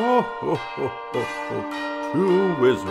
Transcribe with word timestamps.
Ho, 0.00 0.22
ho, 0.22 0.54
ho, 0.54 0.88
ho, 0.88 1.22
ho. 1.22 2.12
Two 2.14 2.58
wizards. 2.58 2.88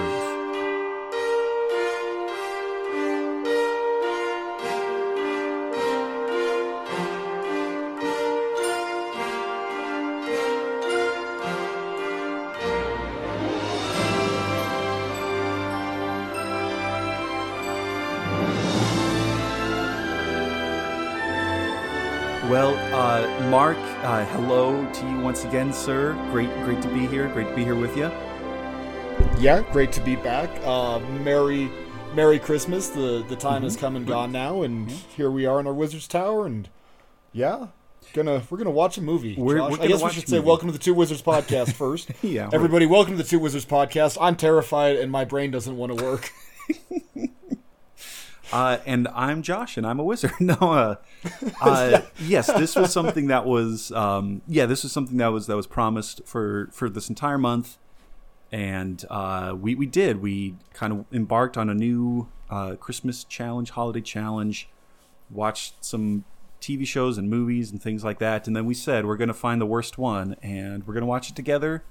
Well, 22.52 22.76
uh, 22.94 23.50
Mark, 23.50 23.78
uh, 24.10 24.26
hello 24.26 24.92
to 24.92 25.08
you 25.08 25.20
once 25.20 25.46
again, 25.46 25.72
sir. 25.72 26.14
Great, 26.32 26.52
great 26.64 26.82
to 26.82 26.88
be 26.88 27.06
here. 27.06 27.28
Great 27.28 27.48
to 27.48 27.56
be 27.56 27.64
here 27.64 27.76
with 27.76 27.96
you. 27.96 28.12
Yeah, 29.40 29.64
great 29.72 29.92
to 29.92 30.02
be 30.02 30.16
back. 30.16 30.50
Uh, 30.66 30.98
Merry, 31.24 31.70
Merry 32.16 32.40
Christmas. 32.40 32.90
The 32.90 33.24
the 33.30 33.36
time 33.36 33.62
has 33.62 33.78
come 33.78 33.96
and 33.96 34.08
gone 34.08 34.32
now, 34.32 34.64
and 34.64 34.90
here 34.90 35.30
we 35.30 35.46
are 35.46 35.60
in 35.60 35.68
our 35.68 35.74
Wizard's 35.76 36.08
Tower, 36.08 36.48
and 36.48 36.68
yeah, 37.34 37.68
gonna 38.14 38.42
we're 38.50 38.58
gonna 38.58 38.72
watch 38.72 38.98
a 38.98 39.02
movie. 39.02 39.36
We're- 39.38 39.62
we're 39.62 39.80
I 39.80 39.86
guess 39.86 40.02
we 40.02 40.10
should 40.10 40.28
say 40.28 40.40
welcome 40.40 40.70
to 40.70 40.74
the 40.74 40.80
Two 40.84 40.96
Wizards 40.96 41.22
podcast 41.22 41.74
first. 41.84 42.10
Yeah, 42.24 42.50
everybody, 42.52 42.88
welcome 42.88 43.16
to 43.16 43.22
the 43.24 43.30
Two 43.30 43.38
Wizards 43.40 43.66
podcast. 43.66 44.18
I'm 44.20 44.36
terrified, 44.36 44.96
and 44.96 45.12
my 45.12 45.24
brain 45.24 45.52
doesn't 45.52 45.78
want 45.78 45.96
to 45.96 46.04
work. 46.04 46.32
Uh, 48.52 48.78
and 48.86 49.08
I'm 49.10 49.42
Josh, 49.42 49.78
and 49.78 49.86
I'm 49.86 50.00
a 50.00 50.04
wizard. 50.04 50.32
no, 50.40 50.56
uh, 50.56 50.96
uh, 51.62 52.02
yes, 52.20 52.48
this 52.48 52.76
was 52.76 52.92
something 52.92 53.28
that 53.28 53.46
was, 53.46 53.92
um, 53.92 54.42
yeah, 54.48 54.66
this 54.66 54.84
was 54.84 54.92
something 54.92 55.18
that 55.18 55.28
was 55.28 55.48
that 55.48 55.56
was 55.56 55.68
promised 55.68 56.22
for 56.26 56.70
for 56.72 56.90
this 56.90 57.10
entire 57.10 57.38
month, 57.38 57.78
and 58.52 59.06
uh, 59.10 59.56
we 59.60 59.76
we 59.76 59.86
did. 59.86 60.22
We 60.22 60.56
kind 60.74 60.94
of 60.94 61.06
embarked 61.12 61.58
on 61.58 61.70
a 61.70 61.76
new 61.76 62.28
uh, 62.50 62.76
Christmas 62.76 63.24
challenge, 63.24 63.72
holiday 63.72 64.02
challenge. 64.02 64.70
Watched 65.30 65.86
some 65.86 66.26
TV 66.60 66.88
shows 66.88 67.20
and 67.20 67.30
movies 67.30 67.72
and 67.72 67.82
things 67.82 68.04
like 68.04 68.18
that, 68.20 68.48
and 68.48 68.56
then 68.56 68.66
we 68.66 68.74
said 68.74 69.06
we're 69.06 69.18
going 69.18 69.28
to 69.28 69.34
find 69.34 69.62
the 69.62 69.68
worst 69.68 70.00
one, 70.00 70.36
and 70.42 70.88
we're 70.88 70.96
going 70.96 71.02
to 71.02 71.08
watch 71.08 71.30
it 71.30 71.36
together, 71.36 71.84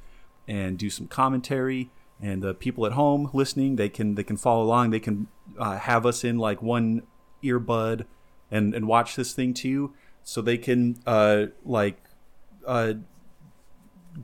and 0.48 0.76
do 0.76 0.90
some 0.90 1.06
commentary. 1.06 1.90
And 2.20 2.42
the 2.42 2.52
people 2.54 2.84
at 2.84 2.92
home 2.92 3.30
listening, 3.32 3.76
they 3.76 3.88
can 3.88 4.16
they 4.16 4.24
can 4.24 4.36
follow 4.36 4.64
along. 4.64 4.90
They 4.90 5.00
can 5.00 5.28
uh, 5.58 5.78
have 5.78 6.04
us 6.04 6.24
in 6.24 6.38
like 6.38 6.60
one 6.60 7.02
earbud 7.44 8.06
and 8.50 8.74
and 8.74 8.88
watch 8.88 9.14
this 9.14 9.32
thing 9.32 9.54
too, 9.54 9.94
so 10.24 10.40
they 10.40 10.58
can 10.58 10.98
uh, 11.06 11.46
like 11.64 12.02
uh, 12.66 12.94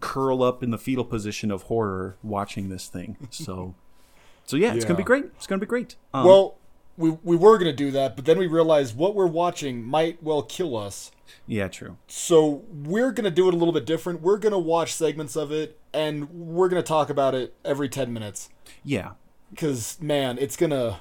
curl 0.00 0.42
up 0.42 0.62
in 0.62 0.70
the 0.70 0.78
fetal 0.78 1.04
position 1.04 1.50
of 1.50 1.62
horror 1.62 2.16
watching 2.22 2.68
this 2.68 2.88
thing. 2.88 3.16
So, 3.30 3.74
so 4.44 4.56
yeah, 4.56 4.74
it's 4.74 4.84
gonna 4.84 4.96
be 4.96 5.04
great. 5.04 5.26
It's 5.36 5.46
gonna 5.46 5.60
be 5.60 5.66
great. 5.66 5.96
Um, 6.12 6.26
well, 6.26 6.58
we 6.96 7.10
we 7.22 7.36
were 7.36 7.58
gonna 7.58 7.72
do 7.72 7.90
that, 7.92 8.16
but 8.16 8.24
then 8.24 8.38
we 8.38 8.46
realized 8.46 8.96
what 8.96 9.14
we're 9.14 9.26
watching 9.26 9.84
might 9.84 10.22
well 10.22 10.42
kill 10.42 10.76
us. 10.76 11.10
Yeah, 11.46 11.68
true. 11.68 11.96
So 12.06 12.64
we're 12.70 13.12
gonna 13.12 13.30
do 13.30 13.48
it 13.48 13.54
a 13.54 13.56
little 13.56 13.74
bit 13.74 13.86
different. 13.86 14.20
We're 14.20 14.38
gonna 14.38 14.58
watch 14.58 14.94
segments 14.94 15.36
of 15.36 15.52
it, 15.52 15.78
and 15.92 16.30
we're 16.30 16.68
gonna 16.68 16.82
talk 16.82 17.10
about 17.10 17.34
it 17.34 17.54
every 17.64 17.88
ten 17.88 18.12
minutes. 18.12 18.50
Yeah, 18.82 19.12
because 19.50 20.00
man 20.00 20.38
it's 20.38 20.56
gonna 20.56 21.00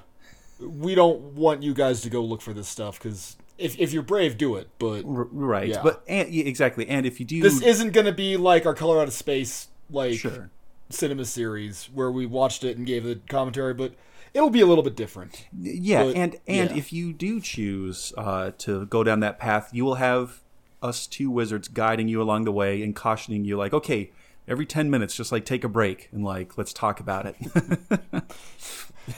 we 0.59 0.95
don't 0.95 1.19
want 1.33 1.63
you 1.63 1.73
guys 1.73 2.01
to 2.01 2.09
go 2.09 2.23
look 2.23 2.41
for 2.41 2.53
this 2.53 2.67
stuff 2.67 2.99
because 2.99 3.35
if, 3.57 3.77
if 3.79 3.93
you're 3.93 4.03
brave 4.03 4.37
do 4.37 4.55
it 4.55 4.69
but 4.79 5.03
r- 5.05 5.27
right. 5.31 5.69
Yeah. 5.69 5.81
But 5.83 6.03
and, 6.07 6.29
yeah, 6.29 6.45
exactly. 6.45 6.87
And 6.87 7.05
if 7.05 7.19
you 7.19 7.25
do, 7.25 7.41
this 7.41 7.61
isn't 7.61 7.91
gonna 7.91 8.11
be 8.11 8.37
like 8.37 8.65
our 8.65 8.73
Colorado 8.73 9.11
space 9.11 9.67
like 9.89 10.19
sure. 10.19 10.49
cinema 10.89 11.25
series 11.25 11.89
where 11.93 12.11
we 12.11 12.25
watched 12.25 12.63
it 12.63 12.77
and 12.77 12.85
gave 12.85 13.03
the 13.03 13.19
commentary 13.29 13.73
but 13.73 13.93
it'll 14.33 14.49
be 14.49 14.61
a 14.61 14.65
little 14.65 14.83
bit 14.83 14.95
different 14.95 15.47
Yeah, 15.57 16.05
But, 16.05 16.15
and 16.15 16.35
and 16.47 16.71
yeah. 16.71 16.77
if 16.77 16.91
you 16.91 17.13
do 17.13 17.39
choose 17.39 18.13
uh, 18.17 18.51
to 18.59 18.85
go 18.87 19.03
down 19.03 19.19
that 19.21 19.39
path, 19.39 19.69
you 19.73 19.85
will 19.85 19.95
have 19.95 20.41
us 20.81 21.07
two 21.07 21.31
wizards 21.31 21.67
guiding 21.67 22.07
you 22.07 22.21
along 22.21 22.43
the 22.43 22.51
way 22.51 22.81
and 22.83 22.95
cautioning 22.95 23.45
you, 23.45 23.55
like, 23.55 23.73
okay, 23.73 24.11
every 24.47 24.65
ten 24.65 24.89
minutes, 24.89 25.15
just 25.15 25.31
like 25.31 25.45
take 25.45 25.63
a 25.63 25.69
break 25.69 26.09
and 26.11 26.23
like 26.23 26.57
let's 26.57 26.73
talk 26.73 26.99
about 26.99 27.25
it. 27.25 27.35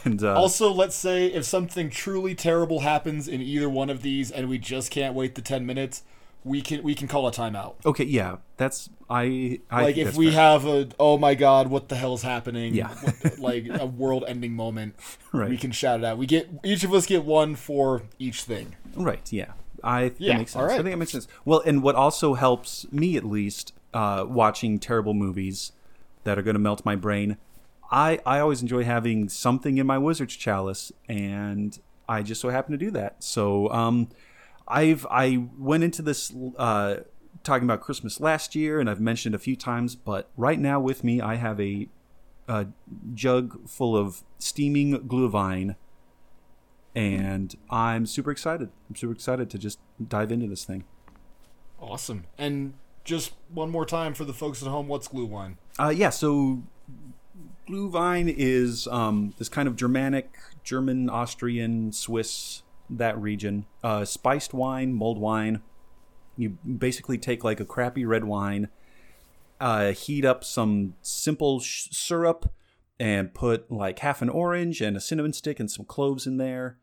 and 0.03 0.23
uh, 0.23 0.35
also 0.35 0.71
let's 0.71 0.95
say 0.95 1.27
if 1.27 1.45
something 1.45 1.89
truly 1.89 2.35
terrible 2.35 2.81
happens 2.81 3.27
in 3.27 3.41
either 3.41 3.69
one 3.69 3.89
of 3.89 4.01
these 4.01 4.31
and 4.31 4.49
we 4.49 4.57
just 4.57 4.91
can't 4.91 5.13
wait 5.13 5.35
the 5.35 5.41
10 5.41 5.65
minutes 5.65 6.03
we 6.45 6.61
can 6.61 6.81
we 6.83 6.95
can 6.95 7.07
call 7.09 7.27
a 7.27 7.31
timeout 7.31 7.73
okay, 7.85 8.05
yeah, 8.05 8.37
that's 8.55 8.89
I. 9.09 9.59
I 9.69 9.83
like 9.83 9.97
if 9.97 10.15
we 10.15 10.27
fair. 10.31 10.33
have 10.35 10.65
a 10.65 10.87
oh 10.99 11.17
my 11.17 11.35
god 11.35 11.67
what 11.67 11.89
the 11.89 11.95
hell's 11.95 12.21
happening 12.21 12.73
Yeah. 12.73 12.89
what- 12.89 13.39
like 13.39 13.67
a 13.69 13.85
world 14.01 14.23
ending 14.27 14.53
moment 14.53 14.95
Right. 15.33 15.49
we 15.49 15.57
can 15.57 15.71
shout 15.71 15.99
it 15.99 16.05
out 16.05 16.17
we 16.17 16.25
get 16.27 16.47
each 16.63 16.83
of 16.85 16.93
us 16.93 17.05
get 17.07 17.25
one 17.25 17.55
for 17.55 18.03
each 18.19 18.43
thing 18.43 18.75
Right. 18.95 19.27
Yeah. 19.33 19.51
I 19.83 20.13
Yeah, 20.17 20.33
that 20.33 20.37
makes 20.39 20.51
sense. 20.53 20.63
right. 20.63 20.71
I 20.79 20.83
think 20.83 20.91
that 20.91 20.97
makes 20.97 21.11
sense. 21.11 21.27
Well, 21.43 21.61
and 21.65 21.83
what 21.83 21.95
also 21.95 22.33
helps 22.35 22.89
me, 22.91 23.17
at 23.17 23.25
least, 23.25 23.73
uh, 23.93 24.23
watching 24.27 24.79
terrible 24.79 25.13
movies 25.13 25.73
that 26.23 26.39
are 26.39 26.41
going 26.41 26.55
to 26.55 26.59
melt 26.61 26.83
my 26.85 26.95
brain. 26.95 27.37
I 27.91 28.19
I 28.25 28.39
always 28.39 28.61
enjoy 28.61 28.83
having 28.85 29.29
something 29.29 29.77
in 29.77 29.85
my 29.85 29.97
wizard's 29.99 30.35
chalice, 30.35 30.91
and 31.09 31.77
I 32.09 32.23
just 32.23 32.39
so 32.41 32.49
happen 32.49 32.71
to 32.71 32.77
do 32.77 32.89
that. 32.91 33.21
So, 33.23 33.69
um, 33.69 34.07
I've 34.67 35.05
I 35.09 35.47
went 35.57 35.83
into 35.83 36.01
this 36.01 36.33
uh, 36.57 36.97
talking 37.43 37.65
about 37.65 37.81
Christmas 37.81 38.19
last 38.19 38.55
year, 38.55 38.79
and 38.79 38.89
I've 38.89 38.99
mentioned 38.99 39.35
a 39.35 39.39
few 39.39 39.55
times, 39.55 39.95
but 39.95 40.29
right 40.35 40.59
now 40.59 40.79
with 40.79 41.03
me, 41.03 41.21
I 41.21 41.35
have 41.35 41.59
a, 41.59 41.87
a 42.47 42.67
jug 43.13 43.67
full 43.69 43.95
of 43.95 44.23
steaming 44.39 45.07
glühwein 45.07 45.75
and 46.95 47.55
I'm 47.69 48.05
super 48.05 48.31
excited. 48.31 48.69
I'm 48.89 48.95
super 48.95 49.13
excited 49.13 49.49
to 49.49 49.57
just 49.57 49.79
dive 50.07 50.31
into 50.31 50.47
this 50.47 50.63
thing. 50.63 50.85
awesome 51.79 52.23
and 52.37 52.73
just 53.03 53.33
one 53.53 53.69
more 53.69 53.85
time 53.85 54.13
for 54.13 54.23
the 54.23 54.33
folks 54.33 54.63
at 54.63 54.67
home 54.69 54.87
what's 54.87 55.07
glue 55.07 55.25
wine 55.25 55.57
Uh, 55.77 55.89
yeah, 55.95 56.09
so 56.09 56.63
Glühwein 57.67 58.33
is 58.35 58.87
um, 58.87 59.33
this 59.37 59.49
kind 59.49 59.67
of 59.67 59.75
Germanic, 59.75 60.37
German, 60.63 61.09
Austrian, 61.09 61.91
Swiss, 61.91 62.61
that 62.89 63.19
region. 63.19 63.65
Uh, 63.83 64.05
spiced 64.05 64.53
wine, 64.53 64.93
mulled 64.93 65.19
wine. 65.19 65.61
You 66.37 66.57
basically 66.77 67.17
take 67.17 67.43
like 67.43 67.59
a 67.59 67.65
crappy 67.65 68.05
red 68.05 68.25
wine, 68.25 68.69
uh, 69.59 69.91
heat 69.91 70.25
up 70.25 70.43
some 70.43 70.95
simple 71.01 71.59
sh- 71.59 71.87
syrup, 71.91 72.51
and 72.99 73.33
put 73.33 73.71
like 73.71 73.99
half 73.99 74.21
an 74.21 74.29
orange 74.29 74.81
and 74.81 74.97
a 74.97 75.01
cinnamon 75.01 75.33
stick 75.33 75.59
and 75.59 75.71
some 75.71 75.85
cloves 75.85 76.27
in 76.27 76.37
there, 76.37 76.77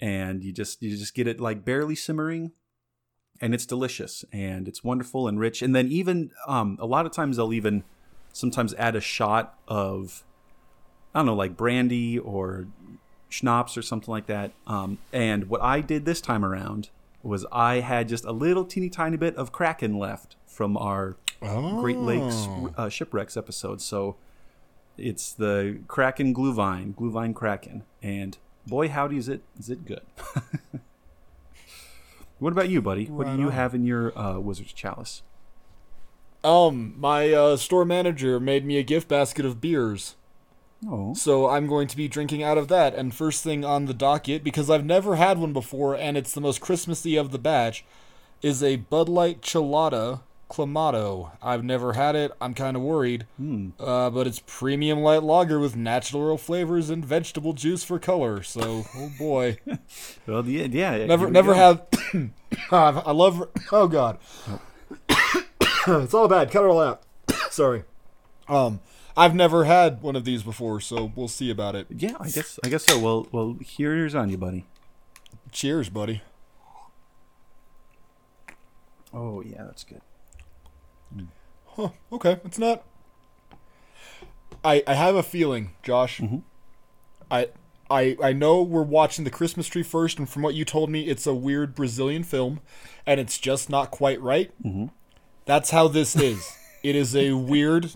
and 0.00 0.44
you 0.44 0.52
just 0.52 0.82
you 0.82 0.96
just 0.96 1.14
get 1.14 1.26
it 1.26 1.40
like 1.40 1.64
barely 1.64 1.96
simmering, 1.96 2.52
and 3.40 3.54
it's 3.54 3.66
delicious 3.66 4.24
and 4.32 4.68
it's 4.68 4.84
wonderful 4.84 5.26
and 5.26 5.40
rich. 5.40 5.62
And 5.62 5.74
then 5.74 5.88
even 5.88 6.30
um, 6.46 6.78
a 6.80 6.86
lot 6.86 7.06
of 7.06 7.12
times 7.12 7.36
they'll 7.36 7.52
even 7.52 7.82
sometimes 8.32 8.72
add 8.74 8.96
a 8.96 9.00
shot 9.00 9.58
of 9.68 10.24
I 11.14 11.18
don't 11.18 11.26
know 11.26 11.34
like 11.34 11.56
brandy 11.56 12.18
or 12.18 12.68
schnapps 13.32 13.76
or 13.76 13.82
something 13.82 14.10
like 14.10 14.26
that. 14.26 14.52
Um, 14.66 14.98
and 15.12 15.48
what 15.48 15.62
I 15.62 15.80
did 15.80 16.04
this 16.04 16.20
time 16.20 16.44
around 16.44 16.90
was 17.22 17.46
I 17.50 17.80
had 17.80 18.08
just 18.08 18.24
a 18.24 18.32
little 18.32 18.64
teeny 18.64 18.90
tiny 18.90 19.16
bit 19.16 19.34
of 19.36 19.52
Kraken 19.52 19.98
left 19.98 20.36
from 20.46 20.76
our 20.76 21.16
Great 21.40 21.98
Lakes 21.98 22.46
uh, 22.76 22.88
shipwrecks 22.88 23.36
episode. 23.36 23.80
So 23.80 24.16
it's 24.96 25.32
the 25.32 25.80
Kraken 25.88 26.34
Glühwein, 26.34 26.94
Glühwein 26.94 27.34
Kraken, 27.34 27.84
and 28.02 28.38
boy 28.66 28.88
howdy 28.88 29.16
is 29.16 29.28
it 29.28 29.42
is 29.58 29.70
it 29.70 29.84
good. 29.84 30.02
what 32.38 32.52
about 32.52 32.68
you, 32.68 32.82
buddy? 32.82 33.06
what 33.06 33.26
do 33.26 33.38
you 33.38 33.46
on. 33.46 33.52
have 33.52 33.74
in 33.74 33.84
your 33.84 34.16
uh, 34.18 34.38
Wizard's 34.38 34.72
Chalice? 34.72 35.22
um 36.44 36.92
my 36.98 37.32
uh, 37.32 37.56
store 37.56 37.84
manager 37.84 38.40
made 38.40 38.64
me 38.64 38.76
a 38.76 38.82
gift 38.82 39.06
basket 39.06 39.44
of 39.44 39.60
beers 39.60 40.16
Oh, 40.88 41.14
so 41.14 41.48
i'm 41.48 41.66
going 41.68 41.86
to 41.88 41.96
be 41.96 42.08
drinking 42.08 42.42
out 42.42 42.58
of 42.58 42.68
that 42.68 42.94
and 42.94 43.14
first 43.14 43.44
thing 43.44 43.64
on 43.64 43.86
the 43.86 43.94
docket 43.94 44.42
because 44.42 44.68
i've 44.68 44.84
never 44.84 45.14
had 45.14 45.38
one 45.38 45.52
before 45.52 45.94
and 45.94 46.16
it's 46.16 46.32
the 46.32 46.40
most 46.40 46.60
christmassy 46.60 47.16
of 47.16 47.30
the 47.30 47.38
batch 47.38 47.84
is 48.42 48.62
a 48.62 48.76
bud 48.76 49.08
light 49.08 49.42
chelada 49.42 50.20
clamato. 50.52 51.30
I've 51.42 51.64
never 51.64 51.94
had 51.94 52.14
it. 52.14 52.30
I'm 52.38 52.52
kind 52.52 52.76
of 52.76 52.82
worried 52.82 53.26
uh, 53.80 54.10
but 54.10 54.26
it's 54.26 54.42
premium 54.46 54.98
light 54.98 55.22
lager 55.22 55.58
with 55.58 55.76
natural 55.76 56.36
flavors 56.36 56.90
and 56.90 57.02
vegetable 57.04 57.54
juice 57.54 57.82
for 57.82 57.98
color 57.98 58.42
so 58.42 58.84
oh 58.94 59.10
boy. 59.18 59.58
Well, 60.26 60.46
yeah, 60.46 60.66
yeah. 60.66 61.06
never 61.06 61.30
never 61.30 61.54
go. 61.54 61.58
have 61.58 62.30
i 62.70 63.12
love 63.12 63.48
oh 63.72 63.88
god. 63.88 64.18
It's 65.84 66.14
all 66.14 66.28
bad. 66.28 66.52
Cut 66.52 66.62
it 66.64 66.68
all 66.68 66.80
out. 66.80 67.02
Sorry. 67.50 67.82
Um 68.48 68.78
i've 69.16 69.34
never 69.34 69.64
had 69.64 70.00
one 70.02 70.16
of 70.16 70.24
these 70.24 70.42
before 70.42 70.80
so 70.80 71.12
we'll 71.14 71.28
see 71.28 71.50
about 71.50 71.74
it 71.74 71.86
Yeah, 71.90 72.16
I 72.20 72.28
guess 72.30 72.58
I 72.64 72.68
guess 72.68 72.84
so. 72.84 72.98
Well, 72.98 73.26
well, 73.32 73.56
here's 73.60 74.14
on 74.14 74.30
you, 74.30 74.38
buddy. 74.38 74.66
cheers 75.50 75.88
buddy 75.88 76.22
Oh 79.14 79.42
yeah, 79.42 79.64
that's 79.64 79.84
good. 79.84 80.00
huh 81.66 81.90
okay 82.12 82.40
it's 82.44 82.58
not 82.58 82.82
I, 84.64 84.82
I 84.86 84.94
have 84.94 85.16
a 85.16 85.24
feeling, 85.24 85.72
Josh. 85.82 86.20
Mm-hmm. 86.20 86.38
I 87.32 87.48
I 87.90 88.16
I 88.22 88.32
know 88.32 88.62
we're 88.62 88.82
watching 88.84 89.24
the 89.24 89.30
Christmas 89.30 89.66
tree 89.66 89.82
first, 89.82 90.18
and 90.20 90.28
from 90.28 90.42
what 90.42 90.54
you 90.54 90.64
told 90.64 90.88
me, 90.88 91.08
it's 91.08 91.26
a 91.26 91.34
weird 91.34 91.74
Brazilian 91.74 92.22
film, 92.22 92.60
and 93.04 93.18
it's 93.18 93.38
just 93.38 93.68
not 93.68 93.90
quite 93.90 94.20
right. 94.20 94.52
Mm-hmm. 94.62 94.86
That's 95.46 95.70
how 95.70 95.88
this 95.88 96.14
is. 96.14 96.54
it 96.84 96.94
is 96.94 97.16
a 97.16 97.32
weird 97.32 97.92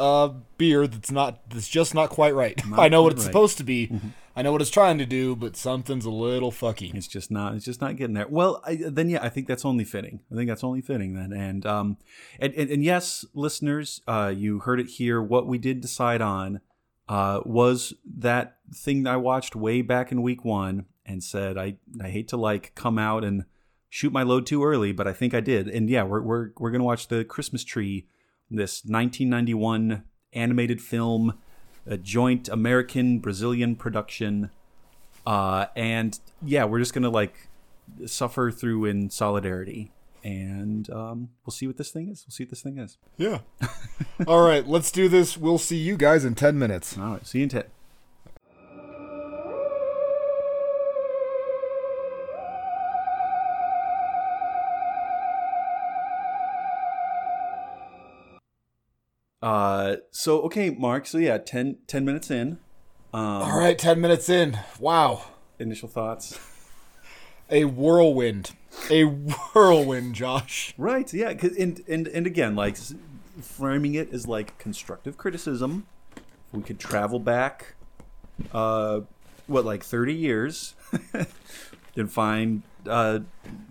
uh, 0.00 0.28
beer 0.56 0.86
that's 0.86 1.10
not 1.10 1.48
that's 1.50 1.68
just 1.68 1.94
not 1.94 2.10
quite 2.10 2.34
right. 2.34 2.60
I 2.72 2.88
know 2.88 3.02
what 3.02 3.12
it's 3.12 3.22
right. 3.22 3.26
supposed 3.26 3.58
to 3.58 3.64
be. 3.64 3.92
I 4.36 4.42
know 4.42 4.52
what 4.52 4.60
it's 4.60 4.70
trying 4.70 4.98
to 4.98 5.06
do, 5.06 5.34
but 5.34 5.56
something's 5.56 6.04
a 6.04 6.10
little 6.10 6.52
fucky. 6.52 6.94
It's 6.94 7.08
just 7.08 7.28
not. 7.30 7.54
It's 7.54 7.64
just 7.64 7.80
not 7.80 7.96
getting 7.96 8.14
there. 8.14 8.28
Well, 8.28 8.62
I, 8.64 8.76
then 8.76 9.08
yeah, 9.08 9.18
I 9.20 9.28
think 9.30 9.48
that's 9.48 9.64
only 9.64 9.84
fitting. 9.84 10.20
I 10.30 10.36
think 10.36 10.48
that's 10.48 10.62
only 10.62 10.80
fitting 10.80 11.14
then. 11.14 11.32
And 11.32 11.66
um, 11.66 11.96
and 12.38 12.54
and, 12.54 12.70
and 12.70 12.84
yes, 12.84 13.24
listeners, 13.34 14.00
uh, 14.06 14.32
you 14.34 14.60
heard 14.60 14.78
it 14.78 14.86
here. 14.86 15.20
What 15.20 15.48
we 15.48 15.58
did 15.58 15.80
decide 15.80 16.20
on, 16.20 16.60
uh, 17.08 17.40
was 17.44 17.94
that 18.18 18.58
thing 18.72 19.02
that 19.04 19.14
I 19.14 19.16
watched 19.16 19.56
way 19.56 19.82
back 19.82 20.12
in 20.12 20.22
week 20.22 20.44
one 20.44 20.86
and 21.04 21.24
said 21.24 21.56
I 21.56 21.76
I 22.00 22.08
hate 22.08 22.28
to 22.28 22.36
like 22.36 22.74
come 22.74 22.98
out 22.98 23.24
and 23.24 23.44
shoot 23.88 24.12
my 24.12 24.22
load 24.22 24.46
too 24.46 24.64
early, 24.64 24.92
but 24.92 25.06
I 25.06 25.12
think 25.12 25.34
I 25.34 25.40
did. 25.40 25.68
And 25.68 25.88
yeah, 25.88 26.04
we're 26.04 26.22
we're 26.22 26.50
we're 26.58 26.70
gonna 26.70 26.84
watch 26.84 27.08
the 27.08 27.24
Christmas 27.24 27.64
Tree, 27.64 28.06
this 28.50 28.84
1991 28.84 30.04
animated 30.32 30.80
film, 30.80 31.34
a 31.86 31.96
joint 31.96 32.48
American 32.48 33.18
Brazilian 33.18 33.76
production. 33.76 34.50
Uh, 35.26 35.66
and 35.76 36.18
yeah, 36.42 36.64
we're 36.64 36.78
just 36.78 36.94
gonna 36.94 37.10
like 37.10 37.48
suffer 38.06 38.50
through 38.50 38.84
in 38.84 39.10
solidarity, 39.10 39.92
and 40.22 40.88
um, 40.90 41.30
we'll 41.44 41.52
see 41.52 41.66
what 41.66 41.76
this 41.76 41.90
thing 41.90 42.08
is. 42.08 42.24
We'll 42.26 42.32
see 42.32 42.44
what 42.44 42.50
this 42.50 42.62
thing 42.62 42.78
is. 42.78 42.98
Yeah. 43.16 43.40
All 44.26 44.42
right, 44.42 44.66
let's 44.66 44.90
do 44.90 45.08
this. 45.08 45.36
We'll 45.36 45.58
see 45.58 45.76
you 45.76 45.96
guys 45.96 46.24
in 46.24 46.34
ten 46.34 46.58
minutes. 46.58 46.96
All 46.96 47.12
right, 47.12 47.26
see 47.26 47.38
you 47.38 47.44
in 47.44 47.50
ten. 47.50 47.64
Uh, 59.42 59.96
so 60.10 60.40
okay, 60.42 60.70
Mark. 60.70 61.06
So 61.06 61.18
yeah, 61.18 61.38
10, 61.38 61.78
10 61.86 62.04
minutes 62.04 62.30
in. 62.30 62.58
Um, 63.14 63.20
All 63.42 63.58
right, 63.58 63.78
ten 63.78 64.00
minutes 64.02 64.28
in. 64.28 64.58
Wow. 64.78 65.22
initial 65.58 65.88
thoughts. 65.88 66.38
A 67.50 67.64
whirlwind. 67.64 68.50
A 68.90 69.04
whirlwind, 69.04 70.14
Josh. 70.14 70.74
Right. 70.76 71.10
Yeah. 71.14 71.32
'cause- 71.32 71.56
and 71.56 71.80
and 71.88 72.06
and 72.08 72.26
again, 72.26 72.54
like 72.54 72.76
framing 73.40 73.94
it 73.94 74.12
as 74.12 74.26
like 74.26 74.58
constructive 74.58 75.16
criticism. 75.16 75.86
We 76.52 76.62
could 76.62 76.78
travel 76.78 77.18
back, 77.18 77.74
uh, 78.52 79.00
what 79.46 79.64
like 79.64 79.82
thirty 79.82 80.14
years, 80.14 80.74
and 81.96 82.12
find 82.12 82.62
uh, 82.86 83.20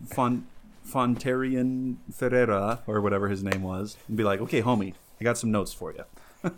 Fon 0.07 0.47
Fontarian 0.87 1.97
Ferreira 2.11 2.81
or 2.87 3.01
whatever 3.01 3.27
his 3.29 3.43
name 3.43 3.61
was, 3.61 3.97
and 4.07 4.17
be 4.17 4.23
like, 4.23 4.39
okay, 4.41 4.61
homie, 4.63 4.93
I 5.19 5.23
got 5.23 5.37
some 5.37 5.51
notes 5.51 5.73
for 5.73 5.93
you. 5.93 6.51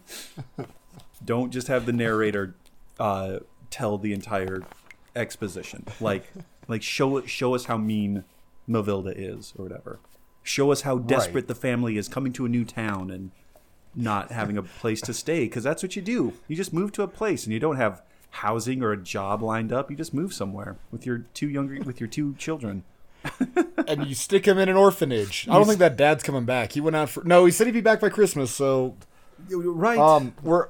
Don't 1.24 1.52
just 1.52 1.68
have 1.68 1.86
the 1.86 1.94
narrator 1.94 2.56
uh, 3.00 3.40
tell 3.70 3.98
the 3.98 4.14
entire 4.14 4.62
exposition. 5.16 5.86
Like, 6.00 6.32
like 6.68 6.82
show 6.82 7.26
show 7.26 7.56
us 7.56 7.66
how 7.66 7.78
mean 7.78 8.24
Mavilda 8.70 9.14
is 9.16 9.54
or 9.58 9.64
whatever. 9.64 10.00
Show 10.44 10.72
us 10.72 10.82
how 10.82 10.98
desperate 10.98 11.48
the 11.48 11.56
family 11.56 11.98
is 11.98 12.08
coming 12.08 12.34
to 12.34 12.46
a 12.46 12.50
new 12.50 12.66
town 12.66 13.12
and 13.12 13.32
not 13.96 14.32
having 14.32 14.58
a 14.58 14.64
place 14.64 15.02
to 15.02 15.14
stay 15.14 15.42
because 15.42 15.64
that's 15.64 15.84
what 15.84 15.96
you 15.96 16.02
do. 16.02 16.34
You 16.48 16.56
just 16.56 16.74
move 16.74 16.92
to 16.94 17.04
a 17.04 17.08
place 17.08 17.44
and 17.44 17.54
you 17.54 17.60
don't 17.60 17.76
have 17.76 18.02
housing 18.32 18.82
or 18.82 18.92
a 18.92 18.98
job 18.98 19.42
lined 19.42 19.74
up. 19.74 19.90
You 19.90 19.98
just 19.98 20.14
move 20.14 20.34
somewhere 20.34 20.78
with 20.92 21.06
your 21.06 21.20
two 21.34 21.50
younger 21.50 21.82
with 21.84 22.00
your 22.00 22.08
two 22.08 22.36
children. 22.36 22.84
And 23.88 24.06
you 24.06 24.13
stick 24.13 24.45
him 24.45 24.57
in 24.60 24.69
an 24.69 24.75
orphanage. 24.75 25.48
I 25.50 25.54
don't 25.54 25.66
think 25.66 25.80
that 25.80 25.98
dad's 25.98 26.21
coming 26.21 26.45
back. 26.45 26.74
He 26.74 26.81
went 26.81 26.95
out 26.95 27.10
for 27.10 27.24
no. 27.24 27.45
He 27.45 27.51
said 27.51 27.66
he'd 27.66 27.74
be 27.74 27.81
back 27.81 28.00
by 28.00 28.10
Christmas. 28.10 28.51
So 28.51 28.95
Right. 29.50 29.98
um, 29.98 30.33
we're 30.44 30.68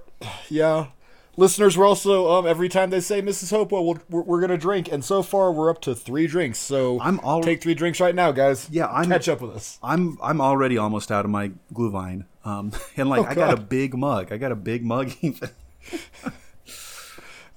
yeah. 0.49 0.87
Listeners, 1.35 1.77
we're 1.77 1.85
also 1.85 2.31
um 2.31 2.47
every 2.47 2.69
time 2.69 2.89
they 2.91 3.01
say 3.01 3.21
Mrs. 3.21 3.49
Hopewell, 3.51 3.85
we'll, 3.85 3.97
we're, 4.09 4.21
we're 4.21 4.41
gonna 4.41 4.57
drink, 4.57 4.89
and 4.91 5.03
so 5.03 5.21
far 5.21 5.51
we're 5.51 5.69
up 5.69 5.81
to 5.81 5.93
three 5.95 6.27
drinks. 6.27 6.59
So 6.59 6.99
I'm 7.01 7.19
all- 7.21 7.41
take 7.43 7.61
three 7.61 7.73
drinks 7.75 7.99
right 7.99 8.15
now, 8.15 8.31
guys. 8.31 8.69
Yeah, 8.71 8.85
I'm- 8.87 9.09
catch 9.09 9.27
up 9.27 9.41
with 9.41 9.51
us. 9.51 9.77
I'm 9.83 10.17
I'm 10.21 10.39
already 10.39 10.77
almost 10.77 11.11
out 11.11 11.25
of 11.25 11.31
my 11.31 11.51
glühwein. 11.73 12.25
Um, 12.45 12.71
and 12.97 13.09
like 13.09 13.25
Oh, 13.25 13.29
I 13.29 13.35
got 13.35 13.53
a 13.53 13.61
big 13.61 13.95
mug. 13.97 14.31
I 14.31 14.37
got 14.37 14.51
a 14.53 14.55
big 14.55 14.83
mug 14.85 15.11
even. 15.21 15.49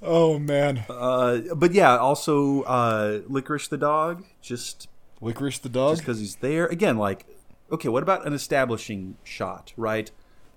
Oh 0.02 0.38
man, 0.38 0.84
Uh, 0.90 1.38
but 1.54 1.72
yeah, 1.72 1.96
also 1.96 2.62
uh, 2.62 3.20
licorice 3.28 3.68
the 3.68 3.76
dog. 3.78 4.24
Just 4.40 4.88
licorice 5.20 5.58
the 5.58 5.68
dog. 5.68 5.92
just 5.92 6.02
because 6.02 6.18
he's 6.18 6.36
there 6.36 6.66
again. 6.66 6.98
Like, 6.98 7.24
okay, 7.70 7.88
what 7.88 8.02
about 8.02 8.26
an 8.26 8.32
establishing 8.32 9.16
shot? 9.22 9.72
Right? 9.76 10.10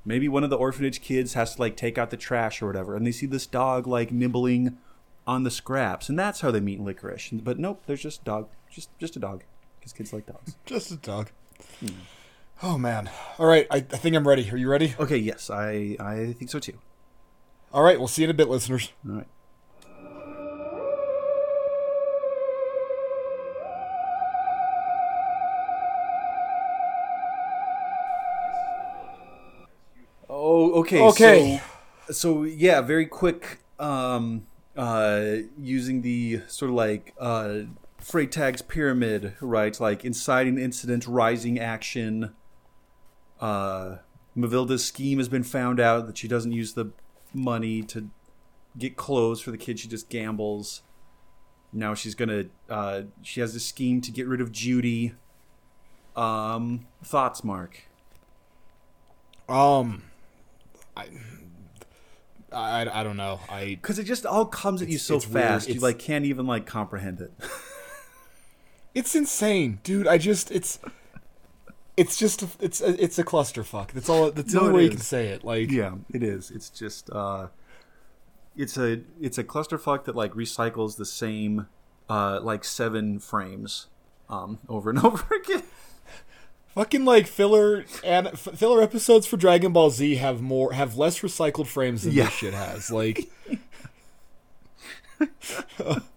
Maybe 0.03 0.27
one 0.27 0.43
of 0.43 0.49
the 0.49 0.57
orphanage 0.57 1.01
kids 1.01 1.33
has 1.33 1.55
to 1.55 1.61
like 1.61 1.75
take 1.77 1.97
out 1.97 2.09
the 2.09 2.17
trash 2.17 2.61
or 2.61 2.67
whatever, 2.67 2.95
and 2.95 3.05
they 3.05 3.11
see 3.11 3.25
this 3.27 3.45
dog 3.45 3.85
like 3.87 4.11
nibbling 4.11 4.77
on 5.27 5.43
the 5.43 5.51
scraps, 5.51 6.09
and 6.09 6.17
that's 6.17 6.41
how 6.41 6.49
they 6.51 6.59
meet 6.59 6.79
licorice. 6.79 7.29
But 7.31 7.59
nope, 7.59 7.83
there's 7.85 8.01
just 8.01 8.23
dog, 8.23 8.47
just 8.71 8.89
just 8.99 9.15
a 9.15 9.19
dog, 9.19 9.43
because 9.79 9.93
kids 9.93 10.11
like 10.13 10.25
dogs. 10.25 10.55
Just 10.65 10.91
a 10.91 10.97
dog. 10.97 11.29
Hmm. 11.79 11.87
Oh 12.63 12.77
man. 12.79 13.09
All 13.37 13.45
right, 13.45 13.67
I, 13.69 13.77
I 13.77 13.81
think 13.81 14.15
I'm 14.15 14.27
ready. 14.27 14.49
Are 14.51 14.57
you 14.57 14.69
ready? 14.69 14.95
Okay, 14.99 15.17
yes, 15.17 15.49
I 15.51 15.95
I 15.99 16.33
think 16.37 16.49
so 16.49 16.57
too. 16.59 16.79
All 17.75 17.83
right, 17.83 17.99
we'll 17.99 18.07
see 18.07 18.21
you 18.21 18.27
in 18.27 18.31
a 18.31 18.33
bit, 18.33 18.47
listeners. 18.47 18.93
All 19.05 19.15
right. 19.15 19.27
Oh, 30.29 30.79
okay. 30.79 31.01
Okay. 31.01 31.61
So, 32.07 32.13
so 32.13 32.43
yeah, 32.43 32.79
very 32.79 33.07
quick. 33.07 33.59
Um, 33.77 34.47
uh, 34.77 35.35
using 35.59 36.01
the 36.01 36.43
sort 36.47 36.69
of 36.69 36.75
like 36.77 37.13
uh, 37.19 37.63
Freytag's 38.01 38.61
pyramid, 38.61 39.35
right? 39.41 39.77
Like 39.77 40.05
inciting 40.05 40.57
incident, 40.57 41.05
rising 41.07 41.59
action. 41.59 42.33
Uh, 43.41 43.97
Mavilda's 44.33 44.85
scheme 44.85 45.17
has 45.17 45.27
been 45.27 45.43
found 45.43 45.81
out 45.81 46.07
that 46.07 46.17
she 46.17 46.29
doesn't 46.29 46.53
use 46.53 46.71
the 46.71 46.93
money 47.35 47.83
to 47.83 48.09
get 48.77 48.95
clothes 48.95 49.41
for 49.41 49.51
the 49.51 49.57
kid. 49.57 49.79
She 49.79 49.87
just 49.87 50.09
gambles. 50.09 50.81
Now 51.71 51.93
she's 51.93 52.15
gonna. 52.15 52.45
Uh, 52.69 53.03
she 53.21 53.41
has 53.41 53.53
a 53.55 53.59
scheme 53.59 54.01
to 54.01 54.11
get 54.11 54.27
rid 54.27 54.41
of 54.41 54.51
Judy. 54.51 55.13
Um, 56.15 56.87
thoughts, 57.03 57.43
Mark? 57.43 57.83
Um, 59.49 60.03
I, 60.95 61.07
I, 62.51 63.01
I 63.01 63.03
don't 63.03 63.17
know. 63.17 63.41
I 63.49 63.77
Because 63.81 63.99
it 63.99 64.05
just 64.05 64.25
all 64.25 64.45
comes 64.45 64.81
at 64.81 64.87
you 64.87 64.97
so 64.97 65.19
fast, 65.19 65.67
you 65.69 65.79
like 65.79 65.99
can't 65.99 66.25
even 66.25 66.47
like 66.47 66.65
comprehend 66.65 67.21
it. 67.21 67.33
it's 68.95 69.13
insane, 69.15 69.79
dude. 69.83 70.07
I 70.07 70.17
just 70.17 70.51
it's. 70.51 70.79
It's 71.97 72.17
just 72.17 72.43
it's 72.59 72.81
a, 72.81 73.01
it's 73.01 73.17
a 73.19 73.23
clusterfuck. 73.23 73.91
That's 73.91 74.09
all. 74.09 74.29
That's 74.31 74.51
the 74.53 74.59
No, 74.59 74.65
only 74.67 74.75
way 74.77 74.83
you 74.85 74.89
can 74.89 74.99
say 74.99 75.27
it. 75.27 75.43
Like 75.43 75.71
yeah, 75.71 75.95
it 76.13 76.23
is. 76.23 76.51
It's 76.51 76.69
just. 76.69 77.09
uh 77.09 77.47
It's 78.57 78.77
a 78.77 79.01
it's 79.21 79.37
a 79.37 79.43
clusterfuck 79.43 80.03
that 80.05 80.15
like 80.15 80.33
recycles 80.33 80.97
the 80.97 81.05
same 81.05 81.67
uh 82.09 82.39
like 82.41 82.63
seven 82.65 83.19
frames 83.19 83.87
um 84.29 84.59
over 84.67 84.89
and 84.89 84.99
over 85.05 85.23
again. 85.35 85.63
fucking 86.73 87.05
like 87.05 87.27
filler 87.27 87.85
and 88.03 88.27
f- 88.27 88.49
filler 88.55 88.81
episodes 88.81 89.25
for 89.25 89.37
Dragon 89.37 89.71
Ball 89.71 89.89
Z 89.89 90.15
have 90.15 90.41
more 90.41 90.73
have 90.73 90.97
less 90.97 91.19
recycled 91.21 91.67
frames 91.67 92.03
than 92.03 92.11
Yeah. 92.13 92.25
this 92.25 92.33
shit 92.33 92.53
has. 92.53 92.91
Like. 92.91 93.29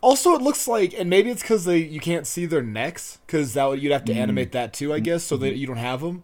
Also, 0.00 0.34
it 0.34 0.42
looks 0.42 0.68
like, 0.68 0.94
and 0.94 1.10
maybe 1.10 1.30
it's 1.30 1.42
because 1.42 1.64
they 1.64 1.78
you 1.78 2.00
can't 2.00 2.26
see 2.26 2.46
their 2.46 2.62
necks, 2.62 3.18
because 3.26 3.54
that 3.54 3.64
would, 3.64 3.82
you'd 3.82 3.92
have 3.92 4.04
to 4.04 4.14
animate 4.14 4.52
that 4.52 4.72
too, 4.72 4.92
I 4.92 5.00
guess, 5.00 5.24
so 5.24 5.36
that 5.38 5.56
you 5.56 5.66
don't 5.66 5.76
have 5.76 6.00
them. 6.00 6.22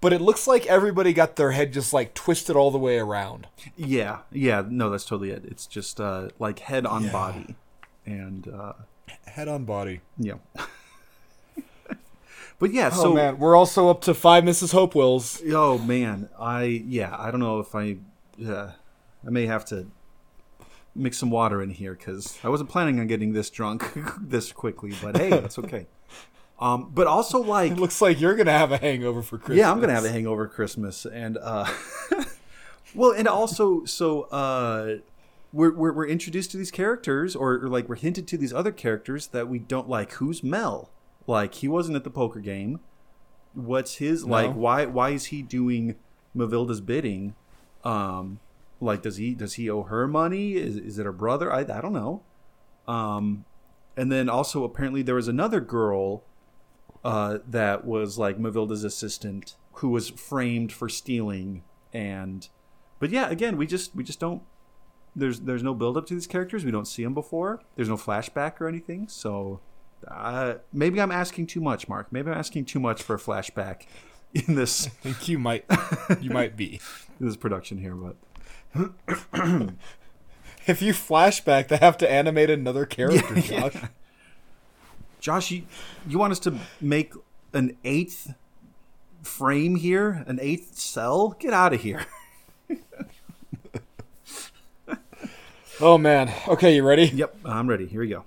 But 0.00 0.12
it 0.12 0.20
looks 0.20 0.48
like 0.48 0.66
everybody 0.66 1.12
got 1.12 1.36
their 1.36 1.52
head 1.52 1.72
just 1.72 1.92
like 1.92 2.14
twisted 2.14 2.56
all 2.56 2.72
the 2.72 2.78
way 2.78 2.98
around. 2.98 3.46
Yeah, 3.76 4.18
yeah, 4.32 4.64
no, 4.68 4.90
that's 4.90 5.04
totally 5.04 5.30
it. 5.30 5.44
It's 5.44 5.66
just 5.66 6.00
uh 6.00 6.30
like 6.40 6.58
head 6.58 6.84
on 6.84 7.08
body, 7.10 7.54
and 8.04 8.48
uh 8.48 8.72
Head 9.26 9.48
on 9.48 9.64
body. 9.64 10.00
yeah. 10.18 10.34
but 12.58 12.72
yeah, 12.72 12.90
Oh 12.92 13.02
so 13.02 13.14
man, 13.14 13.38
we're 13.38 13.56
also 13.56 13.88
up 13.88 14.00
to 14.02 14.14
five 14.14 14.44
Mrs. 14.44 14.72
Hopewells. 14.72 15.40
Oh 15.50 15.78
man, 15.78 16.28
I 16.38 16.64
yeah, 16.64 17.14
I 17.16 17.30
don't 17.30 17.40
know 17.40 17.60
if 17.60 17.74
I, 17.74 17.96
uh, 18.44 18.72
I 19.26 19.30
may 19.30 19.46
have 19.46 19.64
to 19.66 19.86
mix 20.94 21.18
some 21.18 21.30
water 21.30 21.62
in 21.62 21.70
here 21.70 21.94
because 21.94 22.38
I 22.44 22.48
wasn't 22.48 22.70
planning 22.70 23.00
on 23.00 23.06
getting 23.06 23.32
this 23.32 23.50
drunk 23.50 23.92
this 24.20 24.52
quickly. 24.52 24.92
But 25.02 25.16
hey, 25.16 25.30
that's 25.30 25.58
okay. 25.58 25.86
Um, 26.60 26.92
but 26.94 27.08
also 27.08 27.40
like, 27.42 27.72
It 27.72 27.78
looks 27.78 28.00
like 28.00 28.20
you're 28.20 28.36
gonna 28.36 28.52
have 28.52 28.70
a 28.70 28.78
hangover 28.78 29.20
for 29.20 29.36
Christmas. 29.36 29.58
yeah, 29.58 29.72
I'm 29.72 29.80
gonna 29.80 29.94
have 29.94 30.04
a 30.04 30.10
hangover 30.12 30.46
Christmas, 30.46 31.04
and 31.04 31.36
uh, 31.38 31.68
Well, 32.94 33.10
and 33.10 33.26
also, 33.26 33.84
so 33.84 34.22
uh, 34.24 34.98
we're, 35.52 35.72
we're 35.74 35.92
we're 35.92 36.06
introduced 36.06 36.52
to 36.52 36.56
these 36.58 36.70
characters, 36.70 37.34
or, 37.34 37.54
or 37.54 37.68
like 37.68 37.88
we're 37.88 37.96
hinted 37.96 38.28
to 38.28 38.38
these 38.38 38.52
other 38.52 38.70
characters 38.70 39.28
that 39.28 39.48
we 39.48 39.58
don't 39.58 39.88
like. 39.88 40.12
Who's 40.12 40.44
Mel? 40.44 40.90
Like 41.26 41.54
he 41.54 41.66
wasn't 41.68 41.96
at 41.96 42.04
the 42.04 42.10
poker 42.10 42.38
game. 42.38 42.78
What's 43.54 43.96
his 43.96 44.24
No. 44.24 44.30
like? 44.32 44.52
Why 44.52 44.86
why 44.86 45.10
is 45.10 45.26
he 45.26 45.42
doing 45.42 45.96
Mavilda's 46.36 46.80
bidding? 46.80 47.34
Um, 47.82 48.38
like 48.82 49.02
does 49.02 49.16
he 49.16 49.34
does 49.34 49.54
he 49.54 49.70
owe 49.70 49.84
her 49.84 50.06
money? 50.06 50.54
Is 50.54 50.76
is 50.76 50.98
it 50.98 51.06
her 51.06 51.12
brother? 51.12 51.52
I 51.52 51.60
I 51.60 51.80
don't 51.80 51.92
know. 51.92 52.22
Um, 52.86 53.44
and 53.96 54.10
then 54.10 54.28
also 54.28 54.64
apparently 54.64 55.02
there 55.02 55.14
was 55.14 55.28
another 55.28 55.60
girl 55.60 56.24
uh, 57.04 57.38
that 57.46 57.84
was 57.84 58.18
like 58.18 58.38
Mavilda's 58.38 58.84
assistant 58.84 59.56
who 59.74 59.88
was 59.88 60.10
framed 60.10 60.72
for 60.72 60.88
stealing 60.88 61.64
and 61.92 62.48
but 62.98 63.10
yeah 63.10 63.28
again 63.28 63.56
we 63.56 63.66
just 63.66 63.94
we 63.94 64.04
just 64.04 64.20
don't 64.20 64.42
there's 65.16 65.40
there's 65.40 65.62
no 65.62 65.74
build 65.74 65.96
up 65.96 66.06
to 66.06 66.14
these 66.14 66.26
characters 66.26 66.64
we 66.64 66.70
don't 66.70 66.86
see 66.86 67.02
them 67.02 67.14
before 67.14 67.60
there's 67.76 67.88
no 67.88 67.96
flashback 67.96 68.60
or 68.60 68.68
anything 68.68 69.08
so 69.08 69.60
uh, 70.08 70.54
maybe 70.72 71.00
I'm 71.00 71.10
asking 71.12 71.46
too 71.46 71.60
much 71.60 71.88
Mark 71.88 72.12
maybe 72.12 72.30
I'm 72.30 72.38
asking 72.38 72.66
too 72.66 72.80
much 72.80 73.02
for 73.02 73.14
a 73.16 73.18
flashback 73.18 73.86
in 74.34 74.54
this 74.54 74.86
I 74.86 74.90
think 74.90 75.28
you 75.28 75.38
might 75.38 75.64
you 76.20 76.30
might 76.30 76.56
be. 76.56 76.80
in 77.18 77.26
this 77.26 77.36
production 77.36 77.78
here 77.78 77.94
but 77.94 78.16
If 80.64 80.80
you 80.80 80.92
flashback, 80.92 81.66
they 81.66 81.76
have 81.78 81.98
to 81.98 82.08
animate 82.10 82.48
another 82.48 82.86
character, 82.86 83.34
Yeah, 83.36 83.68
Josh. 83.68 83.82
Josh 85.20 85.50
you 85.50 85.64
you 86.06 86.18
want 86.18 86.30
us 86.32 86.38
to 86.40 86.54
make 86.80 87.12
an 87.52 87.76
eighth 87.84 88.34
frame 89.22 89.74
here 89.76 90.22
an 90.26 90.38
eighth 90.40 90.78
cell 90.78 91.30
get 91.38 91.52
out 91.52 91.72
of 91.72 91.80
here 91.82 92.06
Oh 95.80 95.98
man. 95.98 96.32
Okay, 96.46 96.76
you 96.76 96.84
ready? 96.86 97.06
yep 97.06 97.34
I'm 97.44 97.68
ready 97.68 97.86
here 97.86 98.00
we 98.00 98.08
go 98.08 98.24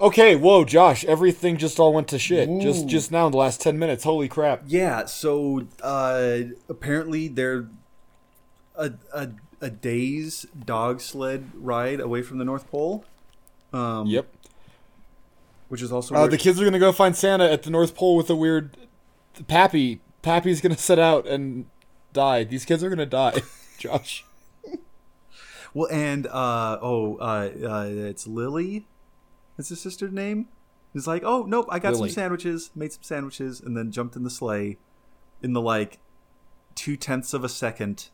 Okay, 0.00 0.34
whoa, 0.34 0.64
Josh, 0.64 1.04
everything 1.04 1.58
just 1.58 1.78
all 1.78 1.92
went 1.92 2.08
to 2.08 2.18
shit. 2.18 2.48
Just 2.60 2.84
Ooh. 2.84 2.88
just 2.88 3.12
now 3.12 3.26
in 3.26 3.32
the 3.32 3.38
last 3.38 3.60
10 3.60 3.78
minutes. 3.78 4.04
Holy 4.04 4.28
crap. 4.28 4.62
Yeah, 4.66 5.04
so 5.04 5.66
uh, 5.82 6.38
apparently 6.70 7.28
they're 7.28 7.68
a, 8.74 8.92
a 9.12 9.28
a 9.60 9.68
day's 9.68 10.46
dog 10.64 11.02
sled 11.02 11.50
ride 11.54 12.00
away 12.00 12.22
from 12.22 12.38
the 12.38 12.44
North 12.46 12.70
Pole. 12.70 13.04
Um, 13.74 14.06
Yep. 14.06 14.26
Which 15.68 15.82
is 15.82 15.92
also 15.92 16.14
Uh, 16.14 16.26
the 16.26 16.38
kids 16.38 16.58
are 16.58 16.64
going 16.64 16.72
to 16.72 16.78
go 16.78 16.92
find 16.92 17.14
Santa 17.14 17.44
at 17.50 17.62
the 17.62 17.70
North 17.70 17.94
Pole 17.94 18.16
with 18.16 18.30
a 18.30 18.34
weird 18.34 18.76
Pappy. 19.48 20.00
Pappy's 20.22 20.62
going 20.62 20.74
to 20.74 20.80
set 20.80 20.98
out 20.98 21.26
and 21.26 21.66
die. 22.14 22.44
These 22.44 22.64
kids 22.64 22.82
are 22.82 22.88
going 22.88 22.98
to 22.98 23.06
die, 23.06 23.42
Josh. 23.78 24.24
well, 25.74 25.88
and 25.92 26.26
uh, 26.26 26.78
oh, 26.80 27.16
uh, 27.18 27.50
uh, 27.62 27.84
it's 27.86 28.26
Lily. 28.26 28.86
That's 29.60 29.68
his 29.68 29.80
sister's 29.82 30.10
name. 30.10 30.48
He's 30.94 31.06
like, 31.06 31.22
oh 31.22 31.42
nope, 31.42 31.66
I 31.68 31.78
got 31.78 31.92
Lily. 31.92 32.08
some 32.08 32.14
sandwiches, 32.14 32.70
made 32.74 32.92
some 32.94 33.02
sandwiches, 33.02 33.60
and 33.60 33.76
then 33.76 33.90
jumped 33.92 34.16
in 34.16 34.22
the 34.24 34.30
sleigh 34.30 34.78
in 35.42 35.52
the 35.52 35.60
like 35.60 35.98
two 36.74 36.96
tenths 36.96 37.34
of 37.34 37.44
a 37.44 37.48
second 37.50 38.08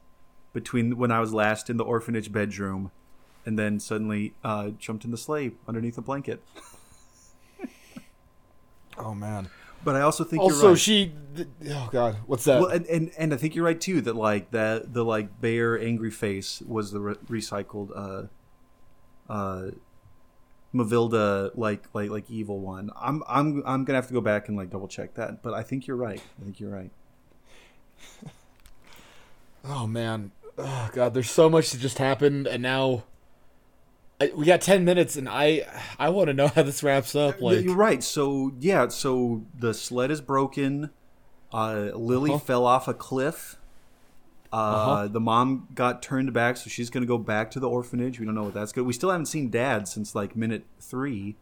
between 0.52 0.96
when 0.98 1.12
I 1.12 1.20
was 1.20 1.32
last 1.32 1.70
in 1.70 1.76
the 1.76 1.84
orphanage 1.84 2.32
bedroom, 2.32 2.90
and 3.44 3.56
then 3.56 3.78
suddenly 3.78 4.34
uh, 4.42 4.70
jumped 4.70 5.04
in 5.04 5.12
the 5.12 5.16
sleigh 5.16 5.52
underneath 5.68 5.96
a 5.98 6.02
blanket. 6.02 6.42
Oh 8.98 9.14
man. 9.14 9.50
But 9.84 9.94
I 9.94 10.00
also 10.00 10.24
think 10.24 10.42
you're 10.42 10.50
Also, 10.52 10.70
right. 10.70 10.78
she 10.78 11.12
th- 11.36 11.48
Oh 11.70 11.88
god, 11.92 12.16
what's 12.26 12.44
that? 12.44 12.60
well, 12.60 12.70
and, 12.70 12.86
and 12.86 13.10
and 13.18 13.34
I 13.34 13.36
think 13.36 13.54
you're 13.54 13.64
right 13.64 13.80
too 13.80 14.00
that 14.00 14.16
like 14.16 14.50
that 14.52 14.94
the 14.94 15.04
like 15.04 15.40
bear 15.40 15.78
angry 15.78 16.10
face 16.10 16.62
was 16.66 16.92
the 16.92 17.00
re- 17.00 17.14
recycled 17.28 17.90
uh 17.94 19.32
uh 19.32 19.70
Mavilda 20.76 21.50
like 21.56 21.84
like 21.94 22.10
like 22.10 22.30
evil 22.30 22.60
one. 22.60 22.90
I'm 23.00 23.22
I'm 23.28 23.62
I'm 23.66 23.84
gonna 23.84 23.96
have 23.98 24.08
to 24.08 24.14
go 24.14 24.20
back 24.20 24.48
and 24.48 24.56
like 24.56 24.70
double 24.70 24.88
check 24.88 25.14
that, 25.14 25.42
but 25.42 25.54
I 25.54 25.62
think 25.62 25.86
you're 25.86 25.96
right. 25.96 26.20
I 26.40 26.44
think 26.44 26.60
you're 26.60 26.70
right. 26.70 26.90
Oh 29.68 29.86
man, 29.86 30.30
oh 30.58 30.90
god, 30.92 31.12
there's 31.12 31.30
so 31.30 31.50
much 31.50 31.72
that 31.72 31.78
just 31.80 31.98
happened, 31.98 32.46
and 32.46 32.62
now 32.62 33.02
I, 34.20 34.30
we 34.32 34.44
got 34.46 34.60
ten 34.60 34.84
minutes, 34.84 35.16
and 35.16 35.28
I 35.28 35.66
I 35.98 36.08
want 36.10 36.28
to 36.28 36.34
know 36.34 36.46
how 36.46 36.62
this 36.62 36.84
wraps 36.84 37.16
up. 37.16 37.40
Like, 37.40 37.64
you're 37.64 37.74
right. 37.74 38.00
So 38.02 38.52
yeah, 38.60 38.86
so 38.88 39.42
the 39.58 39.74
sled 39.74 40.12
is 40.12 40.20
broken. 40.20 40.90
Uh, 41.52 41.90
Lily 41.94 42.30
Uh-huh. 42.30 42.38
fell 42.38 42.64
off 42.64 42.86
a 42.86 42.94
cliff. 42.94 43.56
Uh, 44.52 44.56
Uh-huh. 44.56 45.08
The 45.08 45.20
mom 45.20 45.68
got 45.74 46.02
turned 46.02 46.32
back, 46.32 46.56
so 46.56 46.68
she's 46.70 46.90
gonna 46.90 47.06
go 47.06 47.18
back 47.18 47.50
to 47.52 47.60
the 47.60 47.68
orphanage. 47.68 48.18
We 48.20 48.26
don't 48.26 48.34
know 48.34 48.44
what 48.44 48.54
that's 48.54 48.72
good. 48.72 48.86
We 48.86 48.92
still 48.92 49.10
haven't 49.10 49.26
seen 49.26 49.50
Dad 49.50 49.88
since 49.88 50.14
like 50.14 50.36
minute 50.36 50.64
three. 50.80 51.36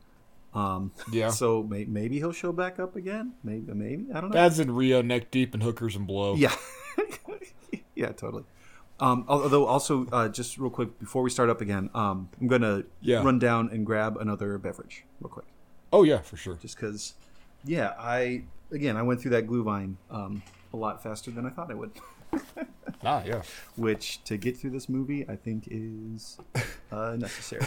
Um, 0.54 0.92
Yeah. 1.12 1.30
So 1.42 1.62
may- 1.62 1.84
maybe 1.84 2.18
he'll 2.18 2.32
show 2.32 2.52
back 2.52 2.78
up 2.78 2.96
again. 2.96 3.34
Maybe, 3.42 3.72
maybe 3.72 4.06
I 4.14 4.20
don't 4.20 4.30
know. 4.30 4.34
Dad's 4.34 4.58
in 4.60 4.70
Rio, 4.74 5.02
neck 5.02 5.30
deep 5.30 5.54
in 5.54 5.60
hookers 5.60 5.96
and 5.96 6.06
blow. 6.06 6.34
Yeah, 6.36 6.54
yeah, 7.94 8.12
totally. 8.12 8.44
Um, 9.00 9.24
although, 9.28 9.66
also, 9.66 10.06
uh, 10.12 10.28
just 10.28 10.56
real 10.56 10.70
quick 10.70 10.98
before 11.00 11.22
we 11.22 11.30
start 11.30 11.50
up 11.50 11.60
again, 11.60 11.90
um, 11.94 12.28
I'm 12.40 12.46
gonna 12.46 12.84
Yeah. 13.00 13.22
run 13.24 13.38
down 13.40 13.68
and 13.70 13.84
grab 13.84 14.16
another 14.16 14.56
beverage 14.58 15.04
real 15.20 15.28
quick, 15.30 15.46
Oh 15.92 16.04
yeah, 16.04 16.20
for 16.20 16.36
sure. 16.36 16.54
just 16.56 16.76
because. 16.76 17.14
Yeah, 17.66 17.94
I 17.98 18.44
again 18.70 18.96
I 18.96 19.02
went 19.02 19.20
through 19.20 19.30
that 19.32 19.46
Glühwein 19.46 19.96
um, 20.10 20.42
a 20.72 20.76
lot 20.76 21.02
faster 21.02 21.30
than 21.32 21.46
I 21.46 21.50
thought 21.50 21.70
I 21.70 21.74
would, 21.74 21.90
Ah 23.04 23.22
yeah. 23.24 23.42
which 23.76 24.22
to 24.24 24.36
get 24.36 24.56
through 24.56 24.70
this 24.70 24.88
movie 24.88 25.24
I 25.28 25.36
think 25.36 25.68
is 25.70 26.38
uh, 26.92 27.16
necessary. 27.18 27.64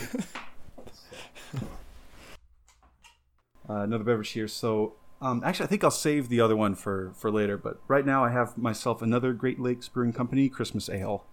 uh, 3.70 3.74
another 3.76 4.04
beverage 4.04 4.30
here. 4.32 4.48
So 4.48 4.94
um, 5.22 5.42
actually, 5.44 5.66
I 5.66 5.68
think 5.70 5.84
I'll 5.84 5.92
save 5.92 6.30
the 6.30 6.40
other 6.42 6.56
one 6.56 6.76
for 6.76 7.12
for 7.16 7.32
later. 7.32 7.58
But 7.58 7.80
right 7.88 8.06
now, 8.06 8.24
I 8.24 8.30
have 8.32 8.58
myself 8.58 9.02
another 9.02 9.34
Great 9.34 9.60
Lakes 9.60 9.88
Brewing 9.88 10.14
Company 10.14 10.48
Christmas 10.50 10.90
Ale, 10.90 11.26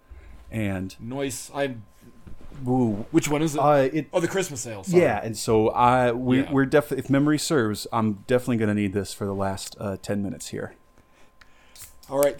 and 0.50 0.96
Noise. 1.00 1.50
I'm. 1.54 1.84
ooh, 2.66 3.04
Which 3.10 3.28
one 3.28 3.42
is 3.42 3.54
it? 3.54 3.60
uh, 3.60 3.88
it 3.92 4.08
oh, 4.12 4.20
the 4.20 4.28
Christmas 4.28 4.66
ale. 4.66 4.84
Sorry. 4.84 5.02
yeah. 5.02 5.20
And 5.22 5.36
so 5.36 5.68
I 5.70 6.12
we 6.12 6.40
Yeah. 6.40 6.52
we're 6.52 6.66
definitely 6.66 6.98
if 7.04 7.10
memory 7.10 7.38
serves, 7.38 7.86
I'm 7.92 8.24
definitely 8.26 8.56
going 8.56 8.74
to 8.74 8.80
need 8.80 8.94
this 8.94 9.12
for 9.12 9.26
the 9.26 9.34
last 9.34 9.76
uh, 9.78 9.96
ten 10.00 10.22
minutes 10.22 10.48
here. 10.48 10.74
All 12.10 12.18
right. 12.22 12.38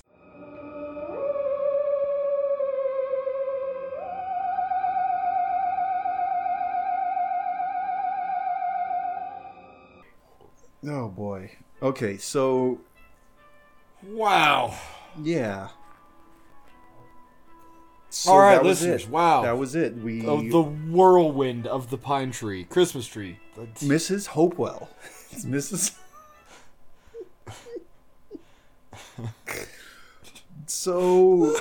Oh 10.87 11.09
boy. 11.09 11.51
Okay, 11.83 12.17
so 12.17 12.81
Wow. 14.03 14.75
yeah. 15.23 15.69
So 18.11 18.31
All 18.33 18.39
right, 18.39 18.63
listeners. 18.63 19.09
Wow. 19.09 19.43
That 19.43 19.59
was 19.59 19.75
it. 19.75 19.97
We 19.97 20.25
Of 20.27 20.51
the 20.51 20.63
whirlwind 20.63 21.67
of 21.67 21.91
the 21.91 21.99
pine 21.99 22.31
tree, 22.31 22.65
Christmas 22.65 23.07
tree. 23.07 23.39
That's- 23.57 23.83
Mrs. 23.83 24.27
Hopewell. 24.29 24.91
It's 25.33 25.45
Mrs. 25.45 25.97
so, 30.67 31.57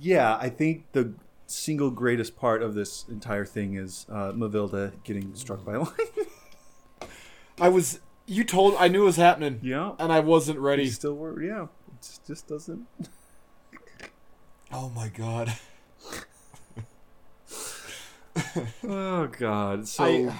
yeah, 0.00 0.36
I 0.40 0.48
think 0.48 0.84
the 0.92 1.14
single 1.46 1.90
greatest 1.90 2.36
part 2.36 2.62
of 2.62 2.74
this 2.74 3.04
entire 3.08 3.44
thing 3.44 3.74
is 3.74 4.06
uh, 4.08 4.32
Mavilda 4.32 4.92
getting 5.04 5.34
struck 5.34 5.64
by 5.64 5.76
lightning. 5.76 6.26
I 7.60 7.68
was. 7.68 8.00
You 8.30 8.44
told. 8.44 8.74
I 8.78 8.88
knew 8.88 9.02
it 9.02 9.06
was 9.06 9.16
happening. 9.16 9.58
yeah, 9.62 9.92
And 9.98 10.12
I 10.12 10.20
wasn't 10.20 10.58
ready. 10.58 10.84
he 10.84 10.90
still 10.90 11.14
were. 11.14 11.42
Yeah, 11.42 11.62
it 11.64 12.18
just 12.26 12.46
doesn't. 12.46 12.86
Oh 14.70 14.90
my 14.90 15.08
god. 15.08 15.54
Oh 18.86 19.26
God. 19.38 19.88
So, 19.88 20.04
I- 20.04 20.34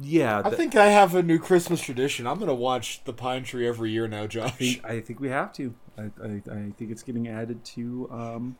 yeah, 0.00 0.38
I 0.38 0.42
th- 0.44 0.54
think 0.56 0.74
I 0.74 0.86
have 0.86 1.14
a 1.14 1.22
new 1.22 1.38
Christmas 1.38 1.80
tradition. 1.82 2.26
I'm 2.26 2.38
gonna 2.38 2.54
watch 2.54 3.04
the 3.04 3.12
pine 3.12 3.44
tree 3.44 3.68
every 3.68 3.90
year 3.90 4.08
now, 4.08 4.22
I 4.22 4.26
Josh. 4.26 4.56
think, 4.56 4.84
I 4.84 5.00
think 5.00 5.20
we 5.20 5.28
have 5.28 5.52
to. 5.54 5.74
I, 5.98 6.02
I, 6.22 6.26
I 6.50 6.72
think 6.78 6.90
it's 6.90 7.02
getting 7.02 7.28
added 7.28 7.62
to. 7.66 8.08
Um, 8.10 8.56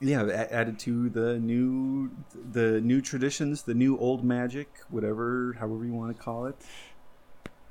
yeah, 0.00 0.22
added 0.50 0.78
to 0.80 1.08
the 1.10 1.38
new 1.38 2.10
the 2.52 2.80
new 2.80 3.00
traditions, 3.00 3.62
the 3.62 3.74
new 3.74 3.98
old 3.98 4.24
magic, 4.24 4.68
whatever, 4.88 5.56
however 5.58 5.84
you 5.84 5.92
want 5.92 6.16
to 6.16 6.22
call 6.22 6.46
it. 6.46 6.56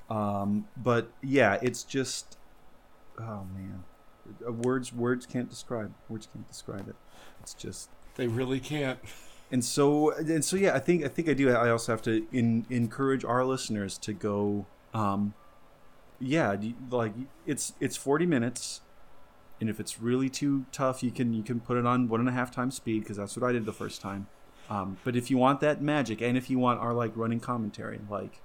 Um, 0.10 0.68
but 0.76 1.12
yeah, 1.22 1.58
it's 1.62 1.84
just, 1.84 2.38
oh 3.20 3.46
man, 3.54 3.84
Uh, 4.48 4.52
words 4.52 4.94
words 4.94 5.26
can't 5.26 5.50
describe 5.50 5.94
words 6.08 6.28
can't 6.32 6.48
describe 6.48 6.88
it. 6.88 6.96
It's 7.42 7.54
just 7.54 7.90
They 8.16 8.28
really 8.28 8.60
can't. 8.60 9.00
and 9.52 9.64
so 9.66 10.12
and 10.14 10.46
so 10.46 10.56
yeah 10.56 10.76
i 10.76 10.80
think 10.80 11.04
i 11.04 11.08
think 11.08 11.28
i 11.28 11.34
do 11.34 11.50
i 11.50 11.70
also 11.72 11.92
have 11.92 12.04
to 12.04 12.28
in, 12.32 12.66
encourage 12.70 13.26
our 13.26 13.44
listeners 13.44 13.98
to 13.98 14.14
go 14.14 14.68
um 14.94 15.34
yeah 16.20 16.56
like 16.92 17.14
it's 17.48 17.74
it's 17.80 17.96
40 17.98 18.28
minutes 18.28 18.82
and 19.60 19.70
if 19.70 19.80
it's 19.80 20.00
really 20.00 20.30
too 20.30 20.66
tough 20.72 21.04
you 21.04 21.12
can 21.12 21.34
you 21.34 21.44
can 21.44 21.60
put 21.60 21.78
it 21.78 21.86
on 21.86 22.08
one 22.08 22.20
and 22.20 22.30
a 22.30 22.32
half 22.32 22.50
times 22.52 22.76
speed 22.76 23.00
because 23.02 23.18
that's 23.18 23.36
what 23.38 23.48
i 23.48 23.52
did 23.52 23.66
the 23.66 23.74
first 23.74 24.02
time 24.02 24.28
um 24.70 24.98
but 25.04 25.16
if 25.16 25.30
you 25.30 25.38
want 25.38 25.60
that 25.60 25.82
magic 25.82 26.22
and 26.22 26.38
if 26.38 26.50
you 26.50 26.58
want 26.60 26.80
our 26.80 26.94
like 26.94 27.12
running 27.16 27.40
commentary 27.40 28.00
like 28.10 28.42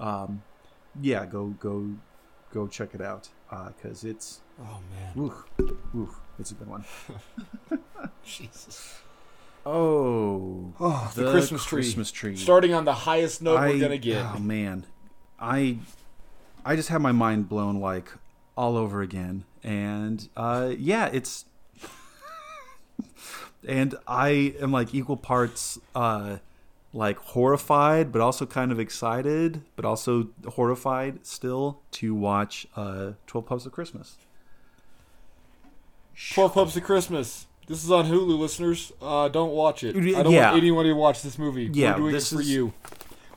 um 0.00 0.42
yeah 1.00 1.24
go 1.26 1.48
go 1.60 1.88
go 2.52 2.66
check 2.66 2.94
it 2.94 3.00
out 3.00 3.28
uh 3.50 3.68
because 3.70 4.04
it's 4.04 4.40
Oh 4.60 4.80
man. 4.90 5.24
oof, 5.24 5.44
oof, 5.94 6.20
it's 6.38 6.50
a 6.50 6.54
good 6.54 6.68
one 6.68 6.84
Jesus. 8.24 9.00
oh 9.66 10.72
Oh, 10.78 11.10
the, 11.14 11.30
Christmas 11.30 11.64
tree. 11.64 11.82
Christmas 11.82 12.10
tree. 12.10 12.36
Starting 12.36 12.74
on 12.74 12.84
the 12.84 12.92
highest 12.94 13.42
note 13.42 13.56
I, 13.58 13.68
we're 13.70 13.80
gonna 13.80 13.98
get. 13.98 14.24
Oh 14.34 14.38
man, 14.38 14.86
I 15.40 15.78
I 16.64 16.76
just 16.76 16.88
had 16.90 16.98
my 17.00 17.12
mind 17.12 17.48
blown 17.48 17.80
like 17.80 18.12
all 18.56 18.76
over 18.76 19.02
again, 19.02 19.44
and 19.62 20.28
uh, 20.36 20.72
yeah, 20.78 21.06
it's 21.12 21.44
and 23.66 23.94
I 24.06 24.54
am 24.60 24.72
like 24.72 24.94
equal 24.94 25.16
parts 25.16 25.78
uh, 25.94 26.38
like 26.92 27.16
horrified, 27.18 28.12
but 28.12 28.20
also 28.20 28.44
kind 28.46 28.72
of 28.72 28.78
excited, 28.80 29.62
but 29.76 29.84
also 29.84 30.28
horrified 30.48 31.24
still 31.26 31.80
to 31.92 32.14
watch 32.14 32.66
uh, 32.76 33.12
Twelve 33.26 33.46
Pups 33.46 33.66
of 33.66 33.72
Christmas. 33.72 34.16
Twelve 36.32 36.54
Pups 36.54 36.76
of 36.76 36.84
Christmas. 36.84 37.46
This 37.68 37.84
is 37.84 37.90
on 37.90 38.06
Hulu, 38.06 38.38
listeners. 38.38 38.92
Uh, 39.00 39.28
don't 39.28 39.52
watch 39.52 39.84
it. 39.84 39.96
I 39.96 40.22
don't 40.22 40.32
Yeah. 40.32 40.50
want 40.50 40.56
anyone 40.58 40.84
to 40.84 40.92
watch 40.94 41.22
this 41.22 41.38
movie. 41.38 41.70
Yeah, 41.72 41.92
We're 41.92 41.98
doing 41.98 42.12
this 42.12 42.32
it 42.32 42.34
for 42.36 42.40
is- 42.42 42.50
you. 42.50 42.72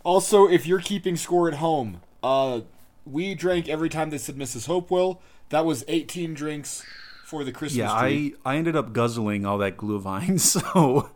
Also, 0.04 0.48
if 0.48 0.68
you're 0.68 0.82
keeping 0.82 1.16
score 1.16 1.48
at 1.48 1.56
home, 1.56 2.02
uh, 2.22 2.62
we 3.06 3.34
drank 3.34 3.68
every 3.70 3.90
time 3.90 4.10
they 4.10 4.18
said 4.18 4.36
Mrs. 4.36 4.68
Hopewell. 4.68 5.22
That 5.50 5.66
was 5.66 5.86
18 5.88 6.34
drinks 6.34 6.84
for 7.26 7.44
the 7.44 7.52
Christmas 7.52 7.78
Yeah, 7.78 8.00
tree. 8.00 8.36
I 8.46 8.54
I 8.54 8.58
ended 8.58 8.76
up 8.76 8.94
guzzling 8.94 9.46
all 9.46 9.58
that 9.60 9.78
Glühwein, 9.78 10.40
so 10.52 11.10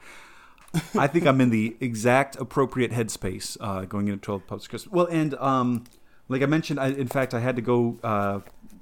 I 0.98 1.08
think 1.08 1.26
I'm 1.26 1.42
in 1.42 1.50
the 1.50 1.76
exact 1.80 2.36
appropriate 2.36 2.92
headspace 2.92 3.58
uh, 3.60 3.86
going 3.86 4.08
into 4.08 4.20
12 4.20 4.48
Pups 4.48 4.68
Christmas. 4.68 4.92
Well, 4.92 5.08
and 5.08 5.34
um, 5.36 5.86
like 6.28 6.42
I 6.42 6.46
mentioned, 6.46 6.80
I, 6.80 6.90
in 6.90 7.08
fact, 7.08 7.34
I 7.34 7.40
had 7.40 7.56
to 7.56 7.62
go 7.62 7.98
uh, 8.04 8.40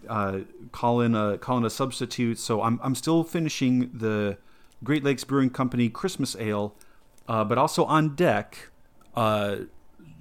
uh, 0.09 0.39
call 0.71 1.01
in 1.01 1.15
a 1.15 1.37
call 1.37 1.57
in 1.57 1.65
a 1.65 1.69
substitute, 1.69 2.39
so 2.39 2.61
I'm 2.61 2.79
I'm 2.83 2.95
still 2.95 3.23
finishing 3.23 3.91
the 3.93 4.37
Great 4.83 5.03
Lakes 5.03 5.23
Brewing 5.23 5.49
Company 5.49 5.89
Christmas 5.89 6.35
Ale, 6.37 6.75
uh, 7.27 7.43
but 7.43 7.57
also 7.57 7.85
on 7.85 8.15
deck. 8.15 8.69
Uh, 9.15 9.57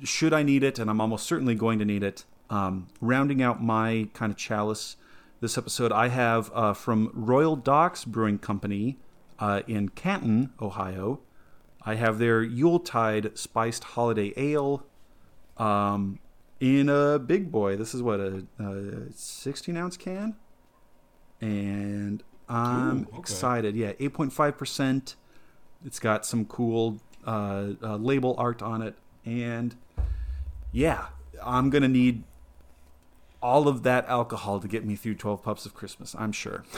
should 0.04 0.32
I 0.32 0.42
need 0.42 0.62
it, 0.62 0.78
and 0.78 0.90
I'm 0.90 1.00
almost 1.00 1.26
certainly 1.26 1.54
going 1.54 1.78
to 1.78 1.84
need 1.84 2.02
it. 2.02 2.24
Um, 2.48 2.88
rounding 3.00 3.42
out 3.42 3.62
my 3.62 4.08
kind 4.14 4.30
of 4.30 4.38
chalice 4.38 4.96
this 5.40 5.58
episode, 5.58 5.92
I 5.92 6.08
have 6.08 6.50
uh, 6.54 6.72
from 6.72 7.10
Royal 7.12 7.56
Docks 7.56 8.04
Brewing 8.04 8.38
Company 8.38 8.98
uh, 9.38 9.62
in 9.66 9.90
Canton, 9.90 10.50
Ohio. 10.60 11.20
I 11.82 11.94
have 11.96 12.18
their 12.18 12.42
Yuletide 12.42 13.36
Spiced 13.38 13.84
Holiday 13.84 14.32
Ale 14.36 14.84
um, 15.56 16.18
in 16.58 16.88
a 16.88 17.18
big 17.18 17.52
boy. 17.52 17.76
This 17.76 17.94
is 17.94 18.02
what 18.02 18.18
a, 18.18 18.44
a 18.58 19.12
16 19.12 19.76
ounce 19.76 19.96
can, 19.96 20.36
and 21.40 22.22
I'm 22.48 23.00
Ooh, 23.00 23.08
okay. 23.08 23.18
excited. 23.18 23.76
Yeah, 23.76 23.92
8.5 23.94 24.56
percent. 24.56 25.16
It's 25.84 25.98
got 25.98 26.24
some 26.24 26.46
cool 26.46 27.00
uh, 27.26 27.72
uh, 27.82 27.96
label 27.96 28.34
art 28.38 28.62
on 28.62 28.82
it, 28.82 28.96
and 29.24 29.76
yeah, 30.72 31.08
I'm 31.44 31.70
gonna 31.70 31.88
need 31.88 32.24
all 33.42 33.68
of 33.68 33.82
that 33.82 34.06
alcohol 34.08 34.60
to 34.60 34.68
get 34.68 34.84
me 34.84 34.96
through 34.96 35.14
12 35.14 35.42
pups 35.42 35.66
of 35.66 35.74
Christmas. 35.74 36.14
I'm 36.18 36.32
sure. 36.32 36.64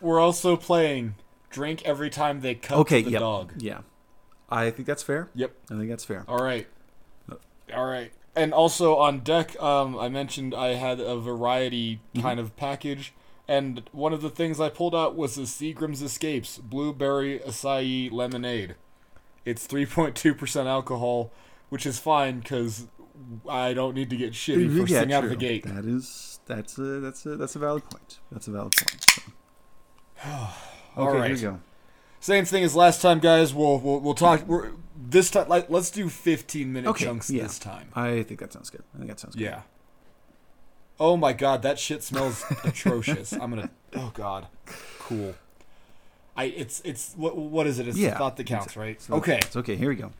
We're 0.00 0.20
also 0.20 0.56
playing 0.56 1.14
Drink 1.50 1.82
Every 1.84 2.10
Time 2.10 2.40
They 2.40 2.54
Cut 2.54 2.78
Okay, 2.78 3.02
the 3.02 3.12
yep. 3.12 3.20
Dog. 3.20 3.52
Yeah, 3.56 3.80
I 4.50 4.70
think 4.70 4.86
that's 4.86 5.02
fair. 5.02 5.28
Yep. 5.34 5.54
I 5.70 5.74
think 5.74 5.88
that's 5.88 6.04
fair. 6.04 6.24
All 6.28 6.38
right. 6.38 6.66
All 7.74 7.86
right. 7.86 8.12
And 8.36 8.52
also 8.52 8.96
on 8.96 9.20
deck, 9.20 9.60
um, 9.62 9.96
I 9.96 10.08
mentioned 10.08 10.54
I 10.54 10.74
had 10.74 11.00
a 11.00 11.16
variety 11.16 12.00
kind 12.20 12.40
of 12.40 12.56
package, 12.56 13.14
and 13.46 13.88
one 13.92 14.12
of 14.12 14.22
the 14.22 14.30
things 14.30 14.60
I 14.60 14.68
pulled 14.68 14.94
out 14.94 15.16
was 15.16 15.36
the 15.36 15.42
Seagram's 15.42 16.02
Escapes 16.02 16.58
Blueberry 16.58 17.38
Acai 17.38 18.10
Lemonade. 18.12 18.74
It's 19.44 19.66
3.2% 19.66 20.66
alcohol, 20.66 21.30
which 21.68 21.86
is 21.86 21.98
fine 21.98 22.40
because 22.40 22.88
I 23.48 23.74
don't 23.74 23.94
need 23.94 24.10
to 24.10 24.16
get 24.16 24.32
shitty 24.32 24.76
first 24.78 24.92
thing 24.92 25.12
out 25.12 25.24
of 25.24 25.30
the 25.30 25.36
gate. 25.36 25.64
That 25.64 25.84
is 25.84 26.40
that's 26.46 26.78
a 26.78 27.00
that's 27.00 27.24
a 27.26 27.36
that's 27.36 27.56
a 27.56 27.58
valid 27.58 27.84
point. 27.84 28.18
That's 28.32 28.48
a 28.48 28.50
valid 28.50 28.74
point. 28.76 29.02
So. 29.02 29.22
All 30.26 30.50
okay, 31.08 31.18
right. 31.18 31.26
here 31.26 31.36
we 31.36 31.56
go. 31.56 31.60
Same 32.20 32.44
thing 32.44 32.64
as 32.64 32.74
last 32.74 33.02
time, 33.02 33.20
guys. 33.20 33.54
We'll 33.54 33.78
we'll, 33.78 34.00
we'll 34.00 34.14
talk. 34.14 34.46
We're, 34.46 34.70
this 34.96 35.30
time, 35.30 35.48
like, 35.48 35.68
let's 35.68 35.90
do 35.90 36.08
15 36.08 36.72
minute 36.72 36.88
Okay, 36.90 37.04
chunks 37.04 37.30
yeah. 37.30 37.42
this 37.42 37.58
time. 37.58 37.88
I 37.94 38.22
think 38.22 38.40
that 38.40 38.52
sounds 38.52 38.70
good. 38.70 38.82
I 38.94 38.98
think 38.98 39.10
that 39.10 39.20
sounds 39.20 39.34
good. 39.34 39.44
Yeah. 39.44 39.62
Oh 40.98 41.16
my 41.16 41.32
god, 41.32 41.62
that 41.62 41.78
shit 41.78 42.02
smells 42.02 42.44
atrocious. 42.64 43.32
I'm 43.32 43.50
gonna. 43.50 43.70
Oh 43.94 44.10
god. 44.14 44.46
Cool. 44.98 45.34
I. 46.36 46.44
It's. 46.44 46.80
It's. 46.84 47.14
What. 47.14 47.36
What 47.36 47.66
is 47.66 47.78
it? 47.78 47.88
It's 47.88 47.96
Yeah, 47.96 48.10
the 48.10 48.16
thought 48.16 48.36
that 48.36 48.46
counts, 48.46 48.76
right? 48.76 49.00
So 49.00 49.14
Okay. 49.14 49.38
It's 49.38 49.56
okay. 49.56 49.76
Here 49.76 49.88
we 49.88 49.96
go. 49.96 50.12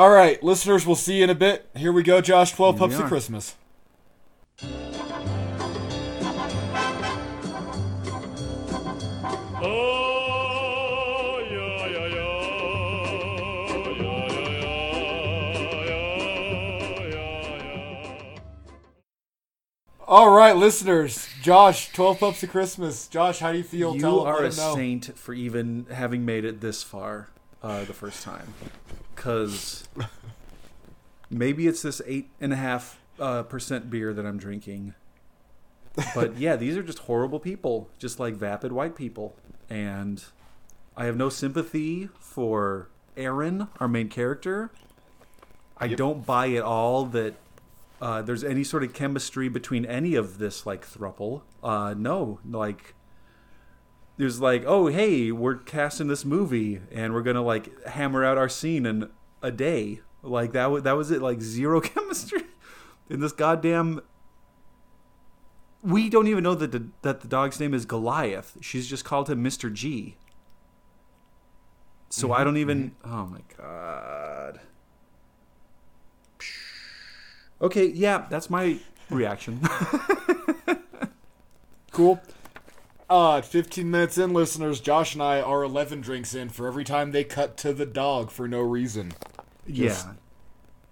All 0.00 0.08
right, 0.08 0.42
listeners. 0.42 0.86
We'll 0.86 0.96
see 0.96 1.18
you 1.18 1.24
in 1.24 1.28
a 1.28 1.34
bit. 1.34 1.68
Here 1.76 1.92
we 1.92 2.02
go, 2.02 2.22
Josh. 2.22 2.52
Twelve 2.52 2.78
Here 2.78 2.88
pups 2.88 2.98
of. 2.98 3.06
Christmas. 3.06 3.54
Oh. 9.62 10.06
All 20.08 20.30
right, 20.30 20.56
listeners. 20.56 21.28
Josh, 21.42 21.92
twelve 21.92 22.20
pups 22.20 22.42
of 22.42 22.48
Christmas. 22.48 23.06
Josh, 23.06 23.40
how 23.40 23.52
do 23.52 23.58
you 23.58 23.64
feel? 23.64 23.94
You 23.94 24.00
Tell 24.00 24.20
are 24.20 24.44
a 24.44 24.50
saint 24.50 25.18
for 25.18 25.34
even 25.34 25.84
having 25.92 26.24
made 26.24 26.46
it 26.46 26.62
this 26.62 26.82
far 26.82 27.28
uh, 27.62 27.84
the 27.84 27.92
first 27.92 28.22
time, 28.22 28.54
because 29.20 29.86
maybe 31.28 31.66
it's 31.66 31.82
this 31.82 32.00
eight 32.06 32.30
and 32.40 32.54
a 32.54 32.56
half 32.56 32.98
uh, 33.18 33.42
percent 33.42 33.90
beer 33.90 34.14
that 34.14 34.24
I'm 34.24 34.38
drinking. 34.38 34.94
But 36.14 36.38
yeah, 36.38 36.56
these 36.56 36.74
are 36.78 36.82
just 36.82 37.00
horrible 37.00 37.38
people, 37.38 37.90
just 37.98 38.18
like 38.18 38.34
vapid 38.34 38.72
white 38.72 38.96
people, 38.96 39.36
and 39.68 40.24
I 40.96 41.04
have 41.04 41.16
no 41.16 41.28
sympathy 41.28 42.08
for 42.18 42.88
Aaron, 43.14 43.68
our 43.78 43.88
main 43.88 44.08
character. 44.08 44.70
I 45.76 45.86
Yep. 45.86 45.98
don't 45.98 46.26
buy 46.26 46.50
at 46.52 46.62
all 46.62 47.04
that 47.06 47.34
uh, 48.00 48.22
there's 48.22 48.44
any 48.44 48.64
sort 48.64 48.82
of 48.84 48.94
chemistry 48.94 49.50
between 49.50 49.84
any 49.84 50.14
of 50.14 50.38
this 50.38 50.64
like 50.64 50.86
thruple. 50.86 51.42
Uh, 51.62 51.94
no, 51.96 52.38
like 52.48 52.94
there's 54.20 54.40
like, 54.40 54.64
oh 54.66 54.86
hey, 54.86 55.32
we're 55.32 55.56
casting 55.56 56.08
this 56.08 56.24
movie 56.24 56.80
and 56.92 57.12
we're 57.12 57.22
gonna 57.22 57.42
like 57.42 57.84
hammer 57.86 58.24
out 58.24 58.38
our 58.38 58.48
scene 58.48 58.86
in 58.86 59.10
a 59.42 59.50
day. 59.50 60.00
Like 60.22 60.52
that 60.52 60.70
was 60.70 60.82
that 60.84 60.92
was 60.92 61.10
it. 61.10 61.22
Like 61.22 61.40
zero 61.40 61.80
chemistry 61.80 62.42
in 63.08 63.20
this 63.20 63.32
goddamn. 63.32 64.00
We 65.82 66.10
don't 66.10 66.26
even 66.26 66.44
know 66.44 66.54
that 66.54 66.72
the 66.72 66.88
that 67.02 67.20
the 67.22 67.28
dog's 67.28 67.58
name 67.58 67.72
is 67.72 67.86
Goliath. 67.86 68.58
She's 68.60 68.86
just 68.86 69.04
called 69.04 69.30
him 69.30 69.42
Mister 69.42 69.70
G. 69.70 70.16
So 72.10 72.32
I 72.32 72.36
mm-hmm, 72.36 72.44
don't 72.44 72.56
even. 72.56 72.90
Mm-hmm. 73.04 73.12
Oh 73.12 73.26
my 73.26 73.40
god. 73.56 74.60
Okay, 77.62 77.86
yeah, 77.86 78.26
that's 78.30 78.48
my 78.48 78.78
reaction. 79.10 79.60
Cool. 81.92 82.20
Uh, 83.10 83.42
15 83.42 83.90
minutes 83.90 84.16
in, 84.18 84.32
listeners. 84.32 84.80
Josh 84.80 85.14
and 85.14 85.22
I 85.22 85.40
are 85.40 85.64
11 85.64 86.00
drinks 86.00 86.32
in 86.32 86.48
for 86.48 86.68
every 86.68 86.84
time 86.84 87.10
they 87.10 87.24
cut 87.24 87.56
to 87.58 87.72
the 87.72 87.84
dog 87.84 88.30
for 88.30 88.46
no 88.46 88.60
reason. 88.60 89.12
Just 89.68 90.06
yeah. 90.06 90.12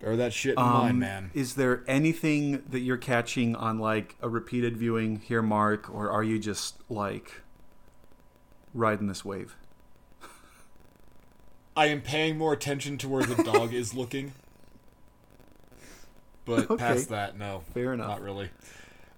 Bear 0.00 0.16
that 0.16 0.32
shit 0.32 0.54
in 0.54 0.58
Um, 0.58 0.72
mind, 0.72 0.98
man. 0.98 1.30
Is 1.32 1.54
there 1.54 1.84
anything 1.86 2.62
that 2.70 2.80
you're 2.80 2.96
catching 2.96 3.54
on 3.54 3.78
like 3.78 4.16
a 4.20 4.28
repeated 4.28 4.76
viewing 4.76 5.20
here, 5.20 5.42
Mark, 5.42 5.88
or 5.92 6.10
are 6.10 6.24
you 6.24 6.40
just 6.40 6.78
like 6.90 7.42
riding 8.74 9.06
this 9.06 9.24
wave? 9.24 9.56
I 11.76 11.86
am 11.86 12.00
paying 12.00 12.36
more 12.36 12.52
attention 12.52 12.98
to 12.98 13.08
where 13.08 13.22
the 13.22 13.40
dog 13.44 13.72
is 13.72 13.94
looking. 13.94 14.32
But 16.44 16.68
Okay. 16.70 16.76
past 16.82 17.08
that, 17.10 17.38
no. 17.38 17.62
Fair 17.74 17.92
enough. 17.92 18.08
Not 18.08 18.22
really. 18.22 18.50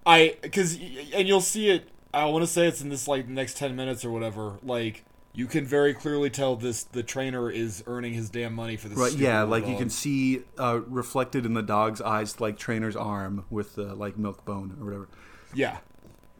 I 0.05 0.35
cuz 0.51 0.75
and 1.13 1.27
you'll 1.27 1.41
see 1.41 1.69
it 1.69 1.89
I 2.13 2.25
want 2.25 2.43
to 2.43 2.47
say 2.47 2.67
it's 2.67 2.81
in 2.81 2.89
this 2.89 3.07
like 3.07 3.27
next 3.27 3.57
10 3.57 3.75
minutes 3.75 4.03
or 4.03 4.11
whatever. 4.11 4.57
Like 4.63 5.03
You 5.33 5.47
can 5.47 5.65
very 5.65 5.93
clearly 5.93 6.29
tell 6.29 6.55
this 6.55 6.83
the 6.83 7.03
trainer 7.03 7.49
is 7.49 7.83
earning 7.87 8.13
his 8.13 8.29
damn 8.29 8.53
money 8.53 8.77
for 8.77 8.89
this. 8.89 8.97
Right, 8.97 9.13
yeah, 9.13 9.43
like 9.43 9.67
you 9.67 9.77
can 9.77 9.89
see 9.89 10.41
uh, 10.57 10.81
reflected 10.87 11.45
in 11.45 11.53
the 11.53 11.61
dog's 11.61 12.01
eyes, 12.01 12.39
like 12.39 12.57
trainer's 12.57 12.95
arm 12.95 13.45
with 13.49 13.75
the 13.75 13.95
like 13.95 14.17
milk 14.17 14.43
bone 14.45 14.77
or 14.79 14.85
whatever. 14.85 15.09
Yeah. 15.53 15.77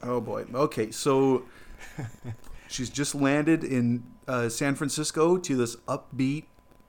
Oh 0.03 0.19
boy. 0.19 0.45
Okay, 0.53 0.91
so 0.91 1.45
she's 2.67 2.89
just 2.89 3.15
landed 3.15 3.63
in 3.63 4.03
uh, 4.27 4.49
San 4.49 4.75
Francisco 4.75 5.37
to 5.37 5.55
this 5.55 5.75
upbeat 5.87 6.45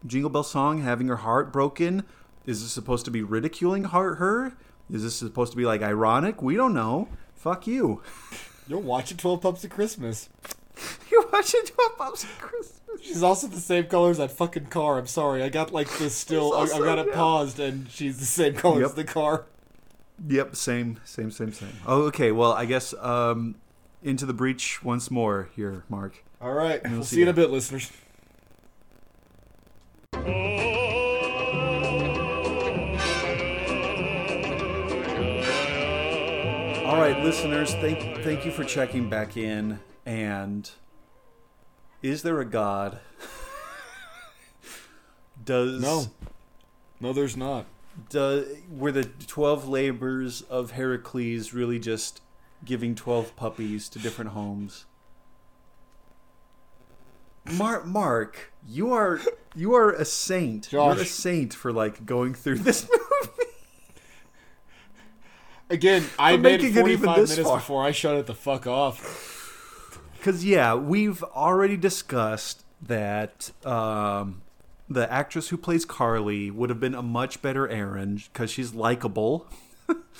Jingle 0.07 0.31
Bell 0.31 0.43
song, 0.43 0.83
having 0.83 1.09
her 1.09 1.17
heart 1.17 1.53
broken. 1.53 2.05
Is 2.47 2.63
this 2.63 2.73
supposed 2.73 3.05
to 3.05 3.11
be 3.11 3.23
ridiculing 3.23 3.85
her? 3.85 4.17
her? 4.17 4.55
Is 4.91 5.05
this 5.05 5.15
supposed 5.15 5.53
to 5.53 5.57
be 5.57 5.65
like 5.65 5.83
ironic? 5.83 6.43
We 6.43 6.57
don't 6.57 6.75
know. 6.75 7.09
Fuck 7.35 7.67
you. 7.67 8.03
You're 8.69 8.79
watching 8.79 9.17
Twelve 9.17 9.41
Pups 9.41 9.65
of 9.65 9.71
Christmas. 9.71 10.29
You're 11.11 11.27
watching 11.33 11.63
Twelve 11.67 11.99
Pups 11.99 12.25
of 12.25 12.39
Christmas. 12.39 12.81
She's 13.03 13.23
also 13.23 13.47
the 13.49 13.61
same 13.61 13.87
color 13.87 14.11
as 14.11 14.19
that 14.19 14.31
fucking 14.31 14.67
car. 14.67 14.99
I'm 14.99 15.07
sorry. 15.07 15.43
I 15.43 15.49
got 15.49 15.73
like 15.73 15.89
this 15.99 16.15
still. 16.19 16.53
I, 16.55 16.65
She's 16.65 16.75
I 16.75 16.79
got 16.79 16.99
also- 16.99 17.11
it 17.11 17.15
paused, 17.15 17.61
and 17.61 17.91
she's 17.91 18.19
the 18.19 18.25
same 18.27 18.55
color 18.55 18.81
Yep. 18.81 18.89
as 18.91 18.95
the 18.95 19.05
car. 19.05 19.47
Yep, 20.29 20.55
same, 20.55 21.01
same, 21.05 21.31
same, 21.33 21.53
same. 21.53 21.73
Oh, 21.87 22.03
okay. 22.03 22.31
Well, 22.31 22.53
I 22.53 22.65
guess 22.65 22.95
um, 23.01 23.57
into 24.03 24.25
the 24.27 24.35
breach 24.35 24.83
once 24.85 25.11
more 25.11 25.49
here, 25.57 25.85
Mark. 25.89 26.23
All 26.41 26.53
right. 26.53 26.81
We'll 26.89 27.03
see 27.03 27.17
see 27.17 27.17
you 27.17 27.23
in 27.23 27.29
a 27.29 27.33
bit, 27.33 27.51
listeners. 27.51 27.91
listeners, 37.23 37.75
thank 37.75 38.01
thank 38.25 38.45
you 38.45 38.51
for 38.51 38.65
checking 38.65 39.09
back 39.09 39.37
in. 39.37 39.79
And 40.05 40.69
is 42.03 42.23
there 42.23 42.41
a 42.41 42.45
God? 42.45 42.99
Does 45.45 45.81
No. 45.81 46.07
No, 47.01 47.13
there's 47.13 47.37
not. 47.37 47.67
do, 48.11 48.47
were 48.71 48.93
the 48.93 49.05
twelve 49.05 49.69
labors 49.69 50.43
of 50.43 50.73
Heracles 50.73 51.53
really 51.53 51.79
just 51.79 52.21
giving 52.65 52.95
twelve 52.95 53.35
puppies 53.37 53.89
to 53.91 53.99
different 53.99 54.33
homes? 54.33 54.87
Mark, 57.53 57.87
Mark, 57.87 58.53
you 58.67 58.93
are 58.93 59.21
you 59.55 59.75
are 59.75 59.93
a 59.93 60.05
saint. 60.05 60.73
You're 60.73 60.93
a 60.93 61.05
saint 61.05 61.55
for 61.55 61.73
like 61.73 62.05
going 62.07 62.35
through 62.35 62.59
this. 62.59 62.89
Again, 65.73 66.05
I 66.19 66.37
made 66.37 66.61
it 66.61 66.63
making 66.65 66.77
it 66.77 66.91
even 66.91 67.07
45 67.07 67.17
this 67.17 67.31
minutes 67.31 67.49
far. 67.49 67.57
before 67.57 67.83
I 67.83 67.93
shut 67.93 68.17
it 68.17 68.27
the 68.27 68.35
fuck 68.35 68.67
off. 68.67 69.99
Because 70.19 70.45
yeah, 70.45 70.75
we've 70.75 71.23
already 71.23 71.79
discussed 71.79 72.63
that 72.83 73.51
um, 73.65 74.43
the 74.87 75.11
actress 75.11 75.49
who 75.49 75.57
plays 75.57 75.87
Carly 75.87 76.51
would 76.51 76.69
have 76.69 76.79
been 76.79 76.95
a 76.95 77.03
much 77.03 77.41
better 77.41 77.67
Erin 77.67 78.17
because 78.17 78.51
she's 78.51 78.75
likable. 78.75 79.47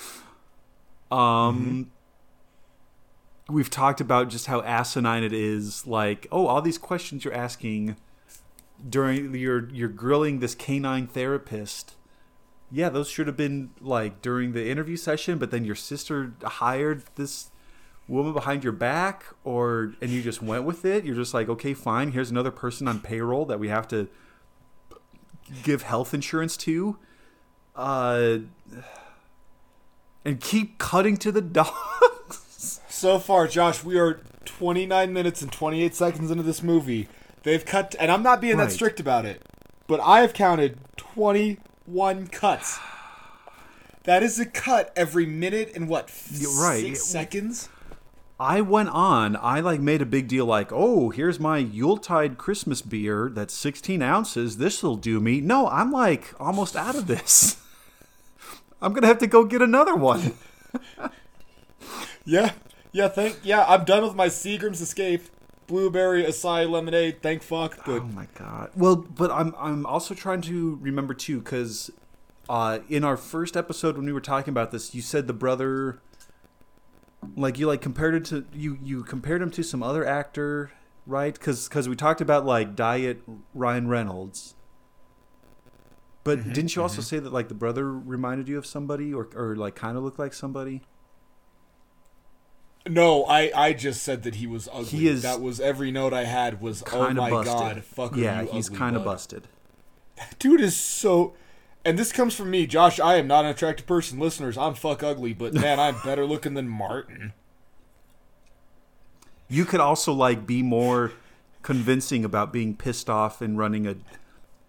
um, 1.11 1.91
we've 3.47 3.69
talked 3.69 4.01
about 4.01 4.29
just 4.29 4.47
how 4.47 4.61
asinine 4.63 5.23
it 5.23 5.33
is. 5.33 5.85
Like, 5.85 6.25
oh, 6.31 6.47
all 6.47 6.63
these 6.63 6.79
questions 6.79 7.23
you're 7.23 7.33
asking 7.33 7.95
during 8.89 9.35
you're 9.35 9.69
you're 9.69 9.87
grilling 9.87 10.39
this 10.39 10.55
canine 10.55 11.05
therapist. 11.05 11.93
Yeah, 12.75 12.89
those 12.89 13.07
should 13.07 13.27
have 13.27 13.37
been 13.37 13.69
like 13.79 14.21
during 14.23 14.53
the 14.53 14.67
interview 14.67 14.97
session, 14.97 15.37
but 15.37 15.51
then 15.51 15.63
your 15.63 15.75
sister 15.75 16.33
hired 16.43 17.03
this 17.15 17.51
woman 18.07 18.33
behind 18.33 18.63
your 18.63 18.73
back 18.73 19.25
or 19.43 19.93
and 20.01 20.09
you 20.11 20.21
just 20.21 20.41
went 20.41 20.65
with 20.65 20.83
it 20.83 21.05
you're 21.05 21.15
just 21.15 21.33
like 21.33 21.47
okay 21.47 21.73
fine 21.73 22.11
here's 22.11 22.29
another 22.29 22.51
person 22.51 22.85
on 22.85 22.99
payroll 22.99 23.45
that 23.45 23.57
we 23.61 23.69
have 23.69 23.87
to 23.87 24.09
give 25.63 25.83
health 25.83 26.13
insurance 26.13 26.57
to 26.57 26.97
uh 27.77 28.39
and 30.25 30.41
keep 30.41 30.77
cutting 30.77 31.15
to 31.15 31.31
the 31.31 31.41
dogs 31.59 32.81
So 32.89 33.19
far, 33.19 33.47
Josh, 33.47 33.83
we 33.85 33.97
are 33.97 34.21
29 34.45 35.11
minutes 35.13 35.41
and 35.41 35.51
28 35.51 35.95
seconds 35.95 36.29
into 36.31 36.43
this 36.43 36.61
movie. 36.63 37.07
They've 37.43 37.65
cut, 37.65 37.95
and 37.99 38.11
I'm 38.11 38.23
not 38.23 38.39
being 38.39 38.57
Right. 38.57 38.65
that 38.65 38.71
strict 38.71 38.99
about 38.99 39.25
it, 39.25 39.41
but 39.87 39.99
I 40.01 40.21
have 40.21 40.33
counted 40.33 40.77
21 41.85 42.27
cuts. 42.27 42.79
That 44.03 44.23
is 44.23 44.39
a 44.39 44.45
cut 44.45 44.91
every 44.95 45.25
minute 45.25 45.71
and 45.75 45.87
what, 45.87 46.05
f- 46.05 46.29
right. 46.57 46.81
six 46.81 47.03
seconds? 47.03 47.69
i 48.39 48.59
went 48.59 48.89
on 48.89 49.37
i 49.37 49.59
like 49.59 49.79
made 49.79 50.01
a 50.01 50.05
big 50.07 50.27
deal 50.27 50.43
like 50.43 50.69
oh 50.73 51.11
here's 51.11 51.39
my 51.39 51.59
yuletide 51.59 52.35
christmas 52.35 52.81
beer 52.81 53.29
that's 53.31 53.53
16 53.53 54.01
ounces 54.01 54.57
this'll 54.57 54.95
do 54.95 55.19
me 55.19 55.39
no 55.39 55.67
i'm 55.69 55.91
like 55.91 56.33
almost 56.39 56.75
out 56.75 56.95
of 56.95 57.05
this 57.05 57.57
i'm 58.81 58.91
gonna 58.91 59.05
have 59.05 59.19
to 59.19 59.27
go 59.27 59.45
get 59.45 59.61
another 59.61 59.95
one 59.95 60.33
Yeah, 62.25 62.53
yeah, 62.91 63.09
thank, 63.09 63.39
yeah, 63.43 63.65
I'm 63.67 63.83
done 63.83 64.03
with 64.03 64.15
my 64.15 64.27
Seagram's 64.27 64.79
Escape, 64.81 65.23
Blueberry 65.67 66.23
Acai 66.23 66.69
Lemonade, 66.69 67.21
thank 67.21 67.41
fuck, 67.41 67.77
but 67.85 68.01
Oh 68.01 68.05
my 68.05 68.27
god. 68.35 68.71
Well, 68.75 68.95
but 68.95 69.31
I'm 69.31 69.53
I'm 69.57 69.85
also 69.85 70.13
trying 70.13 70.41
to 70.41 70.77
remember 70.81 71.13
too 71.13 71.39
because 71.39 71.91
uh, 72.49 72.79
in 72.89 73.03
our 73.03 73.17
first 73.17 73.55
episode 73.55 73.95
when 73.95 74.05
we 74.05 74.13
were 74.13 74.21
talking 74.21 74.51
about 74.51 74.71
this, 74.71 74.93
you 74.93 75.01
said 75.01 75.27
the 75.27 75.33
brother, 75.33 76.01
like 77.35 77.57
you 77.57 77.67
like 77.67 77.81
compared 77.81 78.15
it 78.15 78.25
to 78.25 78.45
you 78.53 78.77
you 78.83 79.03
compared 79.03 79.41
him 79.41 79.51
to 79.51 79.63
some 79.63 79.81
other 79.81 80.05
actor, 80.05 80.71
right? 81.05 81.33
Because 81.33 81.87
we 81.87 81.95
talked 81.95 82.21
about 82.21 82.45
like 82.45 82.75
diet 82.75 83.21
Ryan 83.53 83.87
Reynolds. 83.87 84.55
But 86.23 86.53
didn't 86.53 86.75
you 86.75 86.81
also 86.81 87.01
say 87.01 87.19
that 87.19 87.33
like 87.33 87.49
the 87.49 87.53
brother 87.53 87.91
reminded 87.91 88.47
you 88.47 88.57
of 88.57 88.65
somebody 88.65 89.13
or 89.13 89.29
or 89.35 89.55
like 89.55 89.75
kind 89.75 89.97
of 89.97 90.03
looked 90.03 90.19
like 90.19 90.33
somebody? 90.33 90.83
No, 92.87 93.23
I, 93.25 93.51
I 93.55 93.73
just 93.73 94.03
said 94.03 94.23
that 94.23 94.35
he 94.35 94.45
was 94.47 94.67
ugly. 94.71 94.85
He 94.85 95.07
is 95.07 95.21
that 95.21 95.39
was 95.39 95.59
every 95.61 95.89
note 95.91 96.13
I 96.13 96.25
had 96.25 96.59
was 96.61 96.83
oh 96.91 97.09
my 97.11 97.29
busted. 97.29 97.53
god, 97.53 97.83
fuck 97.85 98.15
yeah, 98.15 98.43
he's 98.43 98.69
kind 98.69 98.95
of 98.95 99.03
bud." 99.03 99.11
busted. 99.11 99.47
Dude 100.39 100.59
is 100.61 100.75
so 100.75 101.33
and 101.85 101.97
this 101.99 102.11
comes 102.11 102.35
from 102.35 102.49
me, 102.51 102.65
Josh. 102.65 102.99
I 102.99 103.15
am 103.15 103.27
not 103.27 103.45
an 103.45 103.51
attractive 103.51 103.85
person, 103.85 104.19
listeners. 104.19 104.57
I'm 104.57 104.73
fuck 104.73 105.01
ugly, 105.03 105.33
but 105.33 105.53
man, 105.53 105.79
I'm 105.79 105.95
better 106.03 106.25
looking 106.25 106.53
than 106.55 106.67
Martin. 106.67 107.33
You 109.49 109.65
could 109.65 109.79
also 109.79 110.13
like 110.13 110.45
be 110.47 110.63
more 110.63 111.11
convincing 111.61 112.25
about 112.25 112.51
being 112.51 112.75
pissed 112.75 113.09
off 113.09 113.41
and 113.41 113.57
running 113.57 113.87
a 113.87 113.95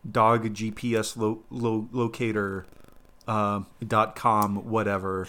dog 0.09 0.45
GPS 0.55 1.17
lo- 1.17 1.43
lo- 1.51 1.89
locator 1.93 2.67
um, 3.27 3.67
dot 3.87 4.15
com 4.15 4.69
whatever 4.69 5.27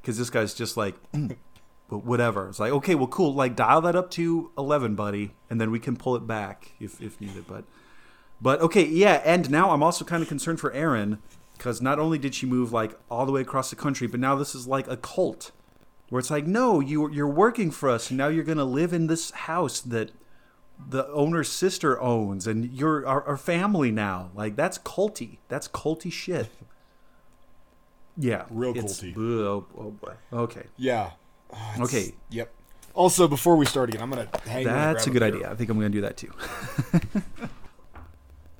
because 0.00 0.18
this 0.18 0.28
guy's 0.30 0.52
just 0.54 0.76
like 0.76 0.94
"Mm, 1.12 1.36
but 1.88 2.04
whatever. 2.04 2.48
It's 2.48 2.60
like 2.60 2.72
okay 2.72 2.94
well 2.94 3.06
cool 3.06 3.34
like 3.34 3.56
dial 3.56 3.80
that 3.82 3.96
up 3.96 4.10
to 4.12 4.50
11 4.58 4.94
buddy 4.94 5.34
and 5.50 5.60
then 5.60 5.70
we 5.70 5.78
can 5.78 5.96
pull 5.96 6.16
it 6.16 6.26
back 6.26 6.72
if, 6.80 7.00
if 7.00 7.20
needed 7.20 7.46
but 7.46 7.64
but 8.40 8.60
okay 8.60 8.84
yeah 8.84 9.22
and 9.24 9.48
now 9.50 9.70
i'm 9.70 9.82
also 9.82 10.04
kind 10.04 10.22
of 10.22 10.28
concerned 10.28 10.60
for 10.60 10.72
Erin 10.72 11.18
because 11.56 11.80
not 11.80 11.98
only 11.98 12.18
did 12.18 12.34
she 12.34 12.44
move 12.44 12.72
like 12.72 12.98
all 13.10 13.24
the 13.24 13.32
way 13.32 13.40
across 13.40 13.70
the 13.70 13.76
country 13.76 14.06
but 14.06 14.20
now 14.20 14.34
this 14.34 14.54
is 14.54 14.66
like 14.66 14.86
a 14.88 14.96
cult 14.96 15.52
where 16.10 16.18
it's 16.18 16.30
like 16.30 16.46
no 16.46 16.80
you 16.80 17.10
you're 17.10 17.26
working 17.26 17.70
for 17.70 17.88
us 17.88 18.10
and 18.10 18.18
now 18.18 18.28
you're 18.28 18.44
gonna 18.44 18.64
live 18.64 18.92
in 18.92 19.06
this 19.06 19.30
house 19.30 19.80
that 19.80 20.10
the 20.88 21.08
owner's 21.08 21.50
sister 21.50 22.00
owns 22.00 22.46
and 22.46 22.72
you're 22.72 23.06
our, 23.06 23.22
our 23.24 23.36
family 23.36 23.90
now. 23.90 24.30
Like 24.34 24.56
that's 24.56 24.78
culty. 24.78 25.38
That's 25.48 25.68
culty 25.68 26.12
shit. 26.12 26.48
Yeah. 28.18 28.46
Real 28.48 28.72
culty. 28.72 29.14
oh, 29.14 29.66
oh 29.76 29.90
boy. 29.90 30.14
Okay. 30.32 30.62
Yeah. 30.78 31.10
It's- 31.52 31.80
okay 31.80 32.12
Yep. 32.30 32.52
Also, 32.94 33.28
before 33.28 33.56
we 33.56 33.66
start 33.66 33.90
again, 33.90 34.00
I'm 34.02 34.08
gonna 34.10 34.28
hang. 34.46 34.64
that's 34.64 35.06
a 35.06 35.10
good 35.10 35.22
idea 35.22 35.50
i 35.50 35.54
think 35.54 35.68
i'm 35.70 35.76
gonna 35.76 35.88
do 35.90 36.00
that 36.02 36.16
too 36.16 36.32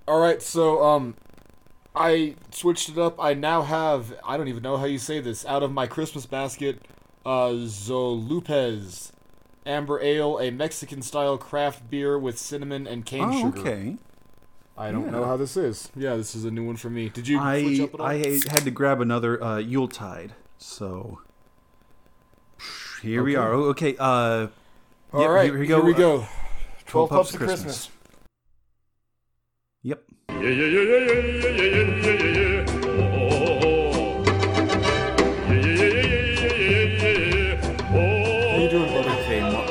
All 0.08 0.20
right, 0.20 0.40
so 0.40 0.84
um, 0.84 1.16
I 1.96 2.36
switched 2.52 2.88
it 2.90 2.96
up. 2.98 3.16
I 3.20 3.34
now 3.34 3.62
have 3.62 4.14
I 4.24 4.36
don't 4.36 4.46
even 4.46 4.62
know 4.62 4.76
how 4.76 4.84
you 4.84 4.98
say 4.98 5.18
this 5.20 5.44
out 5.46 5.64
of 5.64 5.72
my 5.72 5.88
Christmas 5.88 6.26
basket, 6.26 6.80
uh, 7.24 7.48
Zolupez, 7.66 9.10
amber 9.64 10.00
ale, 10.00 10.38
a 10.38 10.50
Mexican 10.52 11.02
style 11.02 11.36
craft 11.38 11.90
beer 11.90 12.16
with 12.20 12.38
cinnamon 12.38 12.86
and 12.86 13.04
cane 13.04 13.24
oh 13.32 13.40
sugar. 13.40 13.60
okay 13.60 13.96
I 14.78 14.92
don't 14.92 15.06
Yeah. 15.06 15.10
know 15.10 15.24
how 15.24 15.36
this 15.36 15.56
is. 15.56 15.90
Yeah, 15.96 16.14
this 16.16 16.36
is 16.36 16.44
a 16.44 16.50
new 16.52 16.64
one 16.64 16.76
for 16.76 16.90
me. 16.90 17.08
Did 17.08 17.26
you 17.26 17.38
switch 17.38 17.80
i 17.80 17.82
up 17.84 17.94
at 17.94 18.00
all? 18.00 18.06
i 18.06 18.14
had 18.18 18.62
to 18.64 18.70
grab 18.70 19.00
another 19.00 19.42
uh 19.42 19.58
yuletide 19.58 20.34
so 20.58 21.18
here 23.06 23.22
we 23.22 23.36
are 23.36 23.52
Oh, 23.54 23.64
okay 23.70 23.96
uh 23.98 24.48
All 25.12 25.20
yeah, 25.22 25.26
right, 25.28 25.44
here 25.50 25.58
we 25.58 25.66
go. 25.66 25.80
we 25.80 25.94
Uh, 25.94 25.98
go. 25.98 26.26
Twelve 26.86 27.08
Pups 27.10 27.30
pups 27.30 27.34
of 27.34 27.38
Christmas. 27.40 27.90
yep 29.82 30.02
Yeah, 30.28 30.40
yeah, 30.40 30.66
yeah, 30.66 30.82
yeah, 30.82 30.98
yeah, 30.98 31.22
yeah, 31.22 31.62
yeah, 31.62 31.86
yeah, 32.02 32.34
yeah. 32.36 32.66
Oh, 32.98 33.22
oh, 33.22 33.62
oh. 33.62 34.16
Oh. 37.94 39.06
okay 39.22 39.40
oh 39.42 39.62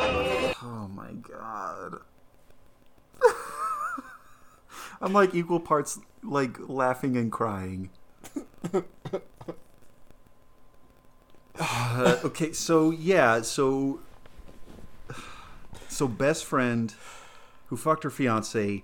I'm 5.02 5.14
like 5.14 5.36
equal 5.36 5.60
parts 5.60 6.00
like 6.24 6.58
laughing 6.68 7.18
and 7.18 7.32
crying. 7.32 7.90
Uh, 11.60 12.18
okay, 12.24 12.52
so 12.52 12.92
yeah, 12.92 13.42
so 13.42 14.00
so 15.88 16.08
best 16.08 16.46
friend 16.46 16.94
who 17.68 17.78
fucked 17.78 18.04
her 18.04 18.10
fiance 18.10 18.84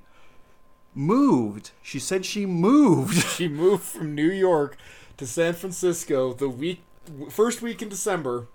moved. 0.94 1.72
She 1.82 2.00
said 2.00 2.26
she 2.26 2.46
moved. 2.46 3.18
She 3.38 3.48
moved 3.48 3.84
from 3.84 4.16
New 4.16 4.30
York 4.32 4.78
to 5.18 5.26
San 5.28 5.54
Francisco 5.54 6.34
the 6.34 6.50
week 6.50 6.82
first 7.30 7.62
week 7.62 7.82
in 7.82 7.90
December. 7.90 8.48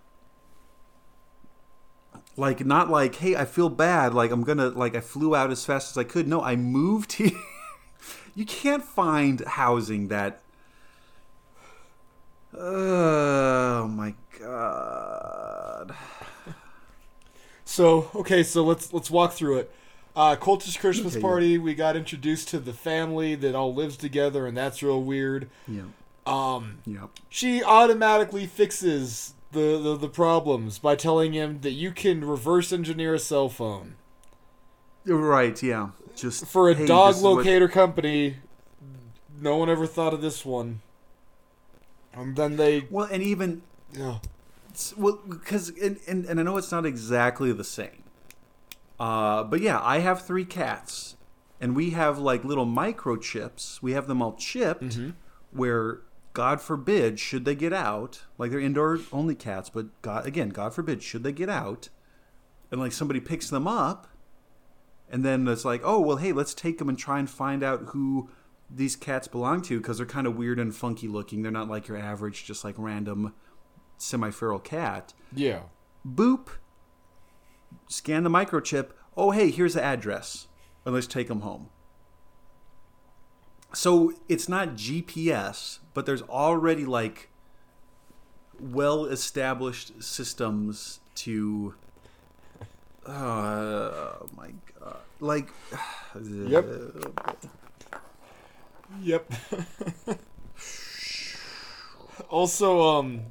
like 2.37 2.65
not 2.65 2.91
like 2.91 3.15
hey 3.17 3.35
i 3.37 3.45
feel 3.45 3.69
bad 3.69 4.13
like 4.15 4.31
i'm 4.31 4.43
gonna 4.43 4.69
like 4.69 4.95
i 4.95 5.01
flew 5.01 5.35
out 5.35 5.51
as 5.51 5.65
fast 5.65 5.91
as 5.91 5.99
i 5.99 6.05
could 6.05 6.29
no 6.29 6.41
i 6.43 6.55
moved 6.55 7.13
here 7.21 7.31
you 8.35 8.45
can't 8.45 8.85
find 8.85 9.41
housing 9.47 10.09
that 10.09 10.43
oh 12.59 13.87
my 13.89 14.15
god 14.41 15.95
So 17.65 18.11
okay, 18.15 18.43
so 18.43 18.65
let's 18.65 18.93
let's 18.93 19.11
walk 19.11 19.33
through 19.33 19.59
it. 19.59 19.73
Uh, 20.15 20.35
Christmas 20.37 21.15
Okay, 21.15 21.21
party. 21.21 21.59
We 21.59 21.75
got 21.75 21.95
introduced 21.97 22.49
to 22.49 22.59
the 22.59 22.73
family 22.73 23.35
that 23.35 23.55
all 23.55 23.75
lives 23.75 23.97
together, 23.99 24.47
and 24.47 24.57
that's 24.57 24.83
real 24.83 25.03
weird. 25.03 25.51
yeah 25.69 25.83
Um, 26.27 26.79
yeah 26.87 27.07
she 27.29 27.63
automatically 27.63 28.47
fixes 28.47 29.35
the, 29.53 29.79
the 29.83 29.97
the 29.97 30.09
problems 30.09 30.79
by 30.79 30.95
telling 30.97 31.33
him 31.35 31.61
that 31.61 31.73
you 31.73 31.91
can 31.91 32.25
reverse 32.25 32.73
engineer 32.73 33.15
a 33.15 33.19
cell 33.19 33.49
phone 33.49 33.97
right 35.05 35.63
yeah 35.63 35.91
just 36.15 36.47
for 36.47 36.71
a 36.71 36.75
hey, 36.75 36.87
dog 36.87 37.15
is 37.17 37.23
what- 37.23 37.37
locator 37.37 37.69
company. 37.69 38.37
No 39.39 39.57
one 39.59 39.69
ever 39.69 39.87
thought 39.87 40.15
of 40.15 40.23
this 40.23 40.47
one. 40.47 40.81
And 42.17 42.35
then 42.35 42.57
they, 42.57 42.87
well 42.91 43.07
and 43.11 43.23
even 43.23 43.63
yeah, 43.93 44.19
well 44.97 45.21
because 45.29 45.69
and, 45.71 45.99
and, 46.07 46.25
and 46.25 46.41
i 46.41 46.43
know 46.43 46.57
it's 46.57 46.73
not 46.73 46.85
exactly 46.87 47.53
the 47.53 47.65
same. 47.65 48.03
Uh, 48.99 49.45
but 49.45 49.61
yeah 49.61 49.79
i 49.83 49.99
have 49.99 50.23
three 50.27 50.45
cats 50.45 51.17
and 51.61 51.77
we 51.77 51.91
have 51.91 52.19
like 52.19 52.45
little 52.45 52.67
microchips. 52.67 53.81
We 53.83 53.93
have 53.93 54.07
them 54.07 54.23
all 54.23 54.35
chipped 54.35 54.99
where 55.53 56.01
god 56.33 56.61
forbid 56.61 57.19
should 57.19 57.45
they 57.47 57.55
get 57.55 57.73
out 57.73 58.23
like 58.37 58.51
they're 58.51 58.61
indoor 58.61 58.99
only 59.11 59.35
cats 59.35 59.71
but 59.71 59.87
god 60.03 60.27
again 60.27 60.51
god 60.51 60.75
forbid 60.75 61.03
should 61.03 61.23
they 61.23 61.33
get 61.33 61.49
out 61.49 61.89
and 62.71 62.79
like 62.79 62.93
somebody 62.93 63.21
picks 63.21 63.49
them 63.49 63.67
up 63.67 64.07
and 65.11 65.25
then 65.25 65.49
it's 65.49 65.65
like 65.65 65.81
oh 65.83 65.99
well 66.01 66.19
hey 66.19 66.33
let's 66.33 66.53
take 66.53 66.77
them 66.77 66.91
and 66.91 66.99
try 66.99 67.19
and 67.19 67.31
find 67.31 67.63
out 67.63 67.81
who 67.87 68.29
these 68.71 68.97
cats 68.97 69.29
belong 69.29 69.63
to 69.63 69.79
because 69.79 69.99
they're 69.99 70.07
kind 70.07 70.27
of 70.27 70.37
weird 70.37 70.59
and 70.59 70.75
funky 70.75 71.09
looking. 71.09 71.43
They're 71.43 71.53
not 71.53 71.69
like 71.69 71.89
your 71.89 71.97
average 71.99 72.45
just 72.45 72.65
like 72.65 72.75
random 72.79 73.35
semi-feral 73.99 74.61
cat. 74.61 75.13
Yeah. 75.35 75.61
boop. 76.07 76.49
Scan 77.89 78.25
the 78.25 78.31
microchip. 78.31 78.91
Oh 79.17 79.31
hey 79.31 79.51
here's 79.51 79.75
the 79.75 79.83
address. 79.83 80.49
And 80.85 80.95
let's 80.95 81.07
take 81.07 81.29
them 81.29 81.41
home. 81.41 81.69
So 83.75 84.13
it's 84.29 84.49
not 84.49 84.71
gps 84.71 85.81
but 85.95 86.07
there's 86.07 86.23
already 86.23 86.85
like 86.85 87.31
well 88.61 89.05
established 89.07 90.03
systems 90.03 91.01
to 91.17 91.75
oh 93.07 94.27
my 94.37 94.51
god. 94.81 94.99
Like 95.21 95.49
Yep. 96.21 96.65
Uh, 97.25 97.33
Yep. 99.03 99.33
also, 102.29 102.81
um, 102.83 103.23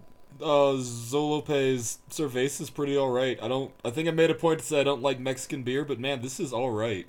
uh, 0.42 0.76
Zolope's 0.78 2.00
cerveza 2.10 2.62
is 2.62 2.70
pretty 2.70 2.98
all 2.98 3.12
right. 3.12 3.38
I 3.42 3.48
don't. 3.48 3.72
I 3.84 3.90
think 3.90 4.08
I 4.08 4.12
made 4.12 4.30
a 4.30 4.36
point 4.36 4.60
to 4.60 4.66
say 4.66 4.82
I 4.82 4.84
don't 4.84 5.02
like 5.02 5.20
Mexican 5.20 5.64
beer, 5.64 5.86
but 5.86 6.00
man, 6.00 6.22
this 6.22 6.40
is 6.40 6.54
all 6.54 6.72
right. 6.72 7.08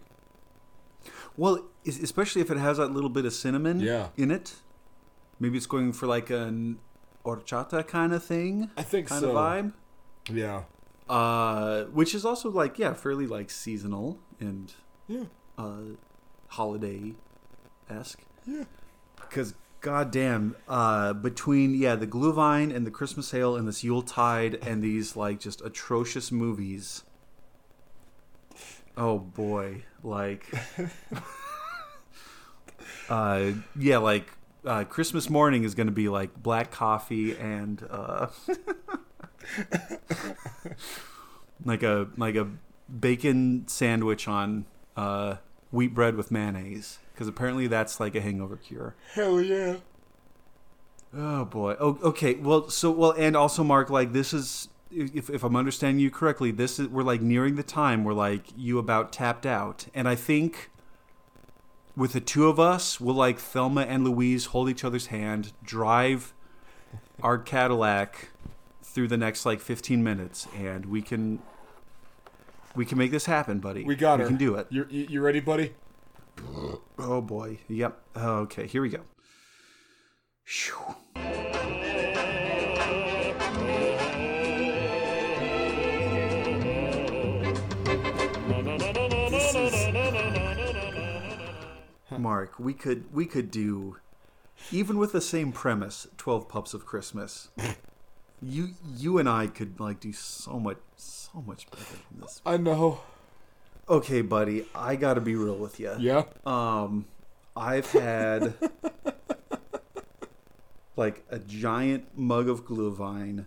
Well, 1.36 1.64
especially 1.86 2.40
if 2.40 2.50
it 2.50 2.56
has 2.56 2.78
that 2.78 2.92
little 2.92 3.10
bit 3.10 3.24
of 3.26 3.32
cinnamon 3.32 3.80
Yeah. 3.80 4.08
in 4.16 4.30
it. 4.30 4.54
Maybe 5.38 5.58
it's 5.58 5.66
going 5.66 5.92
for 5.92 6.06
like 6.06 6.30
an 6.30 6.78
horchata 7.24 7.86
kind 7.86 8.14
of 8.14 8.24
thing, 8.24 8.70
I 8.76 8.82
think 8.82 9.08
kind 9.08 9.20
so. 9.20 9.30
of 9.30 9.34
vibe. 9.36 9.72
Yeah. 10.32 10.62
Uh, 11.08 11.84
which 11.84 12.14
is 12.14 12.24
also 12.24 12.50
like 12.50 12.78
yeah, 12.78 12.94
fairly 12.94 13.26
like 13.26 13.50
seasonal 13.50 14.18
and 14.40 14.72
Yeah. 15.06 15.24
uh, 15.58 15.80
holiday 16.48 17.14
esque. 17.90 18.22
Yeah. 18.46 18.64
Because 19.16 19.54
goddamn, 19.80 20.56
uh, 20.68 21.12
between 21.12 21.74
yeah 21.74 21.96
the 21.96 22.06
Glühwein 22.06 22.74
and 22.74 22.86
the 22.86 22.90
Christmas 22.90 23.34
ale 23.34 23.56
and 23.56 23.68
this 23.68 23.84
Yuletide 23.84 24.54
and 24.62 24.82
these 24.82 25.16
like 25.16 25.40
just 25.40 25.60
atrocious 25.62 26.32
movies. 26.32 27.02
Oh 28.96 29.18
boy, 29.18 29.84
like, 30.02 30.46
uh, 33.10 33.50
yeah, 33.78 33.98
like 33.98 34.30
uh, 34.64 34.84
Christmas 34.84 35.28
morning 35.28 35.64
is 35.64 35.74
going 35.74 35.86
to 35.86 35.92
be 35.92 36.08
like 36.08 36.42
black 36.42 36.70
coffee 36.70 37.36
and 37.36 37.86
uh, 37.90 38.28
like 41.64 41.82
a 41.82 42.08
like 42.16 42.36
a 42.36 42.48
bacon 43.00 43.68
sandwich 43.68 44.26
on 44.26 44.64
uh, 44.96 45.36
wheat 45.70 45.94
bread 45.94 46.16
with 46.16 46.30
mayonnaise 46.30 46.98
because 47.16 47.28
apparently 47.28 47.66
that's 47.66 47.98
like 47.98 48.14
a 48.14 48.20
hangover 48.20 48.58
cure. 48.58 48.94
Hell 49.14 49.40
yeah. 49.40 49.76
Oh 51.16 51.46
boy. 51.46 51.74
Oh, 51.80 51.98
okay. 52.02 52.34
Well, 52.34 52.68
so 52.68 52.90
well, 52.90 53.12
and 53.12 53.34
also, 53.34 53.64
Mark, 53.64 53.88
like 53.88 54.12
this 54.12 54.34
is, 54.34 54.68
if, 54.90 55.30
if 55.30 55.42
I'm 55.42 55.56
understanding 55.56 55.98
you 55.98 56.10
correctly, 56.10 56.50
this 56.50 56.78
is 56.78 56.88
we're 56.88 57.02
like 57.02 57.22
nearing 57.22 57.54
the 57.54 57.62
time 57.62 58.04
where 58.04 58.14
like 58.14 58.48
you 58.54 58.78
about 58.78 59.12
tapped 59.12 59.46
out, 59.46 59.86
and 59.94 60.06
I 60.06 60.14
think 60.14 60.70
with 61.96 62.12
the 62.12 62.20
two 62.20 62.48
of 62.48 62.60
us, 62.60 63.00
we'll 63.00 63.14
like 63.14 63.38
Thelma 63.38 63.82
and 63.82 64.04
Louise 64.04 64.46
hold 64.46 64.68
each 64.68 64.84
other's 64.84 65.06
hand, 65.06 65.54
drive 65.62 66.34
our 67.22 67.38
Cadillac 67.38 68.28
through 68.82 69.08
the 69.08 69.16
next 69.16 69.46
like 69.46 69.60
15 69.60 70.04
minutes, 70.04 70.48
and 70.54 70.84
we 70.84 71.00
can 71.00 71.40
we 72.74 72.84
can 72.84 72.98
make 72.98 73.10
this 73.10 73.24
happen, 73.24 73.58
buddy. 73.58 73.84
We 73.84 73.96
got 73.96 74.14
it. 74.14 74.18
we 74.18 74.22
her. 74.24 74.28
can 74.28 74.36
do 74.36 74.54
it. 74.56 74.66
You 74.68 74.86
you 74.90 75.22
ready, 75.22 75.40
buddy? 75.40 75.72
Oh 76.98 77.20
boy. 77.20 77.58
Yep. 77.68 78.00
Oh, 78.16 78.36
okay. 78.38 78.66
Here 78.66 78.82
we 78.82 78.88
go. 78.88 79.00
Mark, 92.18 92.58
we 92.58 92.72
could 92.74 93.12
we 93.12 93.26
could 93.26 93.50
do 93.50 93.98
even 94.72 94.98
with 94.98 95.12
the 95.12 95.20
same 95.20 95.52
premise, 95.52 96.06
Twelve 96.16 96.48
Pups 96.48 96.74
of 96.74 96.86
Christmas. 96.86 97.48
You 98.42 98.74
you 98.94 99.16
and 99.16 99.28
I 99.28 99.46
could 99.46 99.80
like 99.80 99.98
do 99.98 100.12
so 100.12 100.60
much 100.60 100.76
so 100.96 101.40
much 101.40 101.70
better 101.70 101.96
than 102.10 102.20
this. 102.20 102.42
I 102.44 102.58
know. 102.58 103.00
Okay, 103.88 104.20
buddy, 104.20 104.66
I 104.74 104.96
got 104.96 105.14
to 105.14 105.20
be 105.20 105.36
real 105.36 105.56
with 105.56 105.78
you. 105.78 105.94
Yeah. 105.98 106.24
Um, 106.44 107.06
I've 107.56 107.90
had 107.92 108.54
like 110.96 111.24
a 111.30 111.38
giant 111.38 112.06
mug 112.16 112.48
of 112.48 112.64
Glühwein. 112.66 113.46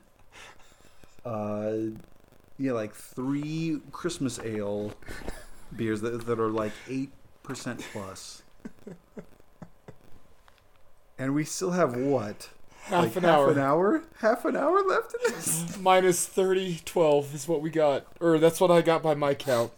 Uh, 1.25 1.73
yeah, 2.57 2.71
like 2.71 2.95
three 2.95 3.81
Christmas 3.91 4.39
ale 4.39 4.93
beers 5.75 6.01
that, 6.01 6.25
that 6.25 6.39
are 6.39 6.49
like 6.49 6.71
eight 6.89 7.11
percent 7.43 7.85
plus. 7.91 8.43
And 11.17 11.35
we 11.35 11.43
still 11.43 11.71
have 11.71 11.97
what? 11.97 12.49
Half 12.83 13.03
like 13.03 13.15
an 13.17 13.23
half 13.23 13.39
hour. 13.39 13.51
an 13.51 13.59
hour? 13.59 14.03
Half 14.19 14.45
an 14.45 14.55
hour 14.55 14.81
left 14.87 15.13
in 15.13 15.33
this? 15.33 15.77
Minus 15.77 16.25
30, 16.25 16.79
12 16.85 17.35
is 17.35 17.47
what 17.47 17.61
we 17.61 17.69
got. 17.69 18.07
Or 18.21 18.39
that's 18.39 18.61
what 18.61 18.71
I 18.71 18.81
got 18.81 19.03
by 19.03 19.15
my 19.15 19.33
count. 19.33 19.71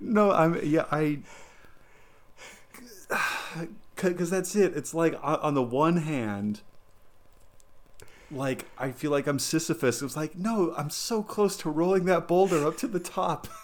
No, 0.00 0.30
I'm 0.32 0.60
yeah, 0.64 0.84
I 0.90 1.20
cuz 3.96 4.30
that's 4.30 4.54
it. 4.54 4.76
It's 4.76 4.94
like 4.94 5.18
on 5.22 5.54
the 5.54 5.62
one 5.62 5.98
hand 5.98 6.60
like 8.30 8.66
I 8.76 8.92
feel 8.92 9.10
like 9.10 9.26
I'm 9.26 9.38
Sisyphus. 9.38 10.02
It 10.02 10.04
was 10.04 10.16
like, 10.16 10.36
"No, 10.36 10.74
I'm 10.76 10.90
so 10.90 11.22
close 11.22 11.56
to 11.58 11.70
rolling 11.70 12.04
that 12.06 12.28
boulder 12.28 12.66
up 12.66 12.76
to 12.78 12.86
the 12.86 13.00
top." 13.00 13.48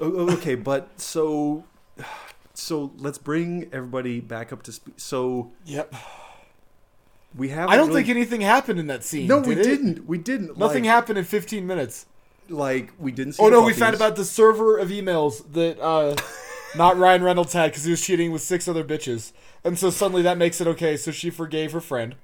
Okay, 0.00 0.56
but 0.56 1.00
so 1.00 1.64
so 2.54 2.92
let's 2.98 3.18
bring 3.18 3.68
everybody 3.72 4.20
back 4.20 4.52
up 4.52 4.62
to 4.64 4.72
speed. 4.72 4.94
So 5.00 5.52
Yep. 5.64 5.94
We 7.34 7.48
have 7.50 7.68
I 7.68 7.76
don't 7.76 7.92
think 7.92 8.08
anything 8.08 8.40
happened 8.40 8.78
in 8.78 8.86
that 8.86 9.04
scene. 9.04 9.26
No, 9.26 9.40
did 9.40 9.48
we 9.48 9.60
it? 9.60 9.64
didn't. 9.64 10.06
We 10.06 10.18
didn't. 10.18 10.56
Nothing 10.58 10.84
like, 10.84 10.92
happened 10.92 11.18
in 11.18 11.24
15 11.24 11.66
minutes. 11.66 12.06
like 12.48 12.92
we 12.98 13.12
didn't. 13.12 13.34
see 13.34 13.42
Oh 13.42 13.48
no, 13.48 13.62
we 13.62 13.72
found 13.72 13.94
about 13.94 14.16
the 14.16 14.24
server 14.24 14.78
of 14.78 14.88
emails 14.88 15.52
that 15.52 15.80
uh, 15.80 16.16
not 16.76 16.96
Ryan 16.96 17.22
Reynolds 17.22 17.52
had 17.52 17.70
because 17.72 17.84
he 17.84 17.90
was 17.90 18.04
cheating 18.04 18.32
with 18.32 18.42
six 18.42 18.68
other 18.68 18.84
bitches, 18.84 19.32
and 19.64 19.78
so 19.78 19.90
suddenly 19.90 20.22
that 20.22 20.38
makes 20.38 20.60
it 20.60 20.66
okay. 20.66 20.96
So 20.96 21.10
she 21.10 21.30
forgave 21.30 21.72
her 21.72 21.80
friend. 21.80 22.14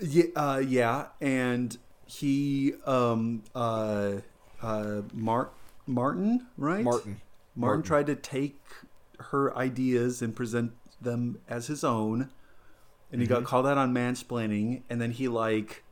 Yeah, 0.00 0.24
uh, 0.36 0.62
yeah, 0.64 1.06
and 1.20 1.76
he, 2.06 2.74
um, 2.86 3.42
uh, 3.54 4.14
uh, 4.62 5.02
Mark 5.12 5.52
Martin, 5.86 6.46
right? 6.56 6.84
Martin. 6.84 7.20
Martin 7.56 7.82
tried 7.82 8.06
to 8.06 8.14
take 8.14 8.60
her 9.18 9.56
ideas 9.56 10.22
and 10.22 10.34
present 10.34 10.72
them 11.00 11.38
as 11.48 11.66
his 11.66 11.82
own, 11.82 12.30
and 13.10 13.20
he 13.20 13.26
got 13.26 13.44
called 13.44 13.66
out 13.66 13.78
on 13.78 13.92
mansplaining, 13.94 14.82
and 14.90 15.00
then 15.00 15.10
he 15.12 15.28
like 15.28 15.84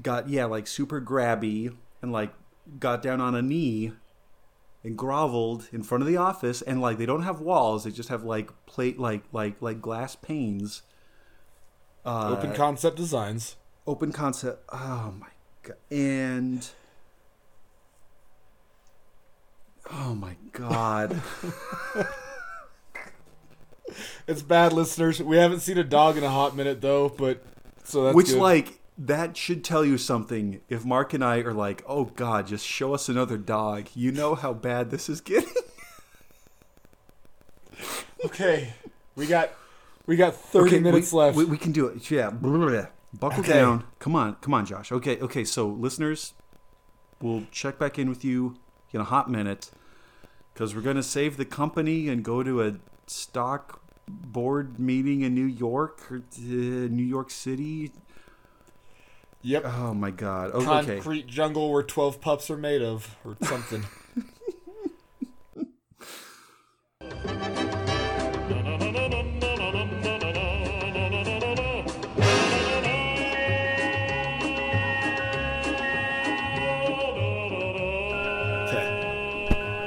got 0.00 0.28
yeah 0.28 0.44
like 0.46 0.66
super 0.66 1.00
grabby 1.00 1.74
and 2.00 2.12
like 2.12 2.32
got 2.78 3.02
down 3.02 3.20
on 3.20 3.34
a 3.34 3.42
knee 3.42 3.92
and 4.84 4.96
groveled 4.96 5.68
in 5.72 5.82
front 5.82 6.02
of 6.02 6.08
the 6.08 6.16
office, 6.16 6.62
and 6.62 6.80
like 6.80 6.98
they 6.98 7.06
don't 7.06 7.22
have 7.22 7.40
walls; 7.40 7.84
they 7.84 7.90
just 7.90 8.08
have 8.08 8.24
like 8.24 8.50
plate 8.66 8.98
like 8.98 9.22
like 9.32 9.60
like 9.60 9.80
glass 9.80 10.16
panes. 10.16 10.82
Uh, 12.04 12.30
Open 12.36 12.52
concept 12.52 12.96
designs. 12.96 13.56
open 13.86 14.10
concept. 14.12 14.64
Oh 14.72 15.14
my 15.18 15.28
god! 15.62 15.76
And 15.90 16.68
oh 19.92 20.14
my 20.16 20.36
god! 20.52 21.22
It's 24.26 24.42
bad, 24.42 24.72
listeners. 24.72 25.22
We 25.22 25.36
haven't 25.36 25.60
seen 25.60 25.78
a 25.78 25.84
dog 25.84 26.16
in 26.16 26.24
a 26.24 26.30
hot 26.30 26.56
minute 26.56 26.80
though, 26.80 27.08
but 27.08 27.44
so 27.84 28.04
that's 28.04 28.14
Which 28.14 28.28
good. 28.28 28.40
like 28.40 28.78
that 28.98 29.36
should 29.36 29.64
tell 29.64 29.84
you 29.84 29.98
something. 29.98 30.60
If 30.68 30.84
Mark 30.84 31.14
and 31.14 31.24
I 31.24 31.38
are 31.38 31.54
like, 31.54 31.82
"Oh 31.86 32.04
God, 32.04 32.46
just 32.46 32.66
show 32.66 32.94
us 32.94 33.08
another 33.08 33.36
dog," 33.36 33.88
you 33.94 34.12
know 34.12 34.34
how 34.34 34.52
bad 34.52 34.90
this 34.90 35.08
is 35.08 35.20
getting. 35.20 35.50
okay, 38.24 38.74
we 39.16 39.26
got 39.26 39.50
we 40.06 40.16
got 40.16 40.34
thirty 40.34 40.78
minutes 40.78 41.12
we, 41.12 41.18
left. 41.18 41.36
We, 41.36 41.44
we 41.44 41.58
can 41.58 41.72
do 41.72 41.86
it. 41.86 42.10
Yeah. 42.10 42.30
Buckle 43.14 43.40
Okay. 43.40 43.52
down. 43.52 43.84
Come 43.98 44.16
on, 44.16 44.36
come 44.36 44.54
on, 44.54 44.64
Josh. 44.64 44.90
Okay, 44.90 45.18
okay. 45.20 45.44
So 45.44 45.68
listeners, 45.68 46.32
we'll 47.20 47.44
check 47.50 47.78
back 47.78 47.98
in 47.98 48.08
with 48.08 48.24
you 48.24 48.56
in 48.92 49.00
a 49.00 49.04
hot 49.04 49.30
minute 49.30 49.70
because 50.52 50.74
we're 50.74 50.82
gonna 50.82 51.02
save 51.02 51.36
the 51.36 51.44
company 51.44 52.08
and 52.08 52.24
go 52.24 52.42
to 52.42 52.62
a 52.62 52.76
stock 53.06 53.81
board 54.12 54.78
meeting 54.78 55.22
in 55.22 55.34
New 55.34 55.46
York 55.46 56.10
or 56.10 56.16
uh, 56.16 56.20
New 56.38 57.04
York 57.04 57.30
City. 57.30 57.92
yep. 59.42 59.64
Oh 59.66 59.94
my 59.94 60.10
God. 60.10 60.50
Oh, 60.54 60.78
okay. 60.78 60.94
Concrete 60.94 61.26
jungle 61.26 61.72
where 61.72 61.82
twelve 61.82 62.20
pups 62.20 62.50
are 62.50 62.56
made 62.56 62.82
of, 62.82 63.16
or 63.24 63.36
something. 63.42 63.84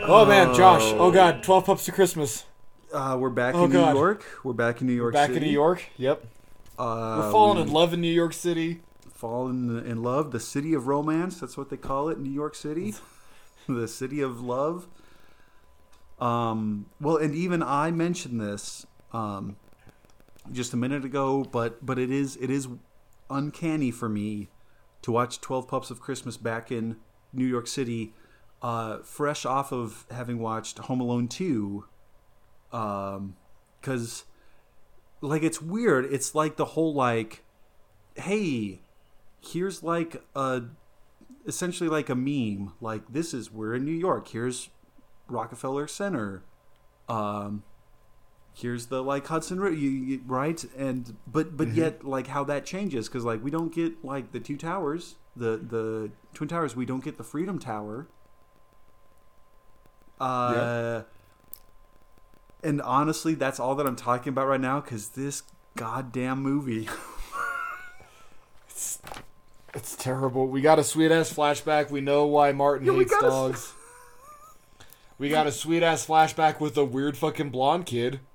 Oh 0.07 0.23
man, 0.23 0.53
Josh. 0.53 0.83
Oh 0.97 1.09
god, 1.09 1.41
twelve 1.41 1.65
pups 1.65 1.85
to 1.85 1.91
Christmas. 1.91 2.45
Uh, 2.95 3.17
we're 3.17 3.29
back 3.29 3.55
Oh, 3.55 3.65
in 3.65 3.71
New 3.71 3.79
York. 3.79 4.23
We're 4.45 4.53
back 4.53 4.79
in 4.79 4.87
New 4.87 4.93
York 4.93 5.13
Back 5.13 5.27
City. 5.27 5.37
in 5.37 5.43
New 5.43 5.51
York. 5.53 5.83
Yep. 5.97 6.25
Uh, 6.79 7.17
We're 7.23 7.31
falling 7.31 7.57
we 7.57 7.63
in 7.63 7.71
love 7.73 7.93
in 7.93 7.99
New 7.99 8.07
York 8.11 8.31
City. 8.31 8.81
Falling 9.13 9.85
in 9.85 10.01
love. 10.01 10.31
The 10.31 10.39
city 10.39 10.73
of 10.73 10.87
romance. 10.87 11.37
That's 11.41 11.57
what 11.57 11.69
they 11.69 11.75
call 11.75 12.07
it 12.07 12.19
New 12.19 12.31
York 12.31 12.55
City. 12.55 12.95
the 13.67 13.89
city 13.89 14.21
of 14.21 14.39
love. 14.41 14.87
Um, 16.21 16.85
well, 17.01 17.17
and 17.17 17.35
even 17.35 17.61
I 17.61 17.91
mentioned 17.91 18.39
this 18.39 18.85
um, 19.11 19.57
just 20.53 20.73
a 20.73 20.77
minute 20.77 21.03
ago, 21.03 21.43
but 21.43 21.85
but 21.85 21.99
it 21.99 22.09
is 22.11 22.37
it 22.37 22.49
is 22.49 22.69
uncanny 23.29 23.91
for 23.91 24.07
me 24.07 24.47
to 25.01 25.11
watch 25.11 25.41
Twelve 25.41 25.67
Pups 25.67 25.91
of 25.91 25.99
Christmas 25.99 26.37
back 26.37 26.71
in 26.71 26.95
New 27.33 27.45
York 27.45 27.67
City, 27.67 28.13
uh, 28.61 28.99
fresh 28.99 29.45
off 29.45 29.73
of 29.73 30.05
having 30.09 30.39
watched 30.39 30.77
Home 30.79 31.01
Alone 31.01 31.27
two, 31.27 31.83
because 32.75 34.25
like 35.21 35.43
it's 35.43 35.61
weird. 35.61 36.05
It's 36.11 36.35
like 36.35 36.57
the 36.57 36.65
whole 36.65 36.93
like, 36.93 37.43
hey, 38.15 38.81
here's 39.41 39.83
like 39.83 40.23
a 40.35 40.63
essentially 41.45 41.89
like 41.89 42.09
a 42.09 42.15
meme. 42.15 42.73
Like 42.81 43.03
this 43.09 43.33
is 43.33 43.51
we're 43.51 43.75
in 43.75 43.85
New 43.85 43.91
York. 43.91 44.27
Here's 44.29 44.69
Rockefeller 45.27 45.87
Center. 45.87 46.43
Um, 47.07 47.63
here's 48.53 48.87
the 48.87 49.03
like 49.03 49.27
Hudson 49.27 49.59
River, 49.59 49.75
you, 49.75 49.89
you, 49.89 50.21
right? 50.25 50.63
And 50.77 51.15
but 51.27 51.55
but 51.55 51.69
yet 51.69 52.03
like 52.03 52.27
how 52.27 52.43
that 52.45 52.65
changes 52.65 53.07
because 53.07 53.23
like 53.23 53.43
we 53.43 53.51
don't 53.51 53.73
get 53.73 54.03
like 54.03 54.31
the 54.31 54.39
two 54.39 54.57
towers, 54.57 55.15
the 55.35 55.57
the 55.57 56.11
twin 56.33 56.49
towers. 56.49 56.75
We 56.75 56.85
don't 56.85 57.03
get 57.03 57.17
the 57.17 57.23
Freedom 57.23 57.59
Tower. 57.59 58.07
Uh, 60.19 61.03
and 62.65 62.81
honestly, 62.81 63.35
that's 63.35 63.59
all 63.59 63.75
that 63.75 63.85
I'm 63.85 63.95
talking 63.95 64.29
about 64.29 64.47
right 64.47 64.59
now 64.59 64.81
because 64.81 65.09
this 65.09 65.43
goddamn 65.75 66.41
movie. 66.41 66.89
It's 69.75 69.93
terrible. 69.97 70.47
We 70.47 70.61
got 70.61 70.79
a 70.79 70.83
sweet 70.85 71.11
ass 71.11 71.31
flashback. 71.31 71.91
We 71.91 71.99
know 71.99 72.25
why 72.25 72.53
Martin 72.53 72.87
we 72.87 72.99
hates 72.99 73.13
a- 73.13 73.21
dogs. 73.21 73.73
We 75.17 75.27
got 75.29 75.47
a 75.47 75.51
sweet 75.51 75.83
ass 75.83 76.05
flashback 76.05 76.61
with 76.61 76.77
a 76.77 76.85
weird 76.85 77.17
fucking 77.17 77.49
blonde 77.49 77.85
kid. 77.85 78.21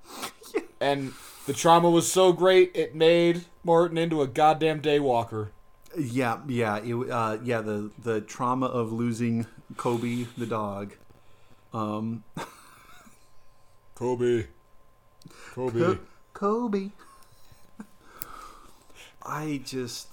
And 0.82 1.12
the 1.44 1.52
trauma 1.52 1.90
was 1.90 2.10
so 2.10 2.32
great 2.32 2.70
it 2.74 2.94
made 2.94 3.44
Martin 3.62 3.98
into 3.98 4.22
a 4.22 4.26
goddamn 4.26 4.80
daywalker. 4.80 5.48
Yeah, 5.94 6.38
yeah, 6.48 6.78
it, 6.78 6.94
uh, 7.10 7.36
yeah. 7.44 7.60
The 7.60 7.90
the 8.02 8.22
trauma 8.22 8.64
of 8.64 8.90
losing 8.90 9.46
Kobe 9.76 10.26
the 10.38 10.46
dog. 10.46 10.94
Um, 11.74 12.24
Kobe. 14.00 14.46
Kobe. 15.52 15.98
Kobe. 16.32 16.88
I 19.22 19.60
just. 19.62 20.08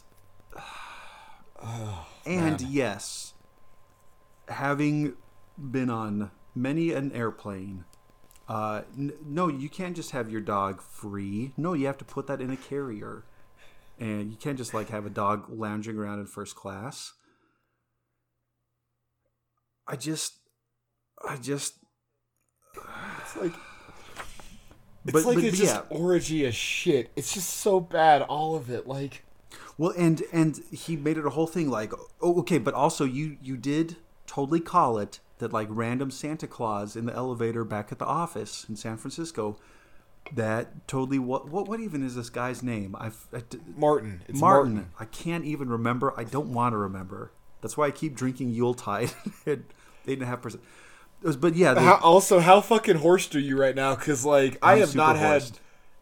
and 2.26 2.60
yes, 2.60 3.34
having 4.50 5.14
been 5.58 5.90
on 5.90 6.32
many 6.54 6.92
an 6.92 7.14
airplane, 7.14 7.86
uh, 8.50 8.82
n- 8.98 9.14
no, 9.26 9.48
you 9.48 9.70
can't 9.70 9.96
just 9.96 10.12
have 10.12 10.30
your 10.30 10.42
dog 10.42 10.82
free. 10.82 11.54
No, 11.56 11.72
you 11.72 11.86
have 11.86 11.98
to 12.00 12.06
put 12.06 12.28
that 12.28 12.42
in 12.42 12.50
a 12.52 12.58
carrier, 12.58 13.24
and 13.98 14.32
you 14.32 14.38
can't 14.38 14.58
just 14.58 14.74
like 14.74 14.90
have 14.90 15.06
a 15.06 15.10
dog 15.10 15.46
lounging 15.48 15.98
around 15.98 16.20
in 16.20 16.26
first 16.26 16.58
class. 16.58 17.14
I 19.88 19.96
just, 19.96 20.40
I 21.26 21.38
just. 21.38 21.76
It's 23.22 23.38
like 23.38 23.54
it's 25.08 25.14
But- 25.14 25.26
like 25.26 25.36
but 25.36 25.44
it's 25.46 25.60
yeah. 25.60 25.66
just 25.66 25.84
orgy 25.90 26.46
as 26.46 26.56
shit. 26.56 27.12
It's 27.16 27.34
just 27.34 27.50
so 27.50 27.80
bad, 27.80 28.22
all 28.24 28.56
of 28.56 28.70
it. 28.70 28.88
Like 28.88 29.24
Well, 29.78 29.94
and 29.98 30.22
and 30.32 30.60
he 30.72 30.96
made 30.96 31.18
it 31.18 31.26
a 31.26 31.30
whole 31.32 31.48
thing 31.48 31.70
like, 31.70 31.94
oh, 32.22 32.40
okay, 32.42 32.58
but 32.60 32.74
also 32.74 33.04
you 33.06 33.38
you 33.42 33.58
did 33.58 33.98
totally 34.26 34.60
call 34.60 34.98
it 35.00 35.20
that 35.40 35.54
like 35.54 35.68
random 35.70 36.12
Santa 36.12 36.48
Claus 36.48 36.96
in 36.96 37.06
the 37.06 37.14
elevator 37.14 37.64
back 37.64 37.92
at 37.92 38.00
the 38.00 38.06
office 38.06 38.66
in 38.68 38.76
San 38.76 38.98
Francisco. 38.98 39.58
That 40.34 40.88
totally 40.90 41.20
what 41.20 41.48
what 41.50 41.70
what 41.70 41.80
even 41.80 42.04
is 42.04 42.16
this 42.16 42.30
guy's 42.30 42.62
name? 42.62 42.96
I've 43.00 43.28
I 43.34 43.44
Martin. 43.78 44.24
It's 44.28 44.40
Martin. 44.42 44.74
Martin. 44.74 44.92
I 45.00 45.06
can't 45.06 45.46
even 45.46 45.70
remember. 45.70 46.14
I 46.20 46.26
don't 46.26 46.52
want 46.52 46.74
to 46.74 46.78
remember. 46.78 47.32
That's 47.62 47.78
why 47.78 47.86
I 47.88 47.92
keep 47.92 48.14
drinking 48.14 48.50
Yuletide 48.52 49.12
at 49.46 49.60
eight 50.06 50.14
and 50.20 50.24
a 50.24 50.26
half 50.26 50.42
percent. 50.42 50.64
But 51.22 51.56
yeah, 51.56 51.74
they, 51.74 51.82
How, 51.82 51.96
also, 51.96 52.40
how 52.40 52.62
fucking 52.62 52.98
horsed 52.98 53.36
are 53.36 53.40
you 53.40 53.60
right 53.60 53.76
now? 53.76 53.96
Because 53.96 54.24
like 54.26 54.58
I 54.62 54.74
I'm 54.74 54.80
have 54.80 54.90
super 54.90 54.98
not 54.98 55.18
had 55.18 55.44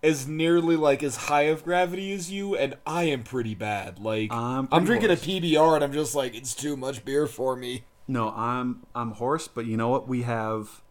as 0.03 0.27
nearly 0.27 0.75
like 0.75 1.01
as 1.01 1.15
high 1.15 1.43
of 1.43 1.63
gravity 1.63 2.13
as 2.13 2.31
you, 2.31 2.55
and 2.55 2.75
I 2.85 3.03
am 3.03 3.23
pretty 3.23 3.55
bad. 3.55 3.99
Like 3.99 4.31
I'm 4.31 4.67
I'm, 4.71 4.85
drinking 4.85 5.09
hoarse. 5.09 5.23
a 5.25 5.29
PBR, 5.29 5.75
and 5.75 5.83
I'm 5.83 5.93
just 5.93 6.15
like 6.15 6.35
it's 6.35 6.53
too 6.53 6.77
much 6.77 7.05
beer 7.05 7.27
for 7.27 7.55
me. 7.55 7.85
No, 8.07 8.29
I'm 8.29 8.83
I'm 8.93 9.11
hoarse, 9.11 9.47
but 9.47 9.65
you 9.65 9.77
know 9.77 9.89
what? 9.89 10.07
We 10.07 10.23
have 10.23 10.81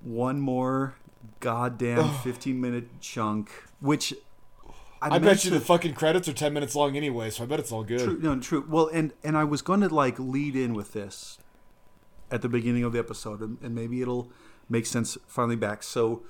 one 0.00 0.40
more 0.40 0.94
goddamn 1.40 2.10
15 2.22 2.60
minute 2.60 3.00
chunk, 3.00 3.50
which 3.80 4.14
I, 5.02 5.16
I 5.16 5.18
bet 5.18 5.44
you 5.44 5.50
the 5.50 5.60
fucking 5.60 5.94
credits 5.94 6.28
are 6.28 6.32
ten 6.32 6.54
minutes 6.54 6.74
long 6.74 6.96
anyway, 6.96 7.28
so 7.30 7.42
I 7.42 7.46
bet 7.46 7.60
it's 7.60 7.72
all 7.72 7.84
good. 7.84 8.00
true, 8.00 8.18
no, 8.22 8.38
true. 8.38 8.64
Well, 8.66 8.88
and 8.88 9.12
and 9.22 9.36
I 9.36 9.44
was 9.44 9.60
going 9.60 9.80
to 9.80 9.88
like 9.94 10.18
lead 10.18 10.56
in 10.56 10.72
with 10.72 10.92
this 10.94 11.38
at 12.30 12.42
the 12.42 12.48
beginning 12.48 12.84
of 12.84 12.92
the 12.92 12.98
episode, 12.98 13.40
and, 13.40 13.58
and 13.62 13.74
maybe 13.74 14.02
it'll 14.02 14.30
make 14.68 14.86
sense 14.86 15.16
finally 15.26 15.56
back. 15.56 15.82
So, 15.82 16.24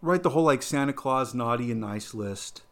write 0.00 0.22
the 0.22 0.30
whole 0.30 0.44
like 0.44 0.62
Santa 0.62 0.92
Claus 0.92 1.34
naughty 1.34 1.70
and 1.70 1.80
nice 1.80 2.14
list. 2.14 2.62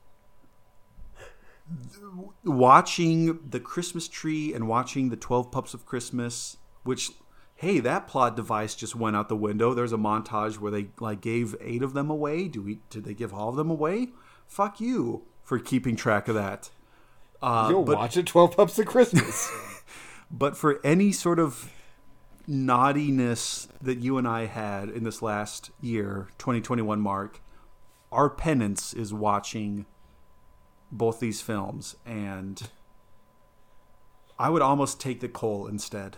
watching 2.44 3.38
the 3.48 3.60
Christmas 3.60 4.08
tree 4.08 4.52
and 4.52 4.66
watching 4.68 5.10
the 5.10 5.16
12 5.16 5.50
Pups 5.50 5.74
of 5.74 5.86
Christmas, 5.86 6.56
which 6.82 7.12
hey, 7.60 7.78
that 7.78 8.06
plot 8.06 8.36
device 8.36 8.74
just 8.74 8.96
went 8.96 9.14
out 9.14 9.28
the 9.28 9.36
window. 9.36 9.74
There's 9.74 9.92
a 9.92 9.98
montage 9.98 10.58
where 10.58 10.72
they 10.72 10.88
like 10.98 11.20
gave 11.20 11.54
8 11.60 11.82
of 11.82 11.92
them 11.92 12.08
away. 12.08 12.48
Do 12.48 12.62
we 12.62 12.80
did 12.88 13.04
they 13.04 13.14
give 13.14 13.34
all 13.34 13.50
of 13.50 13.56
them 13.56 13.70
away? 13.70 14.08
Fuck 14.46 14.80
you 14.80 15.26
for 15.42 15.58
keeping 15.58 15.94
track 15.94 16.26
of 16.28 16.34
that. 16.34 16.70
Uh, 17.42 17.68
You'll 17.70 17.84
but 17.84 17.96
watch 17.96 18.16
it 18.16 18.26
12 18.26 18.56
Pups 18.56 18.78
of 18.78 18.86
Christmas. 18.86 19.50
but 20.30 20.56
for 20.56 20.80
any 20.84 21.12
sort 21.12 21.38
of 21.38 21.72
naughtiness 22.46 23.68
that 23.80 23.98
you 23.98 24.18
and 24.18 24.26
I 24.26 24.46
had 24.46 24.88
in 24.88 25.04
this 25.04 25.22
last 25.22 25.70
year, 25.80 26.28
2021 26.38 27.00
mark, 27.00 27.40
our 28.12 28.28
penance 28.28 28.92
is 28.92 29.12
watching 29.12 29.86
both 30.92 31.20
these 31.20 31.40
films 31.40 31.96
and 32.04 32.68
I 34.38 34.48
would 34.48 34.62
almost 34.62 35.00
take 35.00 35.20
the 35.20 35.28
coal 35.28 35.66
instead. 35.66 36.16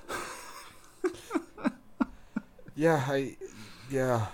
yeah, 2.77 3.05
I. 3.09 3.37
Yeah. 3.91 4.27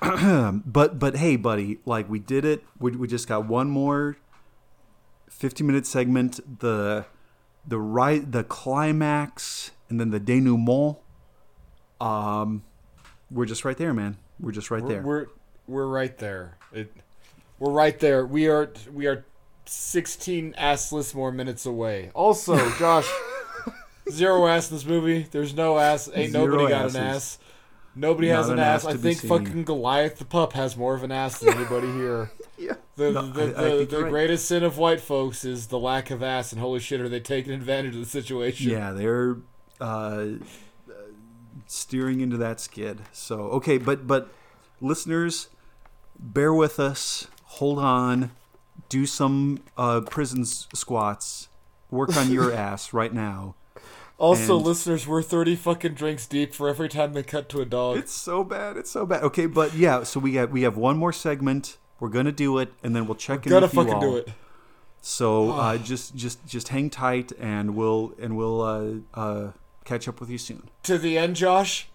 But 0.64 0.98
but 0.98 1.16
hey 1.16 1.36
buddy, 1.36 1.78
like 1.84 2.08
we 2.08 2.18
did 2.18 2.44
it. 2.44 2.62
We, 2.78 2.92
we 2.92 3.08
just 3.08 3.26
got 3.26 3.46
one 3.46 3.70
more 3.70 4.18
50 5.28 5.64
minute 5.64 5.86
segment, 5.86 6.60
the 6.60 7.06
the 7.66 7.78
right 7.78 8.30
the 8.30 8.44
climax 8.44 9.70
and 9.88 10.00
then 10.00 10.10
the 10.10 10.20
denouement. 10.20 10.98
Um 12.00 12.62
we're 13.30 13.46
just 13.46 13.64
right 13.64 13.76
there, 13.76 13.94
man. 13.94 14.16
We're 14.38 14.52
just 14.52 14.70
right 14.70 14.82
We're, 14.82 14.88
there. 14.88 15.02
we're 15.02 15.26
we're 15.66 15.86
right 15.86 16.16
there. 16.18 16.58
It, 16.72 16.92
we're 17.58 17.70
right 17.72 17.98
there. 17.98 18.26
We 18.26 18.48
are 18.48 18.72
we 18.92 19.06
are 19.06 19.24
16 19.66 20.54
assless 20.58 21.14
more 21.14 21.32
minutes 21.32 21.64
away. 21.66 22.10
Also, 22.14 22.56
Josh, 22.78 23.10
zero 24.10 24.46
ass 24.46 24.70
in 24.70 24.76
this 24.76 24.84
movie. 24.84 25.26
There's 25.30 25.54
no 25.54 25.78
ass. 25.78 26.10
Ain't 26.14 26.32
Zero 26.32 26.46
nobody 26.46 26.68
got 26.68 26.84
asses. 26.86 26.94
an 26.96 27.02
ass. 27.02 27.38
Nobody 27.96 28.28
Not 28.28 28.36
has 28.36 28.46
an 28.48 28.52
an 28.54 28.58
ass. 28.58 28.84
ass 28.84 28.94
I 28.94 28.96
think 28.96 29.20
fucking 29.20 29.64
Goliath 29.64 30.18
the 30.18 30.24
pup 30.24 30.52
has 30.54 30.76
more 30.76 30.94
of 30.94 31.02
an 31.04 31.12
ass 31.12 31.38
than 31.38 31.54
anybody 31.54 31.86
here. 31.92 32.30
yeah. 32.58 32.74
The, 32.96 33.10
No, 33.10 33.22
the, 33.26 33.42
I- 33.56 33.80
I 33.80 33.84
the, 33.84 34.02
right. 34.02 34.10
greatest 34.10 34.46
sin 34.46 34.62
of 34.62 34.78
white 34.78 35.00
folks 35.00 35.44
is 35.44 35.66
the 35.66 35.78
lack 35.78 36.10
of 36.10 36.22
ass, 36.22 36.52
and 36.52 36.60
holy 36.60 36.78
shit, 36.80 37.00
are 37.00 37.08
they 37.08 37.18
taking 37.20 37.52
advantage 37.52 37.94
of 37.94 38.00
the 38.00 38.06
situation? 38.06 38.70
Yeah, 38.70 38.92
they're 38.92 39.38
uh, 39.80 40.26
steering 41.66 42.20
into 42.20 42.36
that 42.38 42.60
skid. 42.60 43.00
So 43.12 43.40
okay, 43.50 43.78
but 43.78 44.06
but 44.06 44.32
listeners, 44.80 45.48
bear 46.18 46.52
with 46.54 46.78
us. 46.78 47.28
Hold 47.44 47.78
on. 47.78 48.30
Do 48.88 49.06
some 49.06 49.60
uh, 49.78 50.02
prison 50.02 50.44
squats. 50.44 51.48
Work 51.90 52.16
on 52.16 52.30
your 52.30 52.52
ass 52.54 52.92
right 52.92 53.12
now. 53.12 53.54
Also, 54.18 54.56
And- 54.56 54.66
listeners, 54.66 55.06
we're 55.06 55.22
30 55.22 55.56
fucking 55.56 55.94
drinks 55.94 56.26
deep 56.26 56.54
for 56.54 56.68
every 56.68 56.88
time 56.88 57.12
they 57.12 57.22
cut 57.22 57.48
to 57.50 57.60
a 57.60 57.64
dog. 57.64 57.96
It's 57.96 58.12
so 58.12 58.44
bad. 58.44 58.76
It's 58.76 58.90
so 58.90 59.04
bad. 59.06 59.22
Okay, 59.24 59.46
but 59.46 59.74
yeah. 59.74 60.02
So 60.04 60.20
we 60.20 60.32
got 60.32 60.50
we 60.50 60.62
have 60.62 60.76
one 60.76 60.96
more 60.96 61.12
segment. 61.12 61.76
We're 62.00 62.08
gonna 62.08 62.32
do 62.32 62.58
it, 62.58 62.72
and 62.82 62.94
then 62.94 63.06
we'll 63.06 63.14
check 63.14 63.46
in. 63.46 63.50
Gotta 63.50 63.66
with 63.66 63.74
you 63.74 63.80
fucking 63.82 63.94
all. 63.94 64.00
do 64.00 64.16
it. 64.16 64.28
So 65.00 65.50
uh, 65.58 65.78
just 65.78 66.14
just 66.14 66.44
just 66.46 66.68
hang 66.68 66.90
tight, 66.90 67.32
and 67.38 67.74
we'll 67.74 68.14
and 68.20 68.36
we'll 68.36 68.60
uh, 68.62 68.94
uh, 69.14 69.52
catch 69.84 70.08
up 70.08 70.20
with 70.20 70.30
you 70.30 70.38
soon. 70.38 70.68
To 70.84 70.98
the 70.98 71.16
end, 71.18 71.36
Josh. 71.36 71.88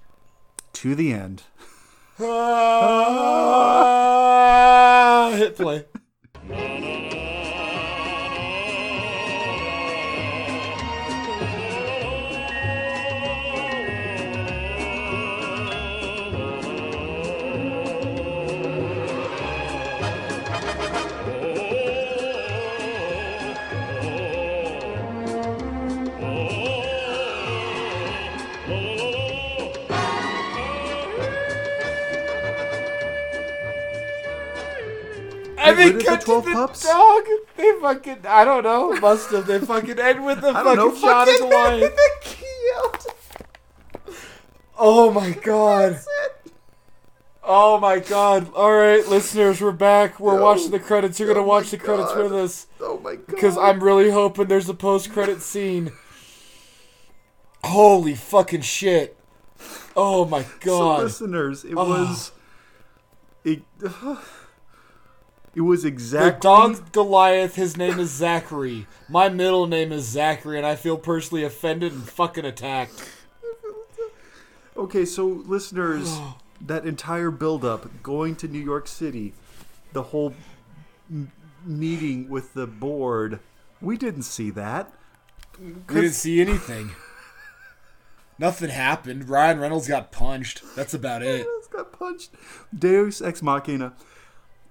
To 0.74 0.96
the 0.96 1.12
end. 1.14 1.44
Ah, 3.42 5.32
hit 5.38 5.56
play. 5.56 5.86
I 35.70 35.76
Get 35.76 35.78
rid 35.78 35.96
of 35.96 36.00
the 36.00 36.06
cut 36.06 36.20
to 36.22 36.26
12 36.26 36.46
the 36.46 36.52
pups? 36.52 36.84
dog. 36.84 37.24
They 37.58 37.72
fucking, 37.82 38.18
I 38.28 38.44
don't 38.46 38.64
know, 38.64 38.94
must 39.00 39.30
have. 39.32 39.46
They 39.48 39.60
fucking 39.60 40.00
end 40.00 40.26
with 40.26 40.42
the 40.42 40.54
fucking 40.54 40.96
shot 41.02 41.28
of 41.28 41.34
fucking- 41.36 41.50
Goliath. 41.50 41.96
Oh 44.78 45.12
my 45.12 45.32
god. 45.32 46.00
Oh 47.44 47.80
my 47.80 48.00
god. 48.00 48.54
Alright, 48.54 49.08
listeners, 49.08 49.60
we're 49.62 49.72
back. 49.72 50.20
We're 50.20 50.38
No. 50.38 50.44
watching 50.44 50.72
the 50.72 50.80
credits. 50.80 51.20
You're 51.20 51.28
gonna 51.28 51.42
Oh 51.42 51.48
watch 51.48 51.72
the 51.72 51.78
credits 51.78 52.14
God. 52.14 52.24
with 52.24 52.34
us. 52.34 52.68
Oh 52.80 53.00
my 53.00 53.16
god. 53.16 53.26
Because 53.28 53.58
I'm 53.58 53.84
really 53.84 54.12
hoping 54.12 54.46
there's 54.48 54.70
a 54.70 54.74
post 54.74 55.12
credit 55.12 55.42
scene. 55.42 55.92
Holy 57.64 58.16
fucking 58.16 58.62
shit. 58.62 59.18
Oh 59.96 60.24
my 60.26 60.44
so 60.44 60.50
god. 60.62 61.04
listeners, 61.04 61.66
it 61.66 61.74
Oh. 61.76 61.90
was 61.90 62.32
it, 63.44 63.64
it 65.60 65.64
was 65.64 65.82
The 65.82 65.90
exactly 65.90 66.40
dog 66.40 66.94
Goliath, 66.94 67.56
his 67.56 67.76
name 67.76 68.00
is 68.00 68.10
Zachary. 68.12 68.88
My 69.10 69.28
middle 69.28 69.68
name 69.68 69.92
is 69.92 70.06
Zachary, 70.06 70.56
and 70.56 70.66
I 70.66 70.78
feel 70.78 70.98
personally 70.98 71.44
offended 71.44 71.92
and 71.92 72.08
fucking 72.08 72.46
attacked. 72.46 72.94
Okay, 74.78 75.04
so 75.04 75.26
listeners, 75.28 76.18
that 76.62 76.86
entire 76.86 77.30
build-up 77.30 78.02
going 78.02 78.38
to 78.38 78.48
New 78.48 78.64
York 78.64 78.88
City, 78.88 79.34
the 79.92 80.04
whole 80.04 80.34
m- 81.12 81.30
meeting 81.66 82.30
with 82.30 82.54
the 82.54 82.66
board, 82.66 83.42
we 83.82 83.98
didn't 83.98 84.24
see 84.24 84.52
that. 84.52 84.94
We 85.60 85.74
didn't 85.94 86.12
see 86.14 86.40
anything. 86.40 86.92
Nothing 88.40 88.70
happened. 88.70 89.28
Ryan 89.28 89.60
Reynolds 89.60 89.90
got 89.90 90.14
punched. 90.14 90.64
That's 90.78 90.94
about 90.94 91.22
it. 91.22 91.46
It's 91.58 91.68
got 91.68 91.92
punched. 91.92 92.30
Deus 92.74 93.22
ex 93.22 93.42
machina. 93.42 93.92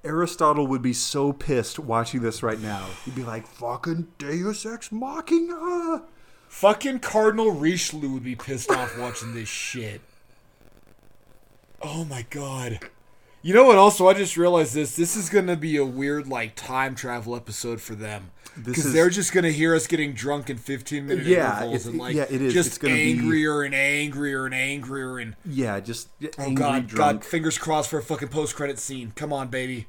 Aristotle 0.04 0.66
would 0.66 0.82
be 0.82 0.92
so 0.92 1.32
pissed 1.32 1.78
watching 1.78 2.22
this 2.22 2.42
right 2.42 2.60
now. 2.60 2.86
He'd 3.04 3.14
be 3.14 3.24
like, 3.24 3.46
"Fucking 3.46 4.08
Deus 4.18 4.64
ex 4.64 4.92
machina." 4.92 6.04
Fucking 6.48 7.00
Cardinal 7.00 7.50
Richelieu 7.50 8.10
would 8.10 8.24
be 8.24 8.36
pissed 8.36 8.70
off 8.70 8.96
watching 8.98 9.34
this 9.34 9.48
shit. 9.48 10.00
Oh 11.82 12.04
my 12.04 12.26
god. 12.30 12.80
You 13.48 13.54
know 13.54 13.64
what? 13.64 13.78
Also, 13.78 14.06
I 14.06 14.12
just 14.12 14.36
realized 14.36 14.74
this. 14.74 14.94
This 14.94 15.16
is 15.16 15.30
gonna 15.30 15.56
be 15.56 15.78
a 15.78 15.84
weird, 15.84 16.28
like, 16.28 16.54
time 16.54 16.94
travel 16.94 17.34
episode 17.34 17.80
for 17.80 17.94
them. 17.94 18.30
Because 18.62 18.84
is- 18.84 18.92
they're 18.92 19.08
just 19.08 19.32
gonna 19.32 19.50
hear 19.50 19.74
us 19.74 19.86
getting 19.86 20.12
drunk 20.12 20.50
in 20.50 20.58
15 20.58 21.06
minute 21.06 21.24
Yeah, 21.24 21.56
intervals 21.56 21.86
and, 21.86 21.96
like, 21.98 22.14
yeah, 22.14 22.26
it 22.28 22.42
is. 22.42 22.52
just 22.52 22.78
gonna 22.78 22.92
be- 22.92 23.12
angrier 23.12 23.62
and 23.62 23.74
angrier 23.74 24.44
and 24.44 24.54
angrier 24.54 25.16
and. 25.16 25.34
Yeah, 25.46 25.80
just 25.80 26.08
Oh 26.22 26.28
angry 26.38 26.54
god, 26.62 26.86
drunk. 26.88 27.20
god, 27.22 27.24
fingers 27.24 27.56
crossed 27.56 27.88
for 27.88 27.98
a 27.98 28.02
fucking 28.02 28.28
post 28.28 28.54
credit 28.54 28.78
scene. 28.78 29.14
Come 29.16 29.32
on, 29.32 29.48
baby. 29.48 29.86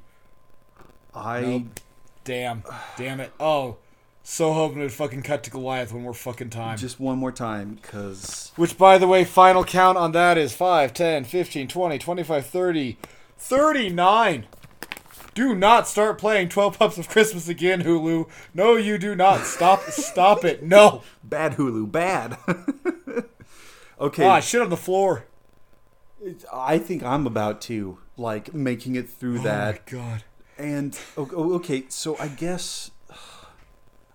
I 1.14 1.42
Nope. 1.42 1.80
Damn. 2.24 2.62
Damn 2.96 3.20
it. 3.20 3.30
Oh. 3.38 3.76
So 4.22 4.54
hoping 4.54 4.78
to 4.80 4.88
fucking 4.88 5.20
cut 5.20 5.42
to 5.44 5.50
Goliath 5.50 5.92
one 5.92 6.04
more 6.04 6.14
fucking 6.14 6.48
time. 6.48 6.78
just 6.78 6.98
one 6.98 7.18
more 7.18 7.32
time 7.32 7.78
because 7.82 8.52
Which, 8.56 8.78
by 8.78 8.96
the 8.96 9.06
way, 9.06 9.24
final 9.24 9.64
count 9.64 9.98
on 9.98 10.12
that 10.12 10.38
is 10.38 10.54
5, 10.54 10.94
10, 10.94 11.24
15, 11.24 11.68
20, 11.68 11.98
25, 11.98 12.46
30, 12.46 12.96
39. 13.40 14.46
Do 15.34 15.54
not 15.54 15.88
start 15.88 16.18
playing 16.18 16.50
12 16.50 16.78
Pups 16.78 16.98
of 16.98 17.08
Christmas 17.08 17.48
again, 17.48 17.82
Hulu. 17.82 18.28
No, 18.52 18.76
you 18.76 18.98
do 18.98 19.14
not. 19.14 19.46
Stop 19.46 19.82
Stop 19.84 20.44
it. 20.44 20.62
No. 20.62 21.02
bad 21.24 21.54
Hulu, 21.54 21.90
bad. 21.90 22.36
okay, 24.00 24.24
Ah, 24.26 24.40
shit 24.40 24.60
on 24.60 24.70
the 24.70 24.76
floor. 24.76 25.24
I 26.52 26.78
think 26.78 27.02
I'm 27.02 27.26
about 27.26 27.60
to 27.62 27.98
like 28.16 28.52
making 28.52 28.94
it 28.96 29.08
through 29.08 29.38
that. 29.40 29.82
Oh, 29.92 29.96
my 29.96 30.02
God. 30.02 30.24
And 30.58 30.98
okay, 31.16 31.84
so 31.88 32.18
I 32.18 32.28
guess 32.28 32.90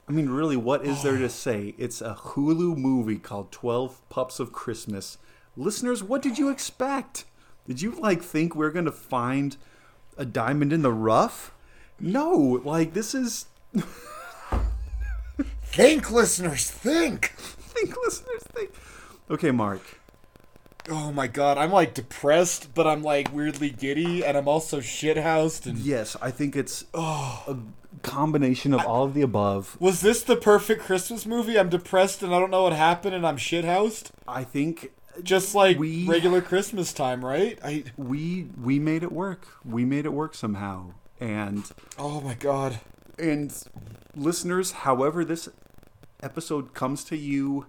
I 0.08 0.12
mean 0.12 0.30
really 0.30 0.58
what 0.58 0.86
is 0.86 1.02
there 1.02 1.18
to 1.18 1.30
say? 1.46 1.74
It's 1.80 2.02
a 2.02 2.14
Hulu 2.14 2.78
movie 2.78 3.18
called 3.18 3.52
12 3.52 4.08
Pups 4.10 4.40
of 4.40 4.52
Christmas. 4.52 5.18
Listeners, 5.58 6.04
what 6.04 6.22
did 6.22 6.38
you 6.38 6.50
expect? 6.50 7.26
Did 7.68 7.82
you 7.82 7.92
like 7.92 8.22
think 8.22 8.56
we're 8.56 8.72
to 8.86 8.92
find 8.92 9.58
a 10.18 10.26
diamond 10.26 10.72
in 10.72 10.82
the 10.82 10.92
rough? 10.92 11.52
No, 12.00 12.62
like 12.64 12.94
this 12.94 13.16
is 13.16 13.46
Think, 15.64 16.10
listeners, 16.12 16.70
think. 16.70 17.32
think 17.36 17.94
listeners 18.06 18.44
think. 18.54 18.72
Okay, 19.30 19.52
Mark. 19.52 19.82
Oh 20.90 21.12
my 21.12 21.28
god, 21.28 21.58
I'm 21.58 21.72
like 21.72 21.94
depressed, 21.94 22.74
but 22.74 22.86
I'm 22.88 23.02
like 23.02 23.34
weirdly 23.34 23.72
giddy, 23.72 24.24
and 24.24 24.38
I'm 24.38 24.48
also 24.48 24.80
shithoused. 24.80 25.66
And 25.66 25.78
Yes, 25.80 26.16
I 26.22 26.32
think 26.32 26.56
it's 26.56 26.86
Oh. 26.94 27.44
a, 27.48 27.58
combination 28.04 28.74
of 28.74 28.86
all 28.86 29.06
of 29.06 29.14
the 29.14 29.22
above. 29.22 29.78
Was 29.80 30.02
this 30.02 30.22
the 30.22 30.36
perfect 30.36 30.82
Christmas 30.84 31.26
movie? 31.26 31.58
I'm 31.58 31.70
depressed 31.70 32.22
and 32.22 32.36
I 32.36 32.40
don't 32.40 32.52
know 32.52 32.64
what 32.64 32.74
happened 32.74 33.16
and 33.16 33.26
I'm 33.26 33.38
shithoused. 33.38 34.12
I 34.28 34.44
think 34.44 34.92
Just 35.24 35.56
like 35.56 35.78
We- 35.80 36.06
regular 36.08 36.42
Christmas 36.42 36.92
time, 36.94 37.24
right? 37.24 37.58
I 37.64 37.86
we 37.98 38.48
we 38.62 38.80
made 38.80 39.04
it 39.04 39.12
work. 39.12 39.48
We 39.64 39.86
made 39.86 40.06
it 40.06 40.14
work 40.14 40.36
somehow. 40.36 40.94
And 41.20 41.64
oh 41.98 42.20
my 42.22 42.34
god. 42.34 42.80
and 43.18 43.54
listeners, 44.16 44.72
however 44.72 45.24
this 45.24 45.48
episode 46.22 46.74
comes 46.74 47.04
to 47.06 47.16
you, 47.16 47.68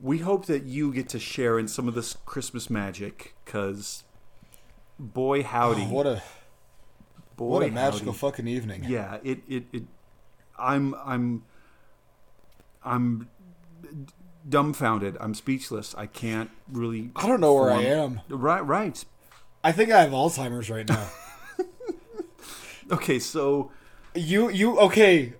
we 0.00 0.18
hope 0.18 0.46
that 0.46 0.64
you 0.64 0.92
get 0.92 1.08
to 1.10 1.18
share 1.18 1.58
in 1.58 1.68
some 1.68 1.86
of 1.88 1.94
this 1.94 2.16
Christmas 2.24 2.70
magic 2.70 3.34
cuz 3.44 4.04
boy 4.98 5.42
howdy. 5.42 5.82
Oh, 5.82 5.92
what 5.92 6.06
a 6.06 6.22
boy 7.36 7.44
what 7.46 7.62
a 7.62 7.70
magical 7.70 8.12
howdy. 8.12 8.18
fucking 8.18 8.48
evening. 8.48 8.84
yeah 8.88 9.18
it, 9.22 9.40
it 9.46 9.64
it 9.72 9.82
i'm 10.58 10.94
i'm 11.04 11.42
i'm 12.82 13.28
dumbfounded 14.48 15.16
i'm 15.20 15.34
speechless 15.34 15.94
i 15.98 16.06
can't 16.06 16.50
really 16.70 17.10
I 17.16 17.26
don't 17.26 17.40
know 17.40 17.54
where 17.54 17.70
I 17.72 17.82
am. 17.82 18.20
right 18.28 18.64
right 18.66 19.04
I 19.64 19.72
think 19.72 19.90
I 19.90 20.02
have 20.02 20.12
Alzheimer's 20.12 20.70
right 20.70 20.88
now. 20.88 21.08
okay 22.92 23.18
so 23.18 23.70
you 24.14 24.48
you 24.48 24.78
okay? 24.78 25.34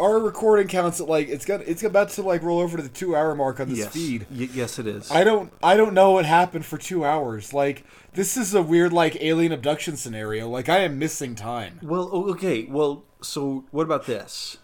Our 0.00 0.18
recording 0.18 0.66
counts 0.68 1.00
at 1.00 1.08
like 1.08 1.28
it's 1.28 1.44
got 1.44 1.60
it's 1.62 1.82
about 1.82 2.10
to 2.10 2.22
like 2.22 2.42
roll 2.42 2.58
over 2.60 2.76
to 2.76 2.82
the 2.82 2.88
two 2.88 3.14
hour 3.14 3.34
mark 3.34 3.60
on 3.60 3.68
this 3.68 3.78
yes 3.78 3.92
feed. 3.92 4.26
Y- 4.30 4.48
yes 4.52 4.78
it 4.78 4.86
is 4.86 5.10
I 5.10 5.24
don't 5.24 5.52
I 5.62 5.76
don't 5.76 5.94
know 5.94 6.10
what 6.12 6.24
happened 6.26 6.64
for 6.66 6.76
two 6.78 7.04
hours. 7.04 7.52
Like 7.54 7.84
this 8.14 8.36
is 8.36 8.54
a 8.54 8.62
weird 8.62 8.92
like 8.92 9.16
alien 9.22 9.52
abduction 9.52 9.96
scenario. 9.96 10.48
Like 10.48 10.68
I 10.68 10.78
am 10.80 10.98
missing 10.98 11.34
time. 11.34 11.78
well 11.82 12.08
okay 12.30 12.64
well 12.64 13.04
so 13.22 13.64
what 13.70 13.84
about 13.84 14.06
this 14.06 14.56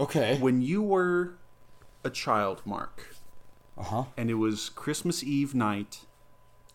Okay. 0.00 0.36
when 0.38 0.62
you 0.62 0.82
were 0.82 1.34
a 2.04 2.10
child 2.10 2.62
mark 2.64 3.11
Uh 3.76 3.82
huh. 3.84 4.04
and 4.16 4.28
it 4.30 4.34
was 4.34 4.68
christmas 4.68 5.22
eve 5.24 5.54
night 5.54 6.00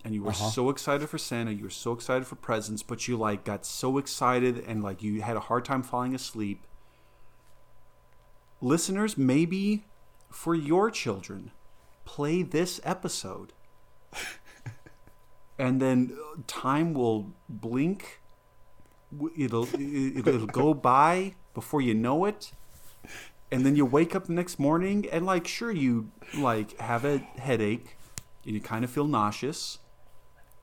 and 0.03 0.13
you 0.15 0.23
were 0.23 0.29
Uh-huh. 0.31 0.49
so 0.49 0.69
excited 0.69 1.07
for 1.09 1.17
santa 1.17 1.51
you 1.51 1.63
were 1.63 1.69
so 1.69 1.91
excited 1.93 2.25
for 2.25 2.35
presents 2.35 2.81
but 2.83 3.07
you 3.07 3.17
like 3.17 3.43
got 3.45 3.65
so 3.65 3.97
excited 3.97 4.63
and 4.67 4.83
like 4.83 5.03
you 5.03 5.21
had 5.21 5.37
a 5.37 5.41
hard 5.41 5.63
time 5.65 5.83
falling 5.83 6.15
asleep 6.15 6.65
listeners 8.61 9.17
maybe 9.17 9.85
for 10.29 10.55
your 10.55 10.89
children 10.89 11.51
play 12.05 12.41
this 12.41 12.79
episode 12.83 13.53
and 15.59 15.79
then 15.81 16.17
uh, 16.19 16.39
time 16.47 16.93
will 16.93 17.31
blink 17.47 18.21
it'll 19.37 19.67
it'll 19.79 20.47
go 20.47 20.73
by 20.73 21.35
before 21.53 21.81
you 21.81 21.93
know 21.93 22.25
it 22.25 22.51
and 23.51 23.65
then 23.65 23.75
you 23.75 23.85
wake 23.85 24.15
up 24.15 24.25
the 24.25 24.33
next 24.33 24.59
morning 24.59 25.07
and 25.11 25.25
like 25.25 25.47
sure 25.47 25.71
you 25.71 26.11
like 26.37 26.79
have 26.79 27.05
a 27.05 27.19
headache 27.37 27.97
and 28.45 28.53
you 28.53 28.61
kind 28.61 28.83
of 28.83 28.89
feel 28.91 29.07
nauseous 29.07 29.79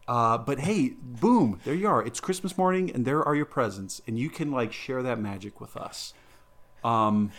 uh, 0.07 0.37
but 0.37 0.61
hey 0.61 0.95
boom 1.01 1.59
there 1.65 1.75
you 1.75 1.89
are 1.89 2.05
it's 2.05 2.21
christmas 2.21 2.59
morning 2.59 2.91
and 2.91 3.05
there 3.05 3.23
are 3.23 3.35
your 3.35 3.47
presents 3.47 4.03
and 4.07 4.19
you 4.19 4.29
can 4.29 4.51
like 4.53 4.73
share 4.73 5.03
that 5.03 5.19
magic 5.19 5.61
with 5.61 5.77
us 5.77 6.13
um 6.83 7.31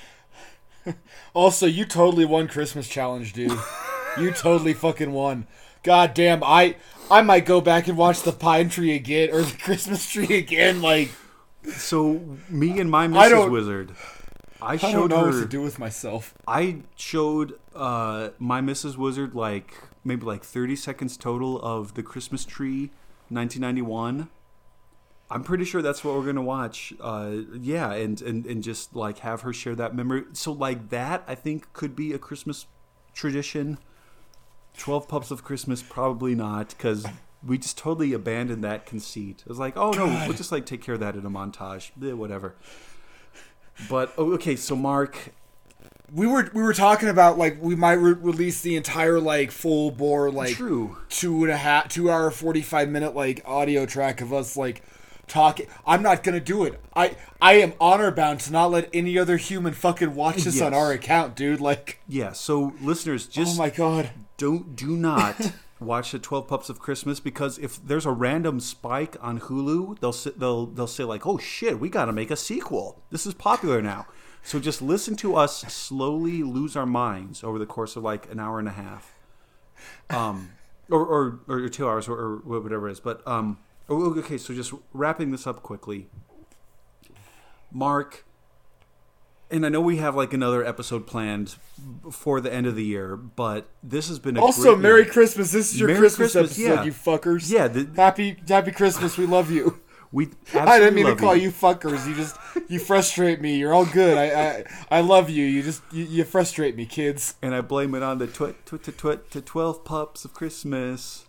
Also, 1.34 1.66
you 1.66 1.86
totally 1.86 2.26
won 2.26 2.48
Christmas 2.48 2.88
challenge, 2.88 3.34
dude. 3.34 3.58
you 4.20 4.32
totally 4.32 4.74
fucking 4.74 5.12
won. 5.12 5.48
God 5.84 6.14
damn, 6.14 6.44
I 6.44 6.76
I 7.12 7.22
might 7.22 7.46
go 7.46 7.62
back 7.62 7.88
and 7.88 7.98
watch 7.98 8.22
the 8.22 8.32
pine 8.32 8.70
tree 8.70 8.96
again 8.96 9.30
or 9.32 9.42
the 9.42 9.58
Christmas 9.58 10.10
tree 10.12 10.38
again. 10.38 10.82
Like 10.82 11.12
so 11.74 12.38
me 12.50 12.80
and 12.80 12.90
my 12.90 13.08
mrs 13.08 13.50
wizard 13.52 13.92
i 14.62 14.74
I 14.74 14.78
don't 14.78 14.92
showed 14.92 15.10
know 15.12 15.24
what 15.24 15.34
her 15.34 15.42
to 15.42 15.48
do 15.48 15.62
with 15.62 15.80
myself. 15.80 16.34
I 16.48 16.78
showed 16.96 17.60
uh, 17.76 18.30
my 18.40 18.62
Mrs. 18.62 18.98
Wizard 18.98 19.36
like 19.36 19.74
maybe 20.04 20.26
like 20.26 20.44
30 20.44 20.76
seconds 20.76 21.18
total 21.18 21.62
of 21.62 21.96
the 21.96 22.04
Christmas 22.04 22.46
tree 22.46 22.92
1991. 23.30 24.30
I'm 25.30 25.44
pretty 25.44 25.66
sure 25.66 25.82
that's 25.82 26.04
what 26.04 26.16
we're 26.16 26.26
gonna 26.26 26.44
watch. 26.44 26.94
Uh, 27.02 27.38
yeah, 27.60 27.92
and, 27.94 28.22
and 28.22 28.46
and 28.46 28.62
just 28.62 28.96
like 28.96 29.20
have 29.20 29.42
her 29.42 29.52
share 29.52 29.74
that 29.76 29.96
memory. 29.96 30.26
So 30.34 30.52
like 30.52 30.90
that, 30.90 31.24
I 31.28 31.34
think 31.34 31.74
could 31.74 31.96
be 31.96 32.14
a 32.14 32.20
Christmas 32.20 32.68
tradition. 33.14 33.80
Twelve 34.78 35.08
Pups 35.08 35.32
of 35.32 35.44
Christmas, 35.44 35.82
probably 35.82 36.36
not, 36.36 36.70
because 36.70 37.08
we 37.44 37.58
just 37.58 37.78
totally 37.78 38.14
abandoned 38.14 38.64
that 38.64 38.86
conceit. 38.86 39.42
It 39.42 39.50
was 39.50 39.58
like, 39.58 39.76
oh 39.76 39.92
no, 39.92 40.06
we'll 40.06 40.34
just 40.38 40.52
like 40.52 40.66
take 40.68 40.84
care 40.84 40.94
of 40.94 41.00
that 41.00 41.16
in 41.16 41.26
a 41.26 41.30
montage, 41.30 41.90
Eh, 42.04 42.14
whatever. 42.14 42.56
But 43.90 44.14
oh, 44.18 44.34
okay, 44.34 44.56
so 44.56 44.76
Mark, 44.76 45.34
We 46.14 46.28
were 46.28 46.50
we 46.54 46.62
were 46.64 46.74
talking 46.74 47.10
about 47.10 47.38
like 47.38 47.58
we 47.62 47.76
might 47.76 47.94
re- 47.94 48.14
release 48.14 48.62
the 48.62 48.76
entire 48.76 49.20
like 49.20 49.52
full 49.52 49.92
bore 49.92 50.32
like 50.32 50.56
true. 50.56 50.98
two 51.10 51.44
and 51.44 51.52
a 51.52 51.58
half 51.58 51.90
two 51.90 52.10
hour 52.10 52.32
forty 52.32 52.62
five 52.62 52.90
minute 52.90 53.16
like 53.16 53.42
audio 53.46 53.86
track 53.86 54.22
of 54.22 54.32
us 54.32 54.56
like 54.56 54.82
talking. 55.28 55.68
I'm 55.86 56.02
not 56.04 56.24
gonna 56.24 56.40
do 56.40 56.64
it. 56.64 56.80
I 56.96 57.16
I 57.42 57.54
am 57.56 57.74
honor 57.82 58.12
bound 58.12 58.40
to 58.42 58.52
not 58.52 58.72
let 58.72 58.90
any 58.94 59.18
other 59.18 59.38
human 59.38 59.74
fucking 59.74 60.16
watch 60.16 60.44
this 60.44 60.62
on 60.62 60.74
our 60.74 60.92
account, 60.92 61.36
dude. 61.36 61.60
Like, 61.60 62.00
Yeah, 62.08 62.32
so 62.32 62.74
listeners, 62.82 63.28
just 63.28 63.56
oh 63.56 63.58
my 63.64 63.70
god. 63.72 64.12
don't 64.38 64.76
do 64.76 64.96
not 64.96 65.52
watch 65.80 66.14
the 66.14 66.20
12 66.20 66.48
pups 66.48 66.70
of 66.70 66.80
christmas 66.80 67.20
because 67.20 67.58
if 67.58 67.86
there's 67.86 68.06
a 68.06 68.12
random 68.12 68.62
spike 68.62 69.18
on 69.20 69.42
hulu 69.42 70.00
they'll 70.00 70.34
they'll 70.38 70.66
they'll 70.68 70.88
say 70.88 71.04
like 71.04 71.26
oh 71.26 71.38
shit 71.38 71.80
we 71.80 71.90
got 71.90 72.06
to 72.06 72.14
make 72.14 72.32
a 72.32 72.36
sequel. 72.36 73.02
This 73.10 73.26
is 73.26 73.34
popular 73.34 73.82
now. 73.82 74.08
So 74.44 74.60
just 74.60 74.82
listen 74.82 75.16
to 75.18 75.36
us 75.36 75.62
slowly 75.74 76.44
lose 76.44 76.76
our 76.76 76.86
minds 76.86 77.44
over 77.44 77.58
the 77.58 77.66
course 77.66 77.96
of 77.96 78.04
like 78.04 78.32
an 78.32 78.40
hour 78.40 78.60
and 78.60 78.68
a 78.68 78.72
half. 78.72 79.14
Um 80.10 80.52
or 80.90 81.06
or, 81.06 81.40
or 81.48 81.70
two 81.70 81.88
hours 81.88 82.08
or, 82.08 82.18
or 82.18 82.60
whatever 82.62 82.88
it 82.88 82.94
is. 82.94 83.00
But 83.00 83.26
um 83.28 83.58
oh, 83.90 84.14
okay 84.20 84.38
so 84.38 84.54
just 84.54 84.74
wrapping 84.94 85.32
this 85.32 85.48
up 85.48 85.64
quickly. 85.64 86.08
Mark 87.72 88.25
and 89.52 89.66
I 89.66 89.70
know 89.70 89.82
we 89.82 89.98
have 89.98 90.16
like 90.16 90.34
another 90.34 90.66
episode 90.66 91.06
planned 91.08 91.56
before 92.02 92.42
the 92.42 92.52
end 92.54 92.66
of 92.68 92.76
the 92.76 92.84
year, 92.84 93.16
but 93.16 93.70
this 93.84 94.08
has 94.08 94.20
been 94.20 94.38
a 94.38 94.42
Also, 94.42 94.76
Merry 94.76 95.04
year. 95.04 95.12
Christmas. 95.12 95.52
This 95.52 95.74
is 95.74 95.80
your 95.80 95.88
Merry 95.88 96.00
Christmas, 96.00 96.34
Christmas, 96.34 96.52
episode, 96.60 96.76
yeah. 96.76 96.84
you 96.84 96.92
fuckers. 96.92 97.52
Yeah, 97.52 97.68
the- 97.68 97.88
happy 97.96 98.38
Happy 98.48 98.72
Christmas. 98.72 99.18
We 99.18 99.26
love 99.26 99.52
you. 99.52 99.80
We 100.12 100.30
I 100.54 100.80
didn't 100.80 100.96
mean 100.96 101.08
to 101.08 101.16
call 101.16 101.30
love 101.34 101.42
you 101.42 101.52
fuckers. 101.52 102.08
You 102.08 102.16
just 102.16 102.38
you 102.70 102.80
frustrate 102.80 103.42
me. 103.42 103.58
You're 103.58 103.74
all 103.74 103.86
good. 103.86 104.18
I 104.18 104.26
I, 104.90 104.98
I 104.98 105.02
love 105.02 105.30
you. 105.30 105.44
You 105.46 105.62
just 105.62 105.82
you, 105.92 106.06
you 106.06 106.24
frustrate 106.24 106.76
me, 106.78 106.86
kids. 106.86 107.36
and 107.42 107.54
I 107.54 107.62
blame 107.62 107.94
it 107.96 108.04
on 108.04 108.20
the 108.20 108.28
twit 108.28 108.66
twit 108.66 108.84
twit 108.84 108.98
twit 108.98 109.32
to 109.32 109.42
twelve 109.42 109.84
pups 109.84 110.24
of 110.24 110.34
Christmas. 110.34 111.25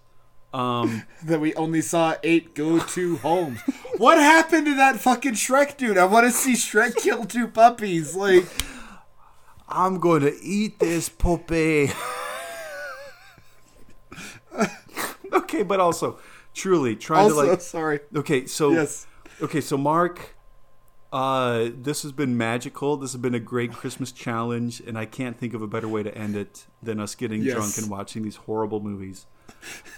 Um, 0.57 1.03
That 1.25 1.41
we 1.41 1.55
only 1.55 1.83
saw 1.83 2.15
eight 2.23 2.55
go 2.55 2.79
to 2.79 3.17
homes. 3.19 3.61
what 3.99 4.19
happened 4.19 4.67
to 4.67 4.75
that 4.77 4.97
fucking 4.97 5.35
Shrek 5.35 5.77
dude? 5.77 5.99
I 5.99 6.05
want 6.05 6.25
to 6.27 6.33
see 6.33 6.53
Shrek 6.55 6.97
kill 7.03 7.25
two 7.25 7.49
puppies. 7.49 8.15
Like 8.17 8.47
I'm 9.69 9.99
going 9.99 10.23
to 10.23 10.35
eat 10.43 10.79
this 10.79 11.09
puppy. 11.09 11.91
okay, 15.33 15.63
but 15.63 15.81
also 15.81 16.19
truly 16.55 16.97
trying 16.97 17.25
also 17.25 17.43
to 17.43 17.51
like. 17.51 17.61
sorry. 17.61 18.01
Okay, 18.15 18.47
so 18.47 18.71
Yes. 18.73 19.07
Okay, 19.43 19.61
so 19.61 19.77
Mark, 19.77 20.35
uh, 21.13 21.69
this 21.75 22.03
has 22.03 22.13
been 22.13 22.39
magical. 22.39 22.97
This 22.97 23.13
has 23.13 23.21
been 23.21 23.35
a 23.35 23.41
great 23.41 23.73
Christmas 23.73 24.13
challenge, 24.13 24.81
and 24.81 24.97
I 24.97 25.05
can't 25.05 25.39
think 25.39 25.53
of 25.53 25.61
a 25.61 25.67
better 25.67 25.89
way 25.89 26.03
to 26.03 26.17
end 26.17 26.37
it 26.37 26.65
than 26.83 26.99
us 27.01 27.15
getting 27.15 27.43
Yes. 27.43 27.55
drunk 27.55 27.77
and 27.79 27.91
watching 27.91 28.23
these 28.23 28.37
horrible 28.37 28.81
movies. 28.81 29.27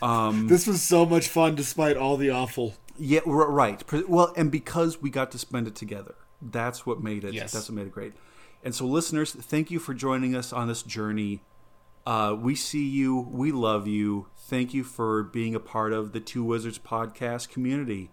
Um, 0.02 0.46
This 0.48 0.66
was 0.66 0.82
so 0.82 1.04
much 1.06 1.28
fun 1.28 1.54
despite 1.54 1.96
all 1.96 2.16
the 2.16 2.30
awful. 2.30 2.74
yeah, 2.98 3.20
right. 3.26 3.82
Well, 4.08 4.32
and 4.36 4.50
because 4.50 5.00
we 5.02 5.10
got 5.10 5.30
to 5.32 5.38
spend 5.38 5.66
it 5.66 5.74
together, 5.74 6.14
that's 6.40 6.86
what 6.86 7.02
made 7.02 7.24
it. 7.24 7.34
Yes. 7.34 7.52
That's 7.52 7.68
what 7.68 7.74
made 7.76 7.86
it 7.86 7.92
great. 7.92 8.14
And 8.64 8.74
so, 8.74 8.86
listeners, 8.86 9.32
thank 9.32 9.70
you 9.70 9.78
for 9.78 9.94
joining 9.94 10.34
us 10.34 10.52
on 10.52 10.68
this 10.68 10.82
journey. 10.82 11.42
Uh, 12.06 12.34
we 12.38 12.54
see 12.54 12.86
you. 12.88 13.28
We 13.30 13.52
love 13.52 13.86
you. 13.86 14.28
Thank 14.36 14.72
you 14.74 14.82
for 14.82 15.22
being 15.22 15.54
a 15.54 15.60
part 15.60 15.92
of 15.92 16.12
the 16.12 16.20
Two 16.20 16.42
Wizards 16.42 16.78
podcast 16.78 17.50
community. 17.50 18.10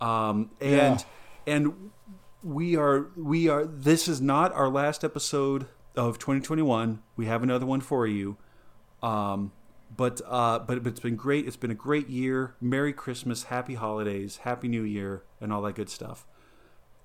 Um, 0.00 0.50
and 0.60 1.04
and 1.46 1.90
we 2.42 2.76
are 2.76 3.10
we 3.16 3.48
are. 3.48 3.64
This 3.66 4.08
is 4.08 4.20
not 4.20 4.52
our 4.52 4.68
last 4.68 5.04
episode 5.04 5.66
of 5.94 6.18
2021. 6.18 7.02
We 7.16 7.26
have 7.26 7.42
another 7.42 7.66
one 7.66 7.80
for 7.80 8.06
you. 8.06 8.36
Um, 9.02 9.52
but 9.96 10.20
uh, 10.26 10.58
but 10.60 10.82
but 10.82 10.90
it's 10.90 11.00
been 11.00 11.16
great. 11.16 11.46
It's 11.46 11.56
been 11.56 11.70
a 11.70 11.74
great 11.74 12.08
year. 12.08 12.54
Merry 12.60 12.92
Christmas, 12.92 13.44
Happy 13.44 13.74
Holidays, 13.74 14.38
Happy 14.38 14.68
New 14.68 14.82
Year, 14.82 15.22
and 15.40 15.52
all 15.52 15.62
that 15.62 15.74
good 15.74 15.90
stuff. 15.90 16.26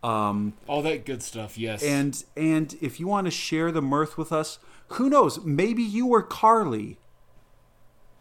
Um, 0.04 0.54
All 0.68 0.82
that 0.82 1.06
good 1.06 1.24
stuff. 1.24 1.58
Yes. 1.58 1.82
and 1.82 2.22
and 2.36 2.76
if 2.82 3.00
you 3.00 3.08
want 3.08 3.26
to 3.26 3.32
share 3.32 3.72
the 3.72 3.82
mirth 3.82 4.18
with 4.18 4.34
us, 4.34 4.60
who 4.90 5.10
knows? 5.10 5.40
Maybe 5.46 5.82
you 5.82 6.06
were 6.08 6.22
Carly. 6.22 6.98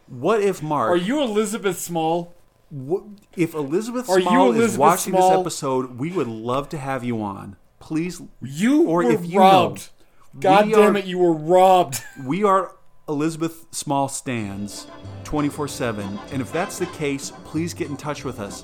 What 0.07 0.41
if 0.41 0.61
Mark? 0.63 0.89
are 0.91 0.95
you 0.97 1.21
Elizabeth 1.21 1.77
Small? 1.79 2.33
What, 2.69 3.03
if 3.37 3.53
Elizabeth 3.53 4.09
Are 4.09 4.17
you 4.19 4.25
Small 4.25 4.51
is 4.51 4.55
Elizabeth 4.57 4.79
watching 4.79 5.13
this 5.13 5.29
episode, 5.31 5.97
we 5.99 6.11
would 6.11 6.27
love 6.27 6.69
to 6.69 6.77
have 6.77 7.03
you 7.03 7.21
on. 7.21 7.55
please 7.79 8.21
You 8.41 8.83
Or 8.87 9.03
were 9.03 9.11
if 9.11 9.25
you 9.25 9.39
robbed. 9.39 9.89
know, 10.33 10.39
God 10.39 10.69
damn 10.71 10.95
are- 10.95 10.99
it, 10.99 11.05
you 11.05 11.19
were 11.19 11.33
robbed. 11.33 12.01
we 12.23 12.43
are 12.43 12.75
Elizabeth 13.09 13.65
Small 13.71 14.07
Stands 14.07 14.87
24 15.25 15.67
7. 15.67 16.19
And 16.31 16.41
if 16.41 16.53
that's 16.53 16.79
the 16.79 16.85
case, 16.87 17.33
please 17.43 17.73
get 17.73 17.89
in 17.89 17.97
touch 17.97 18.23
with 18.23 18.39
us. 18.39 18.63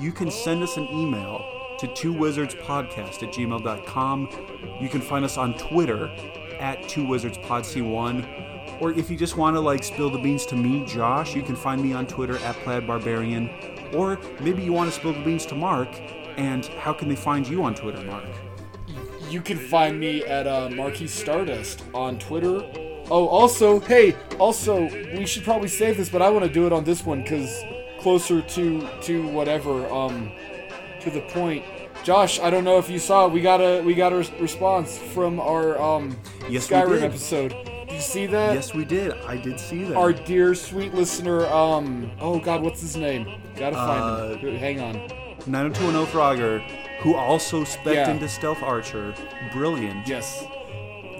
You 0.00 0.12
can 0.12 0.30
send 0.30 0.62
us 0.62 0.76
an 0.76 0.84
email 0.84 1.42
to 1.78 1.92
two 1.94 2.12
wizards 2.12 2.54
podcast 2.56 3.22
at 3.22 3.32
gmail.com. 3.32 4.28
You 4.80 4.88
can 4.90 5.00
find 5.00 5.24
us 5.24 5.38
on 5.38 5.56
Twitter 5.56 6.08
at 6.60 6.86
two 6.88 7.06
wizards 7.06 7.38
pod 7.38 7.62
C1. 7.62 8.82
Or 8.82 8.92
if 8.92 9.10
you 9.10 9.16
just 9.16 9.36
want 9.38 9.56
to 9.56 9.60
like 9.60 9.82
spill 9.82 10.10
the 10.10 10.18
beans 10.18 10.44
to 10.46 10.56
me, 10.56 10.84
Josh, 10.84 11.34
you 11.34 11.42
can 11.42 11.56
find 11.56 11.82
me 11.82 11.94
on 11.94 12.06
Twitter 12.06 12.36
at 12.38 12.56
Plaid 12.56 12.86
Barbarian. 12.86 13.48
Or 13.94 14.18
maybe 14.40 14.62
you 14.62 14.72
want 14.72 14.90
to 14.92 14.96
spill 14.96 15.14
the 15.14 15.24
beans 15.24 15.46
to 15.46 15.54
Mark. 15.54 15.88
And 16.36 16.66
how 16.66 16.92
can 16.92 17.08
they 17.08 17.16
find 17.16 17.48
you 17.48 17.64
on 17.64 17.74
Twitter, 17.74 18.02
Mark? 18.02 18.26
You 19.30 19.40
can 19.40 19.56
find 19.56 19.98
me 19.98 20.24
at 20.24 20.46
uh, 20.46 20.68
Marquis 20.70 21.08
Stardust 21.08 21.84
on 21.94 22.18
Twitter. 22.18 22.62
Oh, 23.10 23.26
also, 23.28 23.80
hey, 23.80 24.14
also, 24.38 24.82
we 25.16 25.24
should 25.26 25.44
probably 25.44 25.68
save 25.68 25.96
this, 25.96 26.08
but 26.08 26.20
I 26.22 26.28
want 26.30 26.44
to 26.44 26.50
do 26.52 26.66
it 26.66 26.72
on 26.72 26.84
this 26.84 27.04
one 27.04 27.22
because 27.22 27.62
closer 28.00 28.42
to 28.42 28.88
to 29.02 29.26
whatever, 29.28 29.86
um, 29.92 30.30
to 31.00 31.10
the 31.10 31.20
point. 31.32 31.64
Josh, 32.04 32.38
I 32.40 32.48
don't 32.50 32.64
know 32.64 32.78
if 32.78 32.88
you 32.88 32.98
saw, 32.98 33.26
we 33.26 33.40
got 33.40 33.60
a 33.60 33.82
we 33.82 33.94
got 33.94 34.12
a 34.12 34.16
res- 34.18 34.30
response 34.40 34.98
from 34.98 35.40
our 35.40 35.80
um 35.80 36.16
Yes, 36.48 36.68
Skyrim 36.68 37.02
episode. 37.02 37.50
Did 37.88 37.92
you 37.92 38.00
see 38.00 38.26
that? 38.26 38.54
Yes, 38.54 38.74
we 38.74 38.84
did. 38.84 39.12
I 39.26 39.36
did 39.36 39.58
see 39.58 39.84
that. 39.84 39.96
Our 39.96 40.12
dear 40.12 40.54
sweet 40.54 40.92
listener, 40.94 41.46
um, 41.46 42.10
oh 42.20 42.38
God, 42.38 42.62
what's 42.62 42.80
his 42.80 42.96
name? 42.96 43.26
Gotta 43.56 43.76
find 43.76 44.02
Uh, 44.04 44.36
him. 44.38 44.56
Hang 44.56 44.80
on. 44.80 44.94
90210 45.46 46.06
Frogger, 46.12 46.60
who 47.00 47.14
also 47.16 47.64
spec 47.64 47.94
Yeah. 47.94 48.10
into 48.10 48.28
Stealth 48.28 48.62
Archer. 48.62 49.14
Brilliant. 49.52 50.06
Yes. 50.06 50.44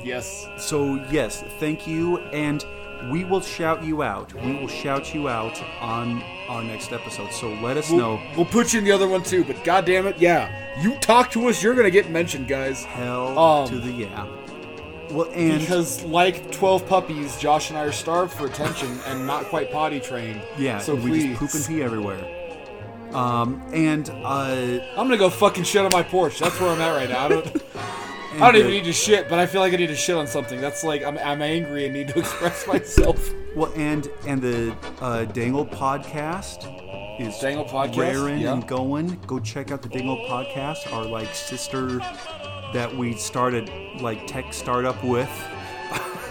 Yes. 0.04 0.46
So, 0.58 0.94
yes, 1.10 1.42
thank 1.58 1.86
you. 1.86 2.18
And 2.18 2.64
we 3.10 3.24
will 3.24 3.40
shout 3.40 3.84
you 3.84 4.02
out. 4.02 4.32
We 4.42 4.54
will 4.54 4.66
shout 4.68 5.14
you 5.14 5.28
out 5.28 5.62
on 5.80 6.22
our 6.48 6.62
next 6.64 6.92
episode. 6.92 7.32
So 7.32 7.52
let 7.54 7.76
us 7.76 7.90
We'll, 7.90 7.98
know. 8.00 8.22
we'll 8.36 8.44
put 8.46 8.72
you 8.72 8.80
in 8.80 8.84
the 8.84 8.90
other 8.92 9.06
one 9.08 9.22
too, 9.22 9.44
but 9.44 9.62
god 9.62 9.84
damn 9.84 10.06
it, 10.08 10.18
yeah. 10.18 10.50
You 10.82 10.96
talk 10.98 11.30
to 11.32 11.48
us, 11.48 11.62
you're 11.62 11.74
gonna 11.74 11.90
get 11.90 12.10
mentioned, 12.10 12.48
guys. 12.48 12.84
Hell 12.84 13.38
Um, 13.38 13.68
to 13.68 13.78
the 13.78 13.92
yeah. 13.92 14.26
Well, 15.10 15.30
and 15.32 15.60
Because 15.60 16.02
like 16.04 16.50
12 16.50 16.86
puppies, 16.88 17.36
Josh 17.38 17.70
and 17.70 17.78
I 17.78 17.84
are 17.84 17.92
starved 17.92 18.32
for 18.32 18.46
attention 18.46 18.98
and 19.06 19.26
not 19.26 19.44
quite 19.46 19.70
potty 19.70 20.00
trained. 20.00 20.42
yeah, 20.58 20.78
so 20.78 20.94
we 20.96 21.10
please. 21.10 21.24
just 21.24 21.38
poop 21.40 21.54
and 21.54 21.66
pee 21.66 21.82
everywhere. 21.82 22.34
Um, 23.14 23.62
and 23.72 24.10
uh, 24.10 24.80
I'm 24.90 25.06
gonna 25.06 25.16
go 25.16 25.30
fucking 25.30 25.64
shit 25.64 25.82
on 25.84 25.90
my 25.92 26.02
porch. 26.02 26.40
That's 26.40 26.58
where 26.60 26.70
I'm 26.70 26.80
at 26.80 26.90
right 26.96 27.08
now. 27.08 27.42
I 28.42 28.52
don't, 28.52 28.56
and 28.56 28.56
I 28.56 28.58
don't 28.58 28.60
even 28.60 28.72
need 28.72 28.84
to 28.84 28.92
shit, 28.92 29.28
but 29.28 29.38
I 29.38 29.46
feel 29.46 29.60
like 29.60 29.72
I 29.72 29.76
need 29.76 29.88
to 29.88 29.96
shit 29.96 30.16
on 30.16 30.26
something. 30.26 30.60
That's 30.60 30.84
like 30.84 31.02
I'm, 31.02 31.18
I'm 31.18 31.42
angry 31.42 31.84
and 31.84 31.94
need 31.94 32.08
to 32.08 32.18
express 32.18 32.66
myself. 32.66 33.32
Well, 33.54 33.72
and 33.74 34.08
and 34.26 34.40
the 34.40 34.76
uh, 35.00 35.24
Dangle 35.26 35.66
podcast 35.66 36.66
is 37.20 37.38
Dangle 37.38 37.64
podcast, 37.64 37.96
raring 37.96 38.38
yeah. 38.40 38.52
and 38.52 38.66
going. 38.66 39.18
Go 39.26 39.38
check 39.40 39.70
out 39.70 39.82
the 39.82 39.88
Dangle 39.88 40.18
podcast, 40.28 40.92
our 40.92 41.04
like 41.04 41.34
sister 41.34 41.98
that 42.72 42.94
we 42.94 43.14
started 43.14 43.70
like 44.00 44.26
tech 44.26 44.52
startup 44.52 45.02
with. 45.02 45.30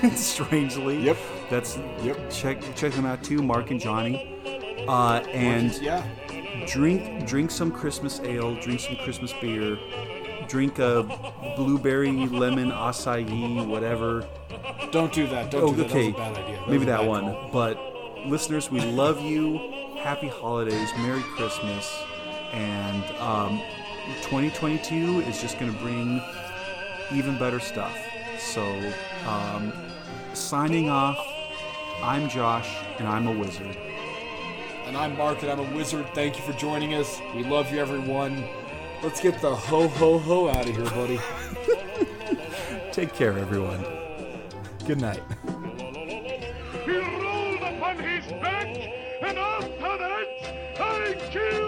Strangely, 0.15 1.01
Yep. 1.01 1.17
That's 1.49 1.77
Yep. 2.03 2.29
Check 2.29 2.75
check 2.75 2.93
them 2.93 3.05
out 3.05 3.23
too, 3.23 3.41
Mark 3.41 3.71
and 3.71 3.79
Johnny. 3.79 4.85
Uh, 4.87 5.23
and 5.33 5.73
yeah, 5.81 6.05
drink 6.67 7.25
drink 7.25 7.51
some 7.51 7.71
Christmas 7.71 8.19
ale, 8.21 8.55
drink 8.55 8.79
some 8.79 8.95
Christmas 8.97 9.33
beer, 9.41 9.77
drink 10.47 10.79
a 10.79 11.03
blueberry 11.55 12.11
lemon 12.27 12.71
acai, 12.71 13.65
whatever. 13.67 14.25
don't 14.91 15.11
do 15.13 15.27
that. 15.27 15.51
Don't 15.51 15.63
Oh, 15.63 15.69
do 15.73 15.83
that. 15.83 15.91
okay. 15.91 16.11
That 16.11 16.17
was 16.17 16.37
a 16.37 16.41
bad 16.41 16.45
idea. 16.45 16.63
Maybe 16.67 16.85
that 16.85 17.05
one. 17.05 17.23
call. 17.23 17.49
But 17.51 18.25
listeners, 18.27 18.71
we 18.71 18.81
love 18.81 19.21
you. 19.21 19.57
Happy 19.97 20.27
holidays, 20.27 20.89
Merry 20.99 21.21
Christmas, 21.35 21.91
and 22.53 23.03
um, 23.19 23.59
2022 24.21 25.21
is 25.21 25.41
just 25.41 25.59
going 25.59 25.73
to 25.73 25.77
bring 25.79 26.21
even 27.11 27.37
better 27.37 27.59
stuff. 27.59 27.97
So, 28.39 28.63
um, 29.27 29.73
signing 30.33 30.89
off. 30.89 31.17
I'm 32.03 32.29
Josh, 32.29 32.69
and 32.99 33.07
I'm 33.07 33.27
a 33.27 33.31
wizard. 33.31 33.75
And 34.85 34.95
I'm 34.95 35.17
Mark, 35.17 35.41
and 35.41 35.51
I'm 35.51 35.59
a 35.59 35.75
wizard. 35.75 36.05
Thank 36.13 36.37
you 36.37 36.43
for 36.43 36.53
joining 36.53 36.93
us. 36.93 37.19
We 37.35 37.43
love 37.43 37.73
you, 37.73 37.79
everyone. 37.79 38.43
Let's 39.03 39.21
get 39.21 39.39
the 39.41 39.55
ho 39.55 39.87
ho 39.87 40.17
ho 40.17 40.49
out 40.49 40.67
of 40.67 40.75
here, 40.75 40.85
buddy. 40.85 41.19
Take 42.91 43.13
care, 43.13 43.37
everyone. 43.37 43.85
Good 44.85 44.99
night. 44.99 45.21
He 46.85 46.97
rolled 46.97 47.61
upon 47.61 47.99
his 47.99 48.25
back, 48.41 48.67
and 49.21 49.37
after 49.37 49.97
that, 49.97 50.27
I 50.79 51.15
killed. 51.31 51.66